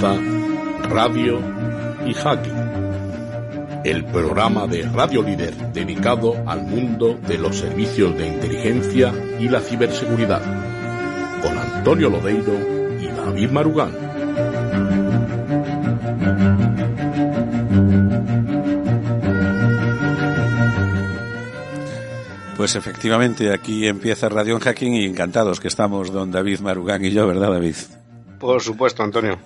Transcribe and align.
Radio 0.00 1.38
y 2.06 2.14
Hacking, 2.14 3.82
el 3.84 4.06
programa 4.06 4.66
de 4.66 4.84
Radio 4.84 5.22
Líder 5.22 5.54
dedicado 5.74 6.36
al 6.46 6.62
mundo 6.62 7.18
de 7.28 7.36
los 7.36 7.56
servicios 7.56 8.16
de 8.16 8.28
inteligencia 8.28 9.12
y 9.38 9.46
la 9.50 9.60
ciberseguridad, 9.60 10.40
con 11.42 11.58
Antonio 11.58 12.08
Lodeiro 12.08 12.54
y 12.98 13.08
David 13.08 13.50
Marugán. 13.50 13.92
Pues 22.56 22.74
efectivamente, 22.74 23.52
aquí 23.52 23.86
empieza 23.86 24.30
Radio 24.30 24.58
Hacking 24.58 24.94
y 24.94 25.04
encantados 25.04 25.60
que 25.60 25.68
estamos 25.68 26.10
don 26.10 26.30
David 26.30 26.60
Marugán 26.60 27.04
y 27.04 27.10
yo, 27.10 27.26
¿verdad 27.26 27.52
David? 27.52 27.74
Por 28.40 28.62
supuesto, 28.62 29.02
Antonio. 29.02 29.38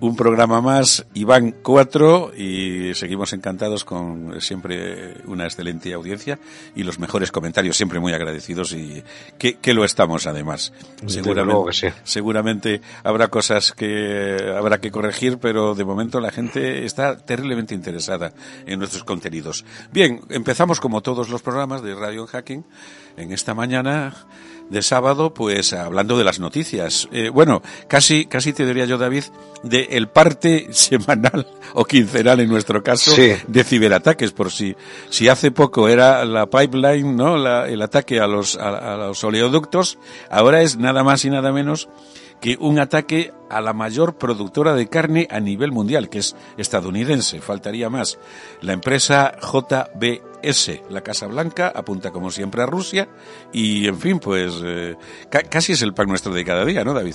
Un 0.00 0.16
programa 0.16 0.62
más, 0.62 1.06
Iván 1.12 1.54
4, 1.62 2.32
y 2.34 2.94
seguimos 2.94 3.34
encantados 3.34 3.84
con 3.84 4.40
siempre 4.40 5.18
una 5.26 5.44
excelente 5.44 5.92
audiencia 5.92 6.38
y 6.74 6.84
los 6.84 6.98
mejores 6.98 7.30
comentarios, 7.30 7.76
siempre 7.76 8.00
muy 8.00 8.14
agradecidos 8.14 8.72
y 8.72 9.04
que, 9.36 9.58
que 9.58 9.74
lo 9.74 9.84
estamos 9.84 10.26
además. 10.26 10.72
Seguramente, 11.06 11.72
sí. 11.74 11.88
seguramente 12.02 12.80
habrá 13.02 13.28
cosas 13.28 13.72
que 13.72 14.38
habrá 14.56 14.80
que 14.80 14.90
corregir, 14.90 15.36
pero 15.36 15.74
de 15.74 15.84
momento 15.84 16.18
la 16.18 16.30
gente 16.30 16.86
está 16.86 17.18
terriblemente 17.18 17.74
interesada 17.74 18.32
en 18.64 18.78
nuestros 18.78 19.04
contenidos. 19.04 19.66
Bien, 19.92 20.22
empezamos 20.30 20.80
como 20.80 21.02
todos 21.02 21.28
los 21.28 21.42
programas 21.42 21.82
de 21.82 21.94
Radio 21.94 22.26
Hacking 22.26 22.64
en 23.18 23.32
esta 23.32 23.52
mañana 23.52 24.14
de 24.70 24.82
sábado, 24.82 25.34
pues 25.34 25.72
hablando 25.72 26.18
de 26.18 26.24
las 26.24 26.40
noticias. 26.40 27.08
Eh, 27.12 27.28
bueno, 27.28 27.62
casi, 27.88 28.26
casi 28.26 28.52
te 28.52 28.66
diría 28.66 28.86
yo, 28.86 28.98
David, 28.98 29.24
de 29.62 29.88
el 29.92 30.08
parte 30.08 30.68
semanal 30.72 31.46
o 31.74 31.84
quincenal 31.84 32.40
en 32.40 32.48
nuestro 32.48 32.82
caso 32.82 33.14
de 33.14 33.64
ciberataques, 33.64 34.32
por 34.32 34.50
si, 34.50 34.74
si 35.10 35.28
hace 35.28 35.50
poco 35.50 35.88
era 35.88 36.24
la 36.24 36.46
pipeline, 36.46 37.16
¿no? 37.16 37.36
La, 37.36 37.68
el 37.68 37.82
ataque 37.82 38.20
a 38.20 38.26
los, 38.26 38.56
a 38.56 38.96
los 38.96 39.22
oleoductos, 39.24 39.98
ahora 40.30 40.62
es 40.62 40.76
nada 40.76 41.02
más 41.02 41.24
y 41.24 41.30
nada 41.30 41.52
menos 41.52 41.88
que 42.44 42.58
un 42.60 42.78
ataque 42.78 43.32
a 43.48 43.62
la 43.62 43.72
mayor 43.72 44.18
productora 44.18 44.74
de 44.74 44.86
carne 44.86 45.26
a 45.30 45.40
nivel 45.40 45.72
mundial, 45.72 46.10
que 46.10 46.18
es 46.18 46.36
estadounidense, 46.58 47.40
faltaría 47.40 47.88
más. 47.88 48.18
La 48.60 48.74
empresa 48.74 49.34
JBS, 49.40 50.82
la 50.90 51.00
Casa 51.00 51.26
Blanca, 51.26 51.72
apunta 51.74 52.10
como 52.10 52.30
siempre 52.30 52.62
a 52.62 52.66
Rusia 52.66 53.08
y, 53.50 53.88
en 53.88 53.98
fin, 53.98 54.18
pues 54.18 54.60
eh, 54.62 54.94
casi 55.48 55.72
es 55.72 55.80
el 55.80 55.94
pan 55.94 56.06
nuestro 56.06 56.34
de 56.34 56.44
cada 56.44 56.66
día, 56.66 56.84
¿no, 56.84 56.92
David? 56.92 57.14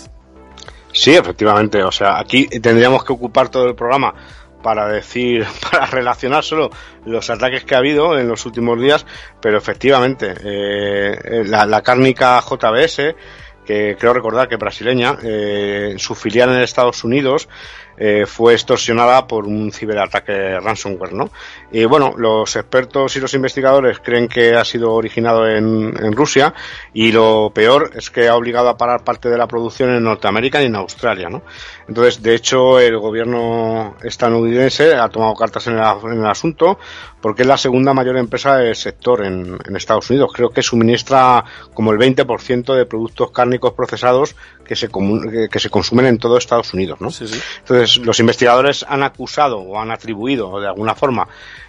Sí, 0.92 1.14
efectivamente. 1.14 1.84
O 1.84 1.92
sea, 1.92 2.18
aquí 2.18 2.48
tendríamos 2.48 3.04
que 3.04 3.14
ocupar 3.14 3.50
todo 3.50 3.68
el 3.68 3.76
programa 3.76 4.16
para 4.64 4.88
decir, 4.88 5.46
para 5.72 5.86
relacionar 5.86 6.44
solo 6.44 6.72
los 7.06 7.30
ataques 7.30 7.66
que 7.66 7.76
ha 7.76 7.78
habido 7.78 8.18
en 8.18 8.28
los 8.28 8.48
últimos 8.48 8.82
días, 8.82 9.06
pero 9.40 9.60
efectivamente, 9.60 10.34
eh, 10.44 11.44
la, 11.46 11.68
la 11.68 11.84
cárnica 11.84 12.42
JBS, 12.42 13.14
creo 13.98 14.14
recordar 14.14 14.48
que 14.48 14.56
brasileña, 14.56 15.18
eh, 15.24 15.96
su 15.98 16.16
filial 16.16 16.50
en 16.50 16.62
Estados 16.62 17.04
Unidos 17.04 17.48
eh, 18.02 18.26
fue 18.26 18.54
extorsionada 18.54 19.28
por 19.28 19.46
un 19.46 19.74
ciberataque 19.74 20.58
ransomware, 20.62 21.12
¿no? 21.12 21.32
Y 21.70 21.84
bueno, 21.84 22.14
los 22.16 22.56
expertos 22.56 23.14
y 23.18 23.20
los 23.20 23.34
investigadores 23.34 24.00
creen 24.00 24.30
que 24.30 24.56
ha 24.56 24.64
sido 24.64 24.94
originado 24.94 25.46
en, 25.46 25.90
Rusia 26.14 26.54
y 26.94 27.12
lo 27.12 27.52
peor 27.54 27.92
es 27.94 28.10
que 28.10 28.30
ha 28.30 28.36
obligado 28.36 28.70
a 28.70 28.78
parar 28.78 29.04
parte 29.04 29.30
de 29.30 29.38
la 29.38 29.48
producción 29.48 29.90
en 29.90 30.04
Norteamérica 30.04 30.62
y 30.62 30.68
en 30.68 30.78
Australia, 30.78 31.30
¿no? 31.30 31.44
Entonces, 31.90 32.24
de 32.24 32.36
hecho, 32.36 32.80
el 32.80 32.98
gobierno 32.98 33.98
estadounidense 34.02 34.96
ha 34.96 35.10
tomado 35.10 35.34
cartas 35.36 35.68
en 35.68 35.78
el, 35.78 35.84
en 36.04 36.20
el 36.20 36.26
asunto 36.26 36.80
porque 37.20 37.42
es 37.42 37.48
la 37.50 37.58
segunda 37.58 37.94
mayor 37.94 38.16
empresa 38.16 38.56
del 38.56 38.78
sector 38.78 39.26
en, 39.26 39.58
en 39.66 39.76
Estados 39.76 40.10
Unidos. 40.10 40.32
Creo 40.34 40.52
que 40.52 40.62
suministra 40.62 41.44
como 41.74 41.92
el 41.92 41.98
20% 41.98 42.74
de 42.74 42.86
productos 42.86 43.32
cárnicos 43.32 43.59
procesados 43.60 44.36
que 44.66 44.76
se, 44.76 44.90
que 45.52 45.60
se 45.60 45.70
consumen 45.70 46.06
en 46.06 46.18
todo 46.18 46.38
Estados 46.38 46.74
Unidos, 46.74 47.00
¿no? 47.02 47.12
Sí, 47.12 47.28
sí. 47.28 47.40
Entonces, 47.60 47.98
los 47.98 48.20
investigadores 48.20 48.86
han 48.88 49.04
acusado 49.04 49.60
o 49.60 49.80
han 49.80 49.92
atribuido 49.92 50.60
de 50.60 50.68
alguna 50.68 50.96
forma 50.96 51.28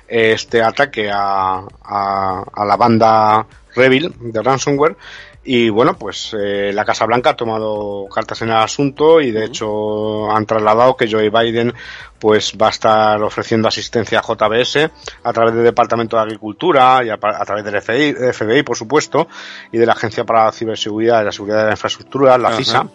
este 0.09 0.63
ataque 0.63 1.11
a, 1.11 1.63
a, 1.85 2.45
a 2.53 2.65
la 2.65 2.77
banda 2.77 3.47
Revil 3.75 4.13
de 4.19 4.43
ransomware 4.43 4.97
y 5.43 5.71
bueno, 5.71 5.97
pues 5.97 6.37
eh, 6.39 6.71
la 6.75 6.85
Casa 6.85 7.07
Blanca 7.07 7.31
ha 7.31 7.37
tomado 7.37 8.07
cartas 8.15 8.43
en 8.43 8.49
el 8.49 8.57
asunto 8.57 9.23
y 9.23 9.31
de 9.31 9.47
hecho 9.47 10.31
han 10.31 10.45
trasladado 10.45 10.97
que 10.97 11.11
Joe 11.11 11.31
Biden 11.31 11.73
pues 12.19 12.53
va 12.61 12.67
a 12.67 12.71
estar 12.71 13.23
ofreciendo 13.23 13.67
asistencia 13.67 14.21
a 14.21 14.23
JBS 14.23 14.91
a 15.25 15.33
través 15.33 15.55
del 15.55 15.65
Departamento 15.65 16.17
de 16.17 16.23
Agricultura 16.23 17.03
y 17.03 17.09
a, 17.09 17.15
a 17.15 17.45
través 17.47 17.65
del 17.65 17.81
FBI, 17.81 18.33
FBI, 18.33 18.63
por 18.63 18.77
supuesto, 18.77 19.29
y 19.73 19.79
de 19.79 19.87
la 19.87 19.93
Agencia 19.93 20.25
para 20.25 20.45
la 20.45 20.53
Ciberseguridad 20.53 21.23
y 21.23 21.25
la 21.25 21.33
Seguridad 21.33 21.61
de 21.61 21.65
la 21.65 21.71
Infraestructura, 21.73 22.37
la 22.37 22.51
FISA, 22.51 22.87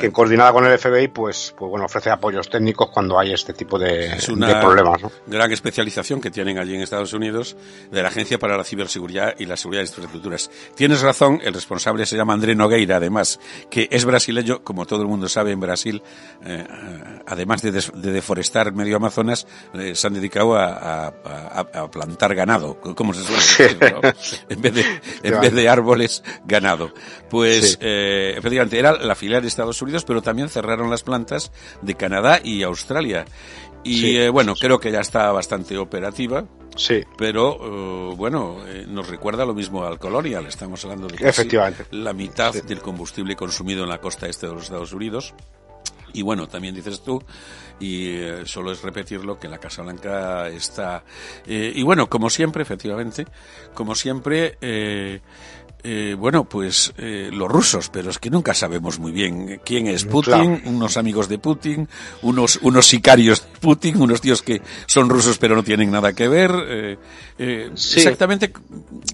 que 0.00 0.12
coordinada 0.12 0.52
con 0.52 0.66
el 0.66 0.78
FBI, 0.78 1.08
pues, 1.08 1.54
pues 1.56 1.70
bueno, 1.70 1.86
ofrece 1.86 2.10
apoyos 2.10 2.48
técnicos 2.48 2.90
cuando 2.90 3.18
hay 3.18 3.32
este 3.32 3.52
tipo 3.52 3.78
de, 3.78 4.06
es 4.06 4.28
una 4.28 4.48
de 4.48 4.56
problemas. 4.56 5.02
¿no? 5.02 5.10
gran 5.26 5.50
especialización 5.52 6.20
que 6.20 6.30
tienen 6.30 6.58
allí 6.58 6.74
en 6.74 6.82
Estados 6.82 7.12
Unidos 7.12 7.56
de 7.90 8.02
la 8.02 8.08
Agencia 8.08 8.38
para 8.38 8.56
la 8.56 8.64
Ciberseguridad 8.64 9.34
y 9.38 9.46
la 9.46 9.56
Seguridad 9.56 9.82
de 9.82 9.88
Infraestructuras. 9.88 10.50
Tienes 10.74 11.00
razón, 11.02 11.40
el 11.42 11.54
responsable 11.54 12.06
se 12.06 12.16
llama 12.16 12.34
André 12.34 12.54
Nogueira, 12.54 12.96
además, 12.96 13.40
que 13.70 13.88
es 13.90 14.04
brasileño, 14.04 14.62
como 14.62 14.86
todo 14.86 15.02
el 15.02 15.08
mundo 15.08 15.28
sabe 15.28 15.52
en 15.52 15.60
Brasil, 15.60 16.02
eh, 16.44 16.66
además 17.26 17.62
de, 17.62 17.72
des, 17.72 17.92
de 17.94 18.12
deforestar 18.12 18.40
estar 18.40 18.72
medio 18.72 18.96
Amazonas 18.96 19.46
eh, 19.74 19.94
se 19.94 20.06
han 20.06 20.14
dedicado 20.14 20.56
a, 20.56 20.66
a, 20.66 21.06
a, 21.24 21.60
a, 21.60 21.90
plantar 21.90 22.34
ganado, 22.34 22.80
como 22.80 23.14
se 23.14 23.22
suele 23.22 23.36
decir, 23.36 23.78
¿no? 23.80 24.00
en, 24.48 24.60
vez 24.60 24.74
de, 24.74 24.84
en 25.22 25.40
vez 25.40 25.54
de 25.54 25.68
árboles, 25.68 26.24
ganado. 26.44 26.92
Pues, 27.28 27.72
sí. 27.72 27.78
eh, 27.80 28.34
efectivamente, 28.36 28.78
era 28.78 28.92
la 28.92 29.14
filial 29.14 29.39
de 29.42 29.48
Estados 29.48 29.80
Unidos, 29.82 30.04
pero 30.04 30.22
también 30.22 30.48
cerraron 30.48 30.90
las 30.90 31.02
plantas 31.02 31.52
de 31.82 31.94
Canadá 31.94 32.40
y 32.42 32.62
Australia. 32.62 33.24
Y 33.82 34.00
sí, 34.00 34.16
eh, 34.16 34.28
bueno, 34.28 34.54
sí. 34.54 34.62
creo 34.62 34.78
que 34.78 34.92
ya 34.92 35.00
está 35.00 35.32
bastante 35.32 35.78
operativa. 35.78 36.44
Sí. 36.76 37.02
Pero 37.16 37.56
uh, 38.10 38.16
bueno, 38.16 38.58
eh, 38.66 38.84
nos 38.86 39.08
recuerda 39.08 39.44
lo 39.44 39.54
mismo 39.54 39.84
al 39.84 39.98
Colonial. 39.98 40.46
Estamos 40.46 40.84
hablando 40.84 41.08
de 41.08 41.16
Efectivamente. 41.26 41.86
la 41.90 42.12
mitad 42.12 42.52
sí. 42.52 42.60
del 42.62 42.80
combustible 42.80 43.36
consumido 43.36 43.82
en 43.82 43.88
la 43.88 44.00
costa 44.00 44.28
este 44.28 44.46
de 44.46 44.54
los 44.54 44.64
Estados 44.64 44.92
Unidos. 44.92 45.34
Y 46.12 46.22
bueno, 46.22 46.48
también 46.48 46.74
dices 46.74 47.02
tú, 47.02 47.22
y 47.78 48.08
eh, 48.08 48.42
solo 48.44 48.72
es 48.72 48.82
repetirlo, 48.82 49.38
que 49.38 49.48
la 49.48 49.58
Casa 49.58 49.82
Blanca 49.82 50.48
está... 50.48 51.04
Eh, 51.46 51.72
y 51.74 51.82
bueno, 51.82 52.08
como 52.08 52.30
siempre, 52.30 52.62
efectivamente, 52.62 53.26
como 53.74 53.94
siempre, 53.94 54.58
eh, 54.60 55.20
eh, 55.82 56.14
bueno, 56.18 56.44
pues 56.44 56.92
eh, 56.98 57.30
los 57.32 57.48
rusos, 57.48 57.90
pero 57.90 58.10
es 58.10 58.18
que 58.18 58.30
nunca 58.30 58.54
sabemos 58.54 58.98
muy 58.98 59.12
bien 59.12 59.60
quién 59.64 59.86
es 59.86 60.04
Putin, 60.04 60.56
claro. 60.56 60.60
unos 60.66 60.96
amigos 60.96 61.28
de 61.28 61.38
Putin, 61.38 61.88
unos, 62.22 62.58
unos 62.62 62.86
sicarios 62.86 63.42
de 63.42 63.58
Putin, 63.58 64.00
unos 64.00 64.20
tíos 64.20 64.42
que 64.42 64.62
son 64.86 65.08
rusos 65.08 65.38
pero 65.38 65.56
no 65.56 65.62
tienen 65.62 65.90
nada 65.90 66.12
que 66.12 66.28
ver. 66.28 66.50
Eh, 66.68 66.98
eh 67.38 67.70
sí. 67.74 67.98
Exactamente, 67.98 68.52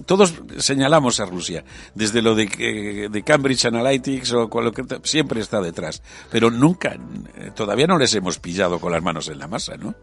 todos 0.05 0.35
señalamos 0.59 1.21
a 1.21 1.27
Rusia, 1.27 1.65
desde 1.95 2.23
lo 2.23 2.35
de, 2.35 3.09
de 3.11 3.23
Cambridge 3.23 3.67
Analytics 3.67 4.33
o 4.33 4.61
lo 4.61 4.73
que 4.73 4.85
siempre 5.03 5.41
está 5.41 5.61
detrás, 5.61 6.03
pero 6.31 6.51
nunca, 6.51 6.97
eh, 7.37 7.51
todavía 7.55 7.87
no 7.87 7.99
les 7.99 8.15
hemos 8.15 8.39
pillado 8.39 8.79
con 8.79 8.93
las 8.93 9.03
manos 9.03 9.29
en 9.29 9.39
la 9.39 9.49
masa, 9.49 9.77
¿no? 9.77 9.95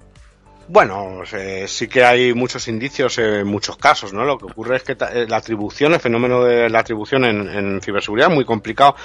Bueno, 0.68 1.24
eh, 1.34 1.66
sí 1.68 1.90
que 1.90 2.06
hay 2.06 2.34
muchos 2.34 2.70
indicios 2.70 3.18
en 3.18 3.46
muchos 3.46 3.76
casos, 3.76 4.14
¿no? 4.14 4.24
Lo 4.24 4.38
que 4.38 4.46
ocurre 4.46 4.78
es 4.78 4.84
que 4.84 4.94
eh, 4.94 5.26
la 5.28 5.38
atribución, 5.38 5.94
el 5.94 6.00
fenómeno 6.00 6.44
de 6.44 6.70
la 6.70 6.80
atribución 6.80 7.26
en, 7.26 7.50
en 7.50 7.82
ciberseguridad 7.82 8.30
es 8.30 8.36
muy 8.36 8.46
complicado 8.46 8.96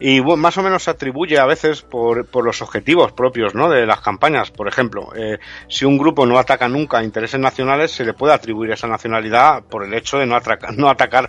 y 0.00 0.20
bueno, 0.20 0.40
más 0.40 0.56
o 0.58 0.62
menos 0.62 0.84
se 0.84 0.90
atribuye 0.90 1.38
a 1.38 1.46
veces 1.46 1.82
por, 1.82 2.26
por, 2.26 2.44
los 2.44 2.62
objetivos 2.62 3.12
propios 3.12 3.54
¿no? 3.54 3.68
de 3.68 3.84
las 3.84 4.00
campañas. 4.00 4.50
Por 4.50 4.68
ejemplo, 4.68 5.12
eh, 5.16 5.38
si 5.68 5.84
un 5.84 5.98
grupo 5.98 6.24
no 6.24 6.38
ataca 6.38 6.68
nunca 6.68 7.02
intereses 7.02 7.40
nacionales, 7.40 7.90
se 7.90 8.04
le 8.04 8.12
puede 8.12 8.32
atribuir 8.32 8.70
esa 8.70 8.86
nacionalidad 8.86 9.64
por 9.64 9.84
el 9.84 9.92
hecho 9.94 10.18
de 10.18 10.26
no, 10.26 10.38
no 10.76 10.88
atacar 10.88 11.28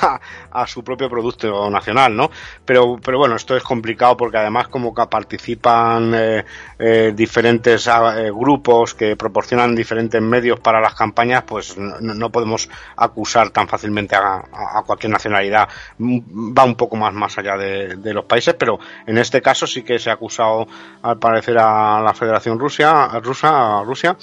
a, 0.00 0.20
a, 0.50 0.66
su 0.66 0.82
propio 0.82 1.10
producto 1.10 1.68
nacional, 1.70 2.16
¿no? 2.16 2.30
Pero, 2.64 2.96
pero 3.04 3.18
bueno, 3.18 3.36
esto 3.36 3.54
es 3.54 3.62
complicado 3.62 4.16
porque 4.16 4.38
además 4.38 4.68
como 4.68 4.94
participan 4.94 6.12
eh, 6.14 6.44
eh, 6.78 7.12
diferentes 7.14 7.86
eh, 7.86 8.30
grupos 8.30 8.94
que 8.94 9.14
proporcionan 9.14 9.74
diferentes 9.74 10.22
medios 10.22 10.58
para 10.60 10.80
las 10.80 10.94
campañas, 10.94 11.42
pues 11.42 11.76
no, 11.76 12.00
no 12.00 12.30
podemos 12.30 12.68
acusar 12.96 13.50
tan 13.50 13.68
fácilmente 13.68 14.16
a, 14.16 14.36
a, 14.36 14.82
cualquier 14.86 15.12
nacionalidad. 15.12 15.68
Va 16.00 16.64
un 16.64 16.76
poco 16.76 16.96
más, 16.96 17.12
más 17.12 17.36
allá 17.36 17.56
de 17.56 18.05
los 18.12 18.24
países, 18.24 18.54
pero 18.54 18.78
en 19.06 19.18
este 19.18 19.42
caso 19.42 19.66
sí 19.66 19.82
que 19.82 19.98
se 19.98 20.10
ha 20.10 20.14
acusado 20.14 20.66
al 21.02 21.18
parecer 21.18 21.58
a 21.58 22.00
la 22.00 22.14
Federación 22.14 22.58
Rusia, 22.58 23.04
a 23.04 23.20
Rusia, 23.20 23.78
a 23.78 23.84
Rusia 23.84 24.16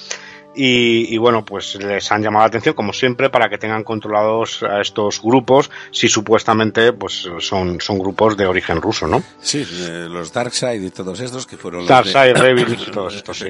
y, 0.56 1.18
bueno, 1.18 1.44
pues 1.44 1.76
les 1.76 2.12
han 2.12 2.22
llamado 2.22 2.44
la 2.44 2.48
atención, 2.48 2.76
como 2.76 2.94
siempre, 2.94 3.30
para 3.30 3.50
que 3.50 3.58
tengan 3.58 3.84
controlados 3.84 4.64
a 4.64 4.82
estos 4.82 5.22
grupos, 5.22 5.72
si 5.92 6.08
supuestamente 6.08 6.94
pues 6.94 7.28
son, 7.40 7.82
son 7.82 8.00
grupos 8.00 8.38
de 8.38 8.46
origen 8.46 8.82
ruso, 8.82 9.08
¿no? 9.08 9.24
Sí, 9.42 9.66
los 10.10 10.32
Darkseid 10.32 10.82
y 10.82 10.90
todos 10.92 11.20
estos 11.20 11.48
que 11.48 11.58
fueron 11.58 11.86
Darkseid, 11.86 12.36
Rebels 12.36 12.88
y 12.88 12.92
todos 12.92 13.16
estos, 13.16 13.38
sí. 13.38 13.46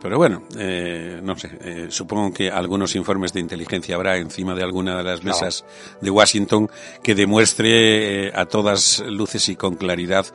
Pero 0.00 0.16
bueno, 0.16 0.42
eh, 0.56 1.20
no 1.22 1.36
sé, 1.36 1.50
eh, 1.60 1.86
supongo 1.90 2.32
que 2.32 2.50
algunos 2.50 2.94
informes 2.94 3.32
de 3.32 3.40
inteligencia 3.40 3.94
habrá 3.94 4.16
encima 4.16 4.54
de 4.54 4.62
alguna 4.62 4.96
de 4.96 5.04
las 5.04 5.22
mesas 5.22 5.64
de 6.00 6.10
Washington 6.10 6.70
que 7.02 7.14
demuestre 7.14 8.28
eh, 8.28 8.32
a 8.34 8.46
todas 8.46 9.00
luces 9.06 9.48
y 9.48 9.56
con 9.56 9.74
claridad 9.74 10.26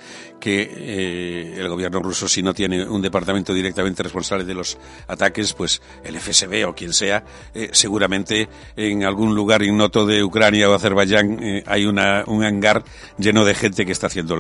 que 0.44 0.62
eh, 0.62 1.54
el 1.56 1.70
gobierno 1.70 2.02
ruso, 2.02 2.28
si 2.28 2.44
no 2.44 2.54
tiene 2.54 2.86
un 2.86 3.02
departamento 3.02 3.54
directamente 3.54 4.04
responsable 4.04 4.44
de 4.44 4.54
los 4.54 4.78
ataques, 5.08 5.54
pues 5.54 5.82
el 6.04 6.20
FSB 6.20 6.68
o 6.68 6.76
quien 6.76 6.92
sea, 6.92 7.24
eh, 7.54 7.70
seguramente 7.72 8.50
en 8.76 9.06
algún 9.06 9.36
lugar 9.36 9.64
ignoto 9.64 10.06
de 10.06 10.22
Ucrania 10.22 10.70
o 10.70 10.74
Azerbaiyán 10.74 11.42
eh, 11.42 11.64
hay 11.66 11.86
una, 11.86 12.26
un 12.28 12.44
hangar 12.44 12.84
lleno 13.18 13.46
de 13.46 13.56
gente 13.56 13.86
que 13.86 13.94
está 13.94 14.08
haciendo 14.08 14.36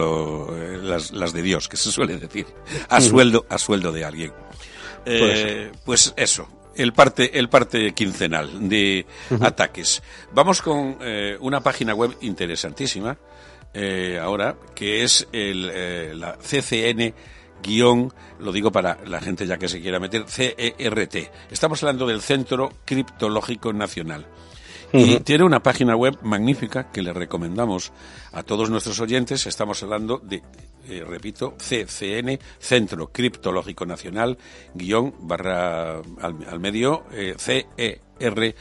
las, 0.84 1.14
las, 1.14 1.32
de 1.32 1.42
Dios, 1.42 1.70
que 1.70 1.78
se 1.78 1.90
suele 1.90 2.18
decir, 2.18 2.48
a 2.90 3.00
sueldo, 3.00 3.46
a 3.48 3.58
sueldo 3.58 3.94
de 3.94 4.04
alguien. 4.04 4.34
pues 5.86 6.14
eso, 6.18 6.50
el 6.76 6.92
parte, 6.92 7.40
el 7.40 7.48
parte 7.48 7.94
quincenal 7.94 8.68
de 8.68 9.06
ataques. 9.40 10.04
Vamos 10.34 10.62
con 10.62 10.98
una 11.40 11.62
página 11.62 11.96
web 11.96 12.18
interesantísima 12.20 13.18
eh, 13.74 14.20
ahora, 14.22 14.56
que 14.76 15.04
es 15.04 15.28
el, 15.32 15.70
eh, 15.74 16.14
la 16.16 16.38
CCN 16.38 17.14
guion, 17.62 18.14
lo 18.40 18.52
digo 18.52 18.72
para 18.72 19.00
la 19.06 19.22
gente 19.22 19.48
ya 19.48 19.58
que 19.58 19.68
se 19.68 19.82
quiera 19.82 20.00
meter, 20.00 20.26
CERT. 20.28 21.16
Estamos 21.50 21.82
hablando 21.82 22.06
del 22.06 22.22
Centro 22.22 22.72
Criptológico 22.86 23.74
Nacional. 23.74 24.28
Y 24.96 25.22
tiene 25.22 25.44
una 25.44 25.64
página 25.64 25.96
web 25.96 26.20
magnífica 26.22 26.92
que 26.92 27.02
le 27.02 27.14
recomendamos 27.14 27.92
a 28.32 28.44
todos 28.44 28.70
nuestros 28.70 29.00
oyentes. 29.00 29.48
Estamos 29.48 29.82
hablando 29.82 30.20
de, 30.20 30.44
eh, 30.88 31.04
repito, 31.08 31.56
CCN, 31.58 32.40
Centro 32.60 33.12
Criptológico 33.12 33.86
Nacional, 33.86 34.38
guion 34.74 35.14
barra 35.22 36.00
al, 36.00 36.60
medio, 36.60 37.06
eh, 37.12 37.36
CERT. 37.38 38.58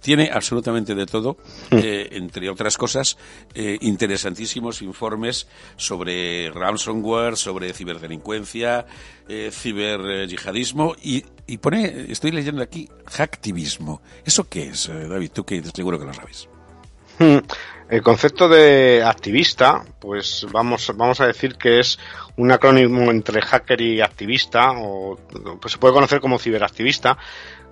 Tiene 0.00 0.30
absolutamente 0.32 0.94
de 0.94 1.06
todo, 1.06 1.36
mm. 1.70 1.76
eh, 1.76 2.08
entre 2.12 2.50
otras 2.50 2.76
cosas, 2.76 3.16
eh, 3.54 3.78
interesantísimos 3.80 4.82
informes 4.82 5.46
sobre 5.76 6.50
ransomware, 6.50 7.36
sobre 7.36 7.72
ciberdelincuencia, 7.72 8.86
eh, 9.28 9.50
ciberyihadismo 9.52 10.96
y, 11.02 11.24
y 11.46 11.58
pone, 11.58 12.06
estoy 12.10 12.32
leyendo 12.32 12.62
aquí, 12.62 12.88
hacktivismo. 13.06 14.02
¿Eso 14.24 14.48
qué 14.48 14.68
es, 14.68 14.88
David? 14.88 15.30
Tú 15.32 15.44
que 15.44 15.62
seguro 15.62 15.98
que 15.98 16.06
lo 16.06 16.14
sabes. 16.14 16.48
Hmm. 17.18 17.38
El 17.92 18.02
concepto 18.02 18.48
de 18.48 19.02
activista, 19.04 19.84
pues 19.98 20.46
vamos, 20.50 20.90
vamos 20.96 21.20
a 21.20 21.26
decir 21.26 21.56
que 21.56 21.78
es 21.78 21.98
un 22.36 22.50
acrónimo 22.50 23.10
entre 23.10 23.42
hacker 23.42 23.82
y 23.82 24.00
activista, 24.00 24.70
o 24.70 25.18
pues 25.60 25.72
se 25.72 25.78
puede 25.78 25.92
conocer 25.92 26.20
como 26.20 26.38
ciberactivista, 26.38 27.18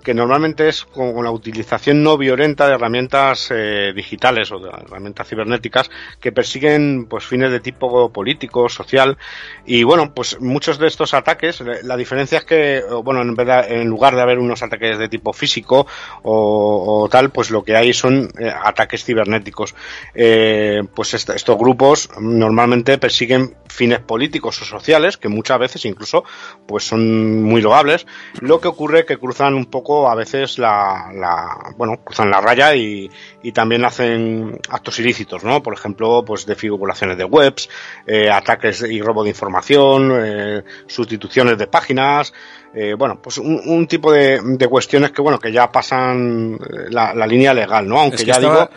que 0.03 0.15
normalmente 0.15 0.69
es 0.69 0.85
con 0.85 1.23
la 1.23 1.31
utilización 1.31 2.03
no 2.03 2.17
violenta 2.17 2.67
de 2.67 2.75
herramientas 2.75 3.49
eh, 3.51 3.93
digitales 3.95 4.51
o 4.53 4.59
de 4.59 4.69
herramientas 4.69 5.29
cibernéticas 5.29 5.91
que 6.21 6.33
persiguen 6.33 7.07
pues 7.07 7.25
fines 7.25 7.51
de 7.51 7.61
tipo 7.61 8.11
político, 8.11 8.69
social 8.69 9.19
y 9.65 9.83
bueno, 9.83 10.15
pues 10.15 10.41
muchos 10.41 10.79
de 10.79 10.87
estos 10.87 11.15
ataques, 11.15 11.61
la 11.83 11.97
diferencia 11.97 12.39
es 12.39 12.45
que 12.45 12.83
bueno, 13.05 13.23
en 13.23 13.35
verdad 13.35 13.71
en 13.71 13.89
lugar 13.89 14.15
de 14.15 14.23
haber 14.23 14.39
unos 14.39 14.63
ataques 14.63 14.99
de 14.99 15.09
tipo 15.09 15.33
físico 15.33 15.87
o, 16.23 17.09
tal, 17.11 17.31
pues 17.31 17.51
lo 17.51 17.63
que 17.63 17.77
hay 17.77 17.93
son 17.93 18.31
eh, 18.39 18.53
ataques 18.63 19.05
cibernéticos. 19.05 19.75
Eh, 20.15 20.83
pues 20.95 21.15
estos 21.15 21.59
grupos 21.59 22.11
normalmente 22.21 22.99
persiguen 22.99 23.57
fines 23.69 24.01
políticos 24.01 24.61
o 24.63 24.65
sociales 24.65 25.17
que 25.17 25.29
muchas 25.29 25.59
veces 25.59 25.85
incluso 25.85 26.25
pues 26.67 26.85
son 26.85 27.43
muy 27.43 27.61
loables. 27.61 28.07
Lo 28.41 28.61
que 28.61 28.69
ocurre 28.69 29.07
que 29.07 29.19
cruzan 29.19 29.55
un 29.55 29.67
poco 29.67 29.90
a 30.09 30.15
veces 30.15 30.59
la, 30.59 31.11
la 31.15 31.73
bueno, 31.77 31.99
cruzan 32.05 32.31
la 32.31 32.41
raya 32.41 32.75
y, 32.75 33.11
y, 33.43 33.53
también 33.53 33.85
hacen 33.85 34.59
actos 34.69 34.99
ilícitos, 34.99 35.45
¿no? 35.45 35.63
Por 35.63 35.75
ejemplo, 35.75 36.25
pues 36.25 36.47
de 36.47 36.55
figuraciones 36.55 37.19
de 37.19 37.25
webs, 37.25 37.69
eh, 38.07 38.31
ataques 38.31 38.83
y 38.83 39.01
robo 39.01 39.23
de 39.23 39.31
información, 39.31 40.13
eh, 40.15 40.63
sustituciones 40.87 41.59
de 41.59 41.67
páginas, 41.67 42.33
eh, 42.75 42.95
bueno, 42.95 43.21
pues 43.21 43.39
un, 43.39 43.61
un 43.67 43.87
tipo 43.87 44.13
de, 44.13 44.41
de, 44.43 44.69
cuestiones 44.69 45.11
que, 45.11 45.23
bueno, 45.23 45.39
que 45.39 45.53
ya 45.53 45.71
pasan 45.71 46.59
la, 46.91 47.15
la 47.15 47.27
línea 47.27 47.53
legal, 47.53 47.87
¿no? 47.87 47.99
Aunque 48.01 48.25
ya 48.25 48.39
digo... 48.39 48.69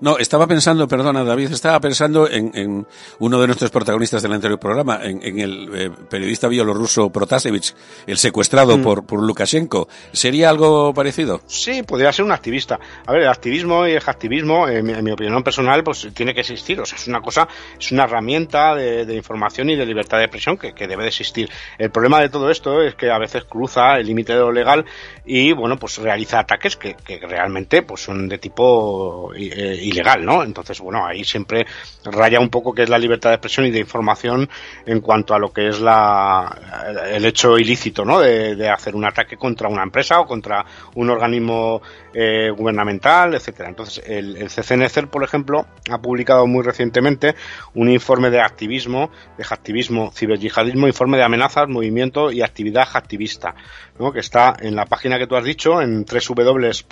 No, 0.00 0.18
estaba 0.18 0.46
pensando, 0.46 0.86
perdona 0.86 1.24
David, 1.24 1.52
estaba 1.52 1.80
pensando 1.80 2.28
en, 2.28 2.52
en 2.54 2.86
uno 3.18 3.40
de 3.40 3.46
nuestros 3.46 3.70
protagonistas 3.70 4.22
del 4.22 4.32
anterior 4.32 4.58
programa, 4.58 5.00
en, 5.02 5.20
en 5.22 5.38
el 5.40 5.70
eh, 5.74 5.90
periodista 6.08 6.46
bielorruso 6.48 7.10
Protasevich, 7.10 7.74
el 8.06 8.16
secuestrado 8.16 8.78
mm. 8.78 8.82
por, 8.82 9.06
por 9.06 9.22
Lukashenko. 9.22 9.88
¿Sería 10.12 10.50
algo 10.50 10.94
parecido? 10.94 11.40
Sí, 11.46 11.82
podría 11.82 12.12
ser 12.12 12.24
un 12.24 12.32
activista. 12.32 12.78
A 13.06 13.12
ver, 13.12 13.22
el 13.22 13.28
activismo 13.28 13.86
y 13.86 13.92
el 13.92 14.02
activismo, 14.04 14.68
en 14.68 14.84
mi, 14.84 15.10
opinión 15.10 15.42
personal, 15.42 15.82
pues 15.82 16.08
tiene 16.14 16.32
que 16.32 16.40
existir. 16.40 16.80
O 16.80 16.86
sea, 16.86 16.96
es 16.96 17.08
una 17.08 17.20
cosa, 17.20 17.48
es 17.78 17.90
una 17.90 18.04
herramienta 18.04 18.74
de, 18.74 19.04
de 19.04 19.14
información 19.16 19.70
y 19.70 19.76
de 19.76 19.84
libertad 19.84 20.18
de 20.18 20.24
expresión 20.24 20.56
que, 20.56 20.72
que, 20.74 20.86
debe 20.86 21.02
de 21.02 21.08
existir. 21.08 21.50
El 21.76 21.90
problema 21.90 22.20
de 22.20 22.28
todo 22.28 22.50
esto 22.50 22.82
es 22.82 22.94
que 22.94 23.10
a 23.10 23.18
veces 23.18 23.44
cruza 23.44 23.96
el 23.98 24.06
límite 24.06 24.32
de 24.32 24.40
lo 24.40 24.52
legal 24.52 24.84
y, 25.24 25.52
bueno, 25.52 25.76
pues 25.76 25.98
realiza 25.98 26.38
ataques 26.38 26.76
que, 26.76 26.94
que 26.94 27.18
realmente 27.18 27.82
pues 27.82 28.02
son 28.02 28.28
de 28.28 28.38
tipo 28.38 29.32
eh, 29.34 29.87
ilegal, 29.88 30.24
¿no? 30.24 30.42
Entonces, 30.42 30.80
bueno, 30.80 31.06
ahí 31.06 31.24
siempre 31.24 31.66
raya 32.04 32.40
un 32.40 32.48
poco 32.48 32.74
que 32.74 32.82
es 32.82 32.88
la 32.88 32.98
libertad 32.98 33.30
de 33.30 33.36
expresión 33.36 33.66
y 33.66 33.70
de 33.70 33.80
información 33.80 34.48
en 34.86 35.00
cuanto 35.00 35.34
a 35.34 35.38
lo 35.38 35.52
que 35.52 35.68
es 35.68 35.80
la, 35.80 36.94
el 37.10 37.24
hecho 37.24 37.58
ilícito, 37.58 38.04
¿no? 38.04 38.20
De, 38.20 38.56
de 38.56 38.68
hacer 38.68 38.94
un 38.94 39.04
ataque 39.04 39.36
contra 39.36 39.68
una 39.68 39.82
empresa 39.82 40.20
o 40.20 40.26
contra 40.26 40.64
un 40.94 41.10
organismo 41.10 41.82
eh, 42.14 42.50
gubernamental, 42.50 43.34
etcétera. 43.34 43.68
Entonces, 43.68 44.02
el, 44.06 44.36
el 44.36 44.48
CCNCER, 44.48 45.08
por 45.08 45.22
ejemplo, 45.22 45.66
ha 45.90 45.98
publicado 45.98 46.46
muy 46.46 46.62
recientemente 46.64 47.34
un 47.74 47.90
informe 47.90 48.30
de 48.30 48.40
activismo, 48.40 49.10
de 49.36 49.44
activismo, 49.48 50.10
ciberyihadismo, 50.12 50.86
informe 50.86 51.18
de 51.18 51.24
amenazas, 51.24 51.68
movimiento 51.68 52.32
y 52.32 52.42
actividad 52.42 52.88
activista, 52.92 53.54
¿no? 53.98 54.12
que 54.12 54.20
está 54.20 54.56
en 54.58 54.74
la 54.74 54.86
página 54.86 55.18
que 55.18 55.26
tú 55.26 55.36
has 55.36 55.44
dicho, 55.44 55.80
en 55.80 56.04
www.ccn-cert 56.04 56.88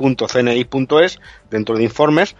.cni.es 0.00 1.18
dentro 1.50 1.76
de 1.76 1.84
informes 1.84 2.36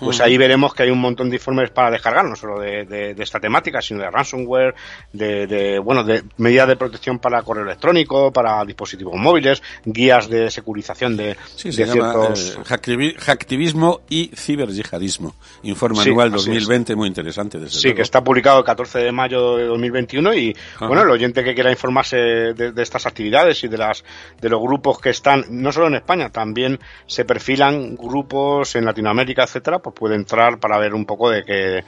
pues 0.00 0.20
ahí 0.20 0.36
veremos 0.36 0.74
que 0.74 0.84
hay 0.84 0.90
un 0.90 1.00
montón 1.00 1.30
de 1.30 1.36
informes 1.36 1.70
para 1.70 1.90
descargar, 1.90 2.24
no 2.24 2.36
solo 2.36 2.60
de, 2.60 2.84
de, 2.84 3.14
de 3.14 3.22
esta 3.22 3.40
temática, 3.40 3.80
sino 3.80 4.00
de 4.00 4.10
ransomware, 4.10 4.74
de, 5.12 5.46
de, 5.46 5.78
bueno, 5.78 6.04
de 6.04 6.22
medidas 6.36 6.68
de 6.68 6.76
protección 6.76 7.18
para 7.18 7.42
correo 7.42 7.64
electrónico, 7.64 8.32
para 8.32 8.64
dispositivos 8.64 9.14
móviles, 9.16 9.62
guías 9.84 10.28
de 10.28 10.50
securización 10.50 11.16
de, 11.16 11.36
sí, 11.54 11.70
de 11.70 11.86
ciertos... 11.86 12.56
Eh, 12.56 13.14
hacktivismo 13.18 14.00
y 14.08 14.30
ciberyihadismo. 14.34 15.34
Informe 15.62 16.02
anual 16.02 16.30
2020, 16.30 16.94
muy 16.94 17.08
interesante. 17.08 17.58
Desde 17.58 17.80
sí, 17.80 17.94
que 17.94 18.02
está 18.02 18.22
publicado 18.22 18.58
el 18.58 18.64
14 18.64 18.98
de 19.00 19.12
mayo 19.12 19.56
de 19.56 19.66
2021 19.66 20.34
y, 20.34 20.56
bueno, 20.80 21.02
el 21.02 21.10
oyente 21.10 21.44
que 21.44 21.54
quiera 21.54 21.70
informarse 21.70 22.16
de, 22.16 22.72
de 22.72 22.82
estas 22.82 23.06
actividades 23.06 23.62
y 23.64 23.68
de 23.68 23.78
las 23.78 24.04
de 24.40 24.48
los 24.48 24.60
grupos 24.60 25.00
que 25.00 25.10
están, 25.10 25.44
no 25.50 25.72
solo 25.72 25.88
en 25.88 25.96
España, 25.96 26.30
también 26.30 26.78
se 27.06 27.24
perfilan 27.24 27.96
grupos 27.96 28.76
en 28.76 28.84
Latinoamérica, 28.84 29.44
etcétera, 29.44 29.78
pues 29.90 30.00
puede 30.00 30.16
entrar 30.16 30.58
para 30.58 30.78
ver 30.78 30.94
un 30.94 31.04
poco 31.04 31.30
de 31.30 31.44
qué, 31.44 31.84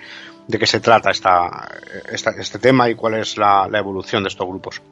de 0.46 0.58
qué 0.58 0.66
se 0.66 0.80
trata 0.80 1.10
esta, 1.10 1.68
este 2.10 2.58
tema 2.58 2.88
y 2.88 2.94
cuál 2.94 3.14
es 3.14 3.36
la, 3.36 3.68
la 3.68 3.78
evolución 3.78 4.22
de 4.22 4.28
estos 4.28 4.46
grupos. 4.46 4.82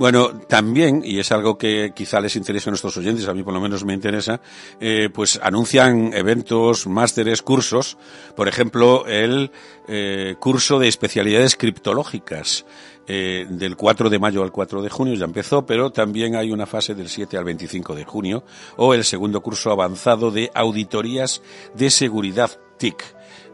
Bueno, 0.00 0.30
también, 0.48 1.02
y 1.04 1.18
es 1.18 1.30
algo 1.30 1.58
que 1.58 1.92
quizá 1.94 2.20
les 2.20 2.36
interese 2.36 2.70
a 2.70 2.72
nuestros 2.72 2.96
oyentes, 2.96 3.28
a 3.28 3.34
mí 3.34 3.42
por 3.42 3.52
lo 3.52 3.60
menos 3.60 3.84
me 3.84 3.92
interesa, 3.92 4.40
eh, 4.80 5.10
pues 5.12 5.38
anuncian 5.42 6.14
eventos, 6.14 6.86
másteres, 6.86 7.42
cursos, 7.42 7.98
por 8.34 8.48
ejemplo, 8.48 9.04
el 9.06 9.50
eh, 9.88 10.36
curso 10.38 10.78
de 10.78 10.88
especialidades 10.88 11.56
criptológicas. 11.56 12.64
Eh, 13.06 13.46
del 13.48 13.76
4 13.76 14.08
de 14.08 14.18
mayo 14.18 14.42
al 14.42 14.52
4 14.52 14.82
de 14.82 14.88
junio 14.88 15.14
ya 15.14 15.24
empezó, 15.24 15.66
pero 15.66 15.90
también 15.90 16.36
hay 16.36 16.52
una 16.52 16.66
fase 16.66 16.94
del 16.94 17.08
7 17.08 17.36
al 17.36 17.44
25 17.44 17.94
de 17.94 18.04
junio, 18.04 18.44
o 18.76 18.94
el 18.94 19.04
segundo 19.04 19.40
curso 19.40 19.72
avanzado 19.72 20.30
de 20.30 20.50
auditorías 20.54 21.42
de 21.74 21.90
seguridad 21.90 22.50
TIC 22.78 23.02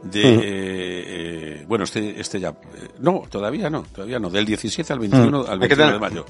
de 0.03 0.41
eh, 0.43 1.65
bueno 1.67 1.85
este 1.85 2.21
este 2.21 2.39
ya 2.39 2.51
eh, 2.51 2.89
no 2.99 3.25
todavía 3.31 3.71
no 3.71 3.83
todavía 3.83 4.19
no 4.19 4.31
del 4.31 4.45
17 4.45 4.93
al 4.93 4.99
21 4.99 5.47
al 5.49 5.59
21 5.59 5.93
de 5.93 5.99
mayo. 5.99 6.27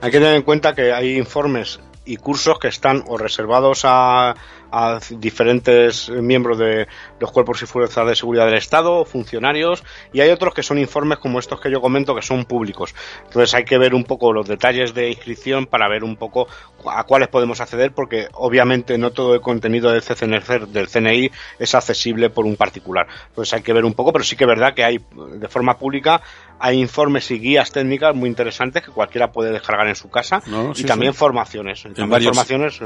hay 0.00 0.10
que 0.10 0.18
tener 0.18 0.34
en 0.34 0.42
cuenta 0.42 0.74
que 0.74 0.92
hay 0.92 1.16
informes 1.16 1.78
y 2.04 2.16
cursos 2.16 2.58
que 2.58 2.68
están 2.68 3.04
o 3.06 3.18
reservados 3.18 3.82
a, 3.84 4.34
a 4.70 5.00
diferentes 5.10 6.08
miembros 6.08 6.58
de 6.58 6.86
los 7.18 7.30
cuerpos 7.32 7.62
y 7.62 7.66
fuerzas 7.66 8.06
de 8.06 8.16
seguridad 8.16 8.46
del 8.46 8.54
Estado, 8.54 9.04
funcionarios, 9.04 9.82
y 10.12 10.20
hay 10.20 10.30
otros 10.30 10.54
que 10.54 10.62
son 10.62 10.78
informes 10.78 11.18
como 11.18 11.38
estos 11.38 11.60
que 11.60 11.70
yo 11.70 11.80
comento 11.80 12.14
que 12.14 12.22
son 12.22 12.44
públicos. 12.44 12.94
Entonces 13.24 13.54
hay 13.54 13.64
que 13.64 13.78
ver 13.78 13.94
un 13.94 14.04
poco 14.04 14.32
los 14.32 14.46
detalles 14.46 14.94
de 14.94 15.10
inscripción 15.10 15.66
para 15.66 15.88
ver 15.88 16.04
un 16.04 16.16
poco 16.16 16.46
a 16.86 17.04
cuáles 17.04 17.28
podemos 17.28 17.60
acceder, 17.60 17.92
porque 17.92 18.28
obviamente 18.32 18.96
no 18.96 19.10
todo 19.10 19.34
el 19.34 19.40
contenido 19.40 19.90
del 19.90 20.02
CCNR, 20.02 20.68
del 20.68 20.88
CNI 20.88 21.30
es 21.58 21.74
accesible 21.74 22.30
por 22.30 22.46
un 22.46 22.56
particular. 22.56 23.06
Entonces 23.28 23.54
hay 23.54 23.62
que 23.62 23.72
ver 23.72 23.84
un 23.84 23.94
poco, 23.94 24.12
pero 24.12 24.24
sí 24.24 24.36
que 24.36 24.44
es 24.44 24.48
verdad 24.48 24.74
que 24.74 24.84
hay 24.84 24.98
de 25.36 25.48
forma 25.48 25.78
pública 25.78 26.22
hay 26.62 26.78
informes 26.78 27.30
y 27.30 27.38
guías 27.38 27.72
técnicas 27.72 28.14
muy 28.14 28.28
interesantes 28.28 28.84
que 28.84 28.90
cualquiera 28.90 29.32
puede 29.32 29.50
descargar 29.50 29.88
en 29.88 29.96
su 29.96 30.10
casa 30.10 30.42
y 30.76 30.84
también 30.84 31.14
formaciones. 31.14 31.86
En, 31.86 32.08
varios, 32.08 32.36
formaciones, 32.36 32.78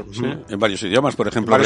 en 0.49 0.59
varios 0.59 0.81
idiomas, 0.83 1.15
por 1.15 1.27
ejemplo, 1.27 1.57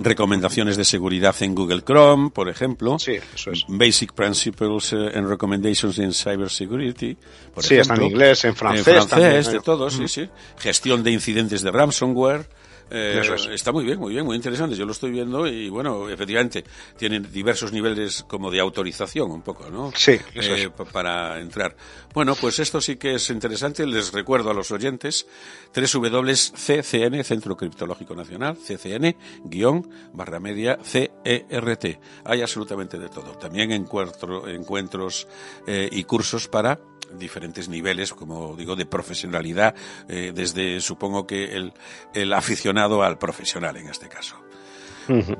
recomendaciones 0.00 0.76
de 0.76 0.84
seguridad 0.84 1.34
en 1.40 1.54
Google 1.54 1.82
Chrome, 1.82 2.30
por 2.30 2.48
ejemplo. 2.48 2.98
Sí, 2.98 3.16
eso 3.34 3.52
es. 3.52 3.64
Basic 3.68 4.12
Principles 4.12 4.92
eh, 4.92 5.12
and 5.14 5.28
Recommendations 5.28 5.98
in 5.98 6.12
Cybersecurity. 6.12 7.16
Por 7.54 7.62
sí, 7.62 7.76
está 7.76 7.94
en 7.94 8.02
inglés, 8.02 8.44
en 8.44 8.56
francés. 8.56 8.88
En 8.88 9.08
francés, 9.08 9.52
de 9.52 9.60
todo, 9.60 9.88
sí, 9.88 10.08
sí. 10.08 10.28
Gestión 10.58 11.04
de 11.04 11.12
incidentes 11.12 11.62
de 11.62 11.70
ransomware. 11.70 12.48
Eh, 12.94 13.22
está 13.52 13.72
muy 13.72 13.84
bien, 13.84 13.98
muy 13.98 14.12
bien, 14.12 14.26
muy 14.26 14.36
interesante. 14.36 14.76
Yo 14.76 14.84
lo 14.84 14.92
estoy 14.92 15.10
viendo 15.10 15.46
y 15.46 15.70
bueno, 15.70 16.10
efectivamente, 16.10 16.62
tienen 16.98 17.26
diversos 17.32 17.72
niveles 17.72 18.22
como 18.28 18.50
de 18.50 18.60
autorización 18.60 19.30
un 19.30 19.40
poco, 19.40 19.70
¿no? 19.70 19.90
Sí, 19.96 20.18
eh, 20.34 20.70
para 20.92 21.40
entrar. 21.40 21.74
Bueno, 22.12 22.34
pues 22.34 22.58
esto 22.58 22.82
sí 22.82 22.96
que 22.96 23.14
es 23.14 23.30
interesante. 23.30 23.86
Les 23.86 24.12
recuerdo 24.12 24.50
a 24.50 24.54
los 24.54 24.70
oyentes 24.72 25.26
www.ccn, 25.74 27.24
Centro 27.24 27.56
Criptológico 27.56 28.14
Nacional, 28.14 28.58
ccn, 28.58 29.16
guion, 29.44 29.88
barra 30.12 30.38
media, 30.38 30.78
CERT. 30.82 31.98
Hay 32.26 32.42
absolutamente 32.42 32.98
de 32.98 33.08
todo. 33.08 33.38
También 33.38 33.72
encuentro, 33.72 34.46
encuentros 34.48 35.26
eh, 35.66 35.88
y 35.90 36.04
cursos 36.04 36.46
para 36.48 36.78
diferentes 37.18 37.68
niveles, 37.68 38.12
como 38.12 38.56
digo, 38.56 38.76
de 38.76 38.86
profesionalidad, 38.86 39.74
eh, 40.08 40.32
desde 40.34 40.80
supongo 40.80 41.26
que 41.26 41.56
el, 41.56 41.72
el 42.14 42.32
aficionado 42.32 43.02
al 43.02 43.18
profesional 43.18 43.76
en 43.76 43.88
este 43.88 44.08
caso. 44.08 44.36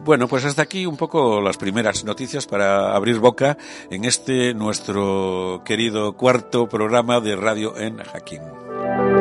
Bueno, 0.05 0.27
pues 0.27 0.45
hasta 0.45 0.63
aquí 0.63 0.87
un 0.87 0.97
poco 0.97 1.41
las 1.41 1.57
primeras 1.57 2.05
noticias 2.05 2.47
para 2.47 2.95
abrir 2.95 3.19
boca 3.19 3.57
en 3.91 4.05
este 4.05 4.55
nuestro 4.55 5.63
querido 5.65 6.15
cuarto 6.15 6.69
programa 6.69 7.21
de 7.21 7.37
radio 7.37 7.77
en 7.77 7.99
Hacking. 7.99 9.12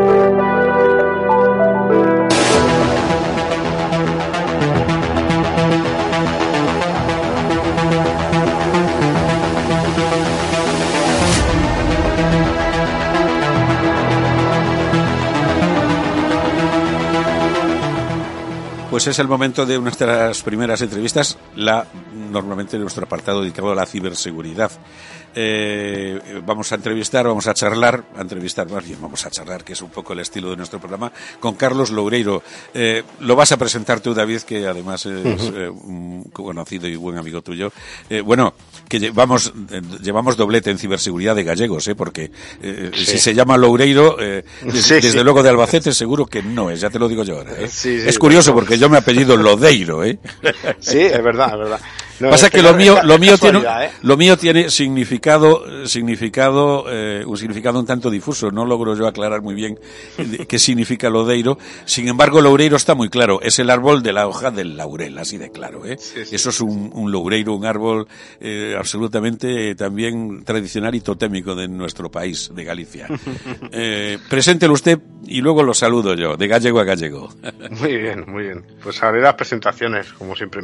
Pues 18.91 19.07
es 19.07 19.19
el 19.19 19.29
momento 19.29 19.65
de 19.65 19.79
nuestras 19.79 20.43
primeras 20.43 20.81
entrevistas, 20.81 21.37
la 21.55 21.87
normalmente 22.29 22.77
nuestro 22.77 23.05
apartado 23.05 23.39
dedicado 23.39 23.71
a 23.71 23.75
la 23.75 23.85
ciberseguridad. 23.85 24.69
Eh, 25.33 26.41
vamos 26.45 26.73
a 26.73 26.75
entrevistar, 26.75 27.25
vamos 27.25 27.47
a 27.47 27.53
charlar, 27.53 28.03
a 28.17 28.21
entrevistar 28.21 28.69
más 28.69 28.85
bien, 28.85 28.99
vamos 29.01 29.25
a 29.25 29.29
charlar, 29.29 29.63
que 29.63 29.71
es 29.71 29.81
un 29.81 29.91
poco 29.91 30.11
el 30.11 30.19
estilo 30.19 30.49
de 30.49 30.57
nuestro 30.57 30.79
programa, 30.79 31.09
con 31.39 31.55
Carlos 31.55 31.89
Loureiro. 31.89 32.43
Eh, 32.73 33.03
lo 33.21 33.37
vas 33.37 33.53
a 33.53 33.57
presentar 33.57 34.01
tú, 34.01 34.13
David, 34.13 34.41
que 34.41 34.67
además 34.67 35.05
es 35.05 35.51
eh, 35.55 35.69
un 35.69 36.29
conocido 36.33 36.85
y 36.85 36.97
buen 36.97 37.17
amigo 37.17 37.41
tuyo. 37.41 37.71
Eh, 38.09 38.19
bueno, 38.19 38.53
que 38.91 38.99
llevamos, 38.99 39.53
eh, 39.71 39.81
llevamos 40.01 40.35
doblete 40.35 40.69
en 40.69 40.77
ciberseguridad 40.77 41.33
de 41.33 41.45
gallegos, 41.45 41.87
¿eh? 41.87 41.95
porque 41.95 42.29
si 42.93 43.17
se 43.17 43.33
llama 43.33 43.55
Loureiro, 43.55 44.17
desde, 44.61 45.23
luego 45.23 45.41
de 45.41 45.47
Albacete, 45.47 45.93
seguro 45.93 46.25
que 46.25 46.43
no 46.43 46.69
es, 46.69 46.81
ya 46.81 46.89
te 46.89 46.99
lo 46.99 47.07
digo 47.07 47.23
yo 47.23 47.37
ahora. 47.37 47.53
es 47.61 48.19
curioso 48.19 48.53
porque 48.53 48.77
yo 48.77 48.89
me 48.89 48.97
apellido 48.97 49.37
Lodeiro, 49.37 50.03
¿eh? 50.03 50.19
Sí, 50.81 50.99
es 50.99 51.23
verdad, 51.23 51.53
es 51.53 51.59
verdad. 51.59 51.79
Pasa 52.29 52.49
que 52.49 52.61
lo 52.61 52.73
mío, 52.73 52.99
lo 53.03 53.17
mío 53.17 53.37
tiene, 53.37 53.59
¿eh? 53.59 53.89
lo 54.01 54.17
mío 54.17 54.37
tiene 54.37 54.69
significado, 54.69 55.87
significado, 55.87 56.85
eh, 56.89 57.23
un 57.25 57.37
significado 57.37 57.79
un 57.79 57.85
tanto 57.85 58.09
difuso. 58.09 58.51
No 58.51 58.65
logro 58.65 58.95
yo 58.95 59.07
aclarar 59.07 59.41
muy 59.41 59.55
bien 59.55 59.79
qué 60.47 60.59
significa 60.59 61.09
lodeiro. 61.09 61.57
Sin 61.85 62.07
embargo, 62.07 62.41
loureiro 62.41 62.77
está 62.77 62.95
muy 62.95 63.09
claro. 63.09 63.41
Es 63.41 63.59
el 63.59 63.69
árbol 63.69 64.03
de 64.03 64.13
la 64.13 64.27
hoja 64.27 64.51
del 64.51 64.77
laurel, 64.77 65.17
así 65.17 65.37
de 65.37 65.51
claro, 65.51 65.85
¿eh? 65.85 65.97
Eso 66.31 66.49
es 66.49 66.61
un, 66.61 66.91
un, 66.93 67.11
loureiro, 67.11 67.55
un 67.55 67.65
árbol 67.65 68.07
eh, 68.39 68.75
absolutamente 68.77 69.75
también 69.75 70.43
tradicional 70.43 70.93
y 70.95 71.01
totémico 71.01 71.55
de 71.55 71.67
nuestro 71.67 72.11
país, 72.11 72.51
de 72.53 72.63
Galicia. 72.63 73.07
preséntelo 74.29 74.73
usted 74.73 74.99
y 75.25 75.41
luego 75.41 75.63
lo 75.63 75.73
saludo 75.73 76.15
yo, 76.15 76.37
de 76.37 76.47
gallego 76.47 76.79
a 76.79 76.83
gallego. 76.83 77.29
muy 77.81 77.97
bien, 77.97 78.25
muy 78.27 78.43
bien. 78.43 78.63
Pues 78.83 79.01
haré 79.03 79.21
las 79.21 79.35
presentaciones, 79.35 80.11
como 80.13 80.35
siempre. 80.35 80.61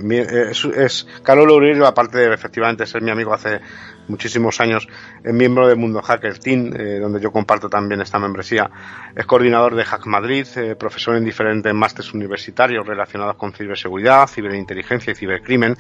Es, 0.51 0.65
es 0.65 1.07
Carlos 1.23 1.47
Loureiro, 1.48 1.88
aparte 1.88 2.20
de 2.20 2.34
efectivamente 2.34 2.86
ser 2.86 3.01
mi 3.01 3.12
amigo 3.12 3.34
hace 3.34 3.60
muchísimos 4.08 4.60
años, 4.62 4.88
es 5.24 5.34
miembro 5.34 5.68
del 5.68 5.77
Mundo 5.77 6.01
Hacker 6.01 6.38
Team, 6.39 6.74
eh, 6.77 7.00
donde 7.00 7.20
yo 7.20 7.32
comparto 7.32 7.70
también 7.70 8.01
esta 8.01 8.20
membresía. 8.20 8.70
Es 9.16 9.25
coordinador 9.25 9.75
de 9.75 9.84
Hack 9.84 10.06
Madrid, 10.06 10.46
eh, 10.56 10.75
profesor 10.75 11.16
en 11.16 11.25
diferentes 11.25 11.74
másteres 11.74 12.13
universitarios 12.13 12.86
relacionados 12.86 13.36
con 13.36 13.54
ciberseguridad, 13.54 14.27
ciberinteligencia 14.27 15.12
y 15.12 15.16
cibercrimen 15.16 15.75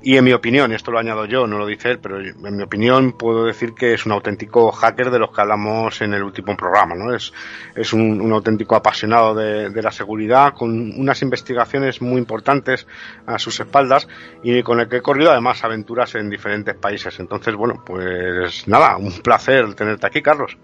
y 0.00 0.16
en 0.16 0.24
mi 0.24 0.32
opinión, 0.32 0.72
esto 0.72 0.92
lo 0.92 0.98
añado 0.98 1.24
yo, 1.24 1.46
no 1.46 1.58
lo 1.58 1.66
dice 1.66 1.90
él, 1.90 1.98
pero 1.98 2.20
en 2.20 2.56
mi 2.56 2.62
opinión 2.62 3.12
puedo 3.12 3.44
decir 3.44 3.74
que 3.74 3.94
es 3.94 4.06
un 4.06 4.12
auténtico 4.12 4.70
hacker 4.70 5.10
de 5.10 5.18
los 5.18 5.32
que 5.32 5.40
hablamos 5.40 6.00
en 6.00 6.14
el 6.14 6.22
último 6.22 6.56
programa, 6.56 6.94
¿no? 6.94 7.14
Es, 7.14 7.32
es 7.74 7.92
un, 7.92 8.20
un 8.20 8.32
auténtico 8.32 8.76
apasionado 8.76 9.34
de, 9.34 9.70
de, 9.70 9.82
la 9.82 9.90
seguridad, 9.90 10.54
con 10.54 10.70
unas 10.98 11.20
investigaciones 11.22 12.00
muy 12.00 12.18
importantes 12.18 12.86
a 13.26 13.38
sus 13.40 13.58
espaldas 13.58 14.06
y 14.42 14.62
con 14.62 14.78
el 14.78 14.88
que 14.88 14.98
he 14.98 15.02
corrido 15.02 15.32
además 15.32 15.64
aventuras 15.64 16.14
en 16.14 16.30
diferentes 16.30 16.76
países. 16.76 17.18
Entonces, 17.18 17.56
bueno, 17.56 17.82
pues 17.84 18.68
nada, 18.68 18.96
un 18.96 19.12
placer 19.20 19.74
tenerte 19.74 20.06
aquí, 20.06 20.22
Carlos. 20.22 20.56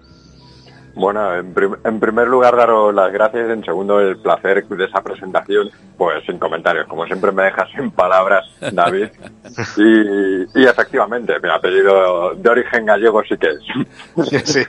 Bueno, 0.95 1.35
en, 1.35 1.53
prim 1.53 1.75
en, 1.85 1.99
primer 1.99 2.29
lugar 2.29 2.57
daros 2.57 2.95
las 2.95 3.13
gracias, 3.13 3.51
en 3.51 3.65
segundo 3.65 4.01
el 4.01 4.17
placer 4.19 4.67
de 4.67 4.85
esa 4.85 5.03
presentación, 5.03 5.69
pues 5.97 6.25
sin 6.25 6.39
comentarios, 6.39 6.87
como 6.87 7.05
siempre 7.07 7.33
me 7.33 7.45
dejas 7.45 7.69
sin 7.77 7.91
palabras, 7.91 8.45
David, 8.73 9.09
y, 9.77 10.61
y, 10.61 10.65
efectivamente, 10.65 11.35
mi 11.43 11.49
apellido 11.49 12.35
de 12.35 12.49
origen 12.49 12.87
gallego 12.87 13.23
sí 13.29 13.37
que 13.37 13.49
es. 13.49 14.45
Sí, 14.45 14.63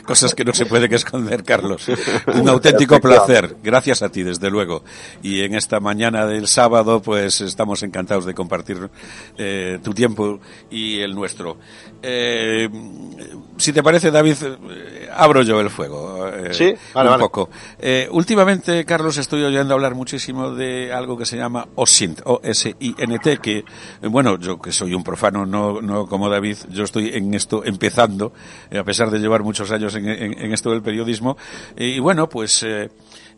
Cosas 0.06 0.34
que 0.34 0.44
no 0.44 0.52
se 0.52 0.66
puede 0.66 0.88
que 0.88 0.96
esconder, 0.96 1.42
Carlos. 1.44 1.88
Un 2.26 2.48
auténtico 2.48 3.00
placer, 3.00 3.56
gracias 3.62 4.02
a 4.02 4.10
ti, 4.10 4.22
desde 4.22 4.50
luego. 4.50 4.84
Y 5.22 5.42
en 5.42 5.54
esta 5.54 5.80
mañana 5.80 6.26
del 6.26 6.46
sábado, 6.46 7.00
pues 7.00 7.40
estamos 7.40 7.82
encantados 7.82 8.26
de 8.26 8.34
compartir 8.34 8.90
eh, 9.38 9.78
tu 9.82 9.92
tiempo 9.94 10.40
y 10.70 11.00
el 11.00 11.14
nuestro. 11.14 11.56
Eh, 12.02 12.68
si 13.56 13.72
te 13.72 13.82
parece, 13.82 14.10
David, 14.10 14.36
eh, 14.42 15.08
abro 15.14 15.42
yo 15.42 15.53
el 15.60 15.70
fuego. 15.70 16.28
Eh, 16.28 16.52
sí, 16.52 16.74
vale, 16.92 17.10
un 17.10 17.18
poco. 17.18 17.50
Eh, 17.78 18.08
últimamente, 18.10 18.84
Carlos, 18.84 19.16
estoy 19.18 19.42
oyendo 19.42 19.74
hablar 19.74 19.94
muchísimo 19.94 20.54
de 20.54 20.92
algo 20.92 21.16
que 21.16 21.26
se 21.26 21.36
llama 21.36 21.66
OSINT, 21.74 22.20
O-S-I-N-T, 22.24 23.38
que, 23.38 23.58
eh, 23.58 23.64
bueno, 24.02 24.38
yo 24.38 24.60
que 24.60 24.72
soy 24.72 24.94
un 24.94 25.04
profano, 25.04 25.46
no, 25.46 25.80
no 25.80 26.06
como 26.06 26.28
David, 26.28 26.56
yo 26.70 26.84
estoy 26.84 27.10
en 27.14 27.34
esto 27.34 27.64
empezando, 27.64 28.32
eh, 28.70 28.78
a 28.78 28.84
pesar 28.84 29.10
de 29.10 29.18
llevar 29.18 29.42
muchos 29.42 29.70
años 29.70 29.94
en, 29.94 30.08
en, 30.08 30.38
en 30.38 30.52
esto 30.52 30.70
del 30.70 30.82
periodismo. 30.82 31.36
y 31.76 31.98
bueno, 31.98 32.28
pues, 32.28 32.64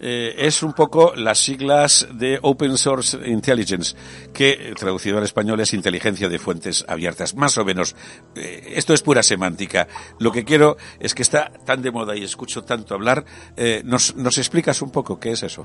eh, 0.00 0.34
es 0.38 0.62
un 0.62 0.72
poco 0.72 1.12
las 1.16 1.38
siglas 1.38 2.08
de 2.12 2.38
Open 2.42 2.76
Source 2.76 3.18
Intelligence, 3.26 3.96
que 4.32 4.74
traducido 4.78 5.18
al 5.18 5.24
español 5.24 5.60
es 5.60 5.74
inteligencia 5.74 6.28
de 6.28 6.38
fuentes 6.38 6.84
abiertas, 6.88 7.34
más 7.34 7.56
o 7.58 7.64
menos. 7.64 7.96
Eh, 8.34 8.72
esto 8.74 8.94
es 8.94 9.02
pura 9.02 9.22
semántica. 9.22 9.86
Lo 10.18 10.32
que 10.32 10.44
quiero 10.44 10.76
es 11.00 11.14
que 11.14 11.22
está 11.22 11.50
tan 11.64 11.82
de 11.82 11.90
moda 11.90 12.16
y 12.16 12.24
escucho 12.24 12.62
tanto 12.62 12.94
hablar. 12.94 13.24
Eh, 13.56 13.82
nos, 13.84 14.16
¿Nos 14.16 14.38
explicas 14.38 14.82
un 14.82 14.90
poco 14.90 15.18
qué 15.18 15.32
es 15.32 15.42
eso? 15.42 15.64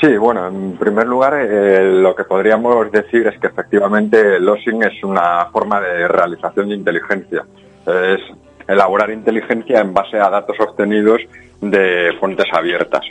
Sí, 0.00 0.16
bueno, 0.16 0.48
en 0.48 0.76
primer 0.78 1.06
lugar, 1.06 1.34
eh, 1.34 1.84
lo 1.84 2.16
que 2.16 2.24
podríamos 2.24 2.90
decir 2.90 3.24
es 3.28 3.38
que 3.38 3.46
efectivamente 3.46 4.36
el 4.36 4.48
OSINT 4.48 4.82
es 4.84 5.04
una 5.04 5.46
forma 5.52 5.80
de 5.80 6.08
realización 6.08 6.70
de 6.70 6.74
inteligencia. 6.74 7.44
Es 7.86 8.20
elaborar 8.66 9.10
inteligencia 9.10 9.80
en 9.80 9.94
base 9.94 10.18
a 10.18 10.28
datos 10.28 10.56
obtenidos 10.58 11.20
de 11.62 12.12
fuentes 12.18 12.46
abiertas. 12.52 13.06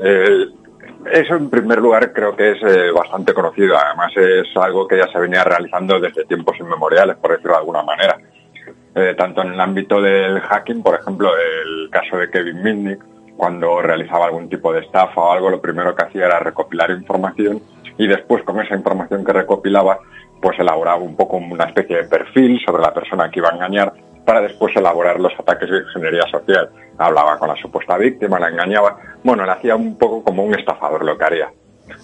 Eh, 0.00 0.46
eso 1.12 1.36
en 1.36 1.50
primer 1.50 1.78
lugar 1.80 2.12
creo 2.12 2.34
que 2.34 2.52
es 2.52 2.62
eh, 2.62 2.90
bastante 2.90 3.34
conocido, 3.34 3.76
además 3.76 4.12
es 4.16 4.56
algo 4.56 4.88
que 4.88 4.96
ya 4.96 5.06
se 5.08 5.18
venía 5.18 5.44
realizando 5.44 6.00
desde 6.00 6.24
tiempos 6.24 6.58
inmemoriales, 6.58 7.16
por 7.16 7.32
decirlo 7.32 7.52
de 7.52 7.58
alguna 7.58 7.82
manera. 7.82 8.18
Eh, 8.94 9.14
tanto 9.18 9.42
en 9.42 9.52
el 9.52 9.60
ámbito 9.60 10.00
del 10.00 10.40
hacking, 10.40 10.82
por 10.82 10.94
ejemplo, 10.94 11.30
el 11.36 11.90
caso 11.90 12.16
de 12.16 12.30
Kevin 12.30 12.62
Mitnick, 12.62 13.04
cuando 13.36 13.82
realizaba 13.82 14.26
algún 14.26 14.48
tipo 14.48 14.72
de 14.72 14.80
estafa 14.80 15.20
o 15.20 15.32
algo, 15.32 15.50
lo 15.50 15.60
primero 15.60 15.94
que 15.94 16.04
hacía 16.04 16.26
era 16.26 16.38
recopilar 16.38 16.90
información 16.92 17.60
y 17.98 18.06
después 18.06 18.44
con 18.44 18.60
esa 18.60 18.76
información 18.76 19.24
que 19.24 19.32
recopilaba, 19.32 19.98
pues 20.40 20.58
elaboraba 20.58 20.98
un 20.98 21.16
poco 21.16 21.38
una 21.38 21.64
especie 21.64 21.96
de 21.96 22.04
perfil 22.04 22.60
sobre 22.64 22.82
la 22.82 22.94
persona 22.94 23.30
que 23.30 23.40
iba 23.40 23.50
a 23.50 23.54
engañar 23.54 23.92
para 24.24 24.40
después 24.40 24.74
elaborar 24.76 25.18
los 25.20 25.32
ataques 25.38 25.68
de 25.68 25.78
ingeniería 25.78 26.22
social. 26.30 26.70
Hablaba 26.98 27.38
con 27.38 27.48
la 27.48 27.56
supuesta 27.56 27.96
víctima, 27.96 28.38
la 28.38 28.48
engañaba, 28.48 28.98
bueno, 29.22 29.44
le 29.44 29.52
hacía 29.52 29.76
un 29.76 29.98
poco 29.98 30.22
como 30.22 30.44
un 30.44 30.54
estafador 30.54 31.04
lo 31.04 31.18
que 31.18 31.24
haría. 31.24 31.50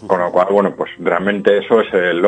Con 0.07 0.21
lo 0.21 0.31
cual, 0.31 0.49
bueno, 0.51 0.75
pues 0.77 0.91
realmente 0.99 1.59
eso 1.59 1.81
es 1.81 1.93
el 1.95 2.21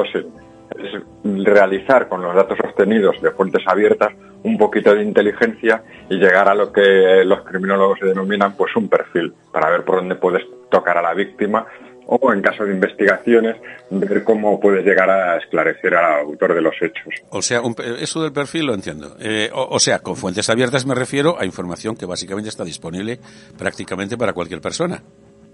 es 0.78 1.02
realizar 1.24 2.08
con 2.08 2.22
los 2.22 2.34
datos 2.34 2.58
obtenidos 2.60 3.20
de 3.20 3.30
fuentes 3.32 3.62
abiertas 3.66 4.12
un 4.42 4.58
poquito 4.58 4.94
de 4.94 5.02
inteligencia 5.02 5.82
y 6.08 6.16
llegar 6.16 6.48
a 6.48 6.54
lo 6.54 6.72
que 6.72 7.22
los 7.24 7.42
criminólogos 7.42 8.00
denominan 8.00 8.56
pues 8.56 8.74
un 8.76 8.88
perfil 8.88 9.34
para 9.52 9.70
ver 9.70 9.84
por 9.84 9.96
dónde 9.96 10.16
puedes 10.16 10.42
tocar 10.70 10.98
a 10.98 11.02
la 11.02 11.14
víctima 11.14 11.66
o 12.06 12.32
en 12.32 12.42
caso 12.42 12.64
de 12.64 12.72
investigaciones 12.72 13.56
ver 13.90 14.24
cómo 14.24 14.58
puedes 14.60 14.84
llegar 14.84 15.08
a 15.10 15.36
esclarecer 15.38 15.94
al 15.94 16.20
autor 16.22 16.54
de 16.54 16.60
los 16.60 16.74
hechos. 16.80 17.14
O 17.30 17.42
sea, 17.42 17.62
eso 18.00 18.22
del 18.22 18.32
perfil 18.32 18.66
lo 18.66 18.74
entiendo. 18.74 19.16
Eh, 19.20 19.50
o, 19.52 19.78
sea, 19.78 20.00
con 20.00 20.16
fuentes 20.16 20.48
abiertas 20.50 20.86
me 20.86 20.94
refiero 20.94 21.38
a 21.38 21.44
información 21.44 21.96
que 21.96 22.06
básicamente 22.06 22.48
está 22.48 22.64
disponible 22.64 23.18
prácticamente 23.58 24.16
para 24.16 24.32
cualquier 24.32 24.60
persona. 24.60 25.02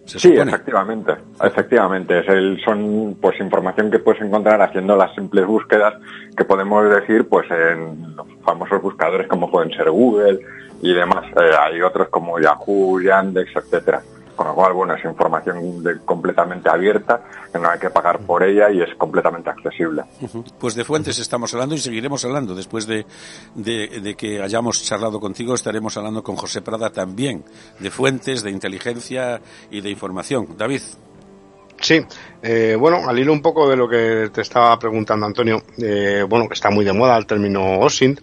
Sí, 0.05 0.33
efectivamente, 0.33 1.12
efectivamente. 1.43 2.21
Es 2.21 2.28
el, 2.28 2.59
son 2.64 3.19
pues 3.21 3.38
información 3.40 3.90
que 3.90 3.99
puedes 3.99 4.23
encontrar 4.23 4.62
haciendo 4.62 4.97
las 4.97 5.14
simples 5.14 5.45
búsquedas 5.45 5.95
que 6.35 6.45
podemos 6.47 6.88
decir 6.88 7.28
pues 7.28 7.47
en 7.50 8.17
los 8.17 8.26
famosos 8.43 8.81
buscadores 8.81 9.28
como 9.28 9.50
pueden 9.50 9.71
ser 9.73 9.90
Google 9.90 10.40
y 10.81 10.95
demás. 10.95 11.26
Eh, 11.37 11.50
hay 11.61 11.83
otros 11.83 12.09
como 12.09 12.40
Yahoo, 12.40 13.00
Yandex, 13.02 13.55
etcétera. 13.55 14.00
Con 14.38 14.47
lo 14.47 14.54
cual, 14.54 14.73
bueno, 14.73 14.95
es 14.95 15.04
información 15.04 15.83
completamente 16.04 16.68
abierta, 16.68 17.21
que 17.52 17.59
no 17.59 17.68
hay 17.68 17.78
que 17.80 17.90
pagar 17.90 18.21
por 18.21 18.45
ella 18.45 18.71
y 18.71 18.80
es 18.80 18.95
completamente 18.95 19.50
accesible. 19.50 20.04
Pues 20.61 20.76
de 20.76 20.85
fuentes 20.85 21.18
estamos 21.18 21.52
hablando 21.54 21.75
y 21.75 21.78
seguiremos 21.78 22.25
hablando. 22.25 22.54
Después 22.54 22.87
de, 22.87 23.04
de, 23.57 24.14
que 24.16 24.40
hayamos 24.40 24.80
charlado 24.85 25.18
contigo, 25.18 25.57
estaremos 25.57 25.97
hablando 25.97 26.23
con 26.23 26.37
José 26.37 26.62
Prada 26.62 26.90
también, 26.90 27.45
de 27.80 27.90
fuentes, 27.90 28.45
de 28.45 28.52
inteligencia 28.52 29.40
y 29.73 29.80
de 29.80 29.90
información. 29.90 30.57
David. 30.57 30.83
Sí, 31.80 32.00
eh, 32.40 32.76
bueno, 32.78 33.09
al 33.09 33.18
hilo 33.18 33.33
un 33.33 33.42
poco 33.42 33.68
de 33.68 33.76
lo 33.76 33.88
que 33.88 34.30
te 34.33 34.42
estaba 34.42 34.78
preguntando 34.78 35.26
Antonio, 35.26 35.64
eh, 35.78 36.25
bueno, 36.28 36.47
que 36.47 36.54
está 36.54 36.71
muy 36.71 36.85
de 36.85 36.92
moda 36.92 37.16
el 37.16 37.26
término 37.26 37.80
OSINT, 37.80 38.21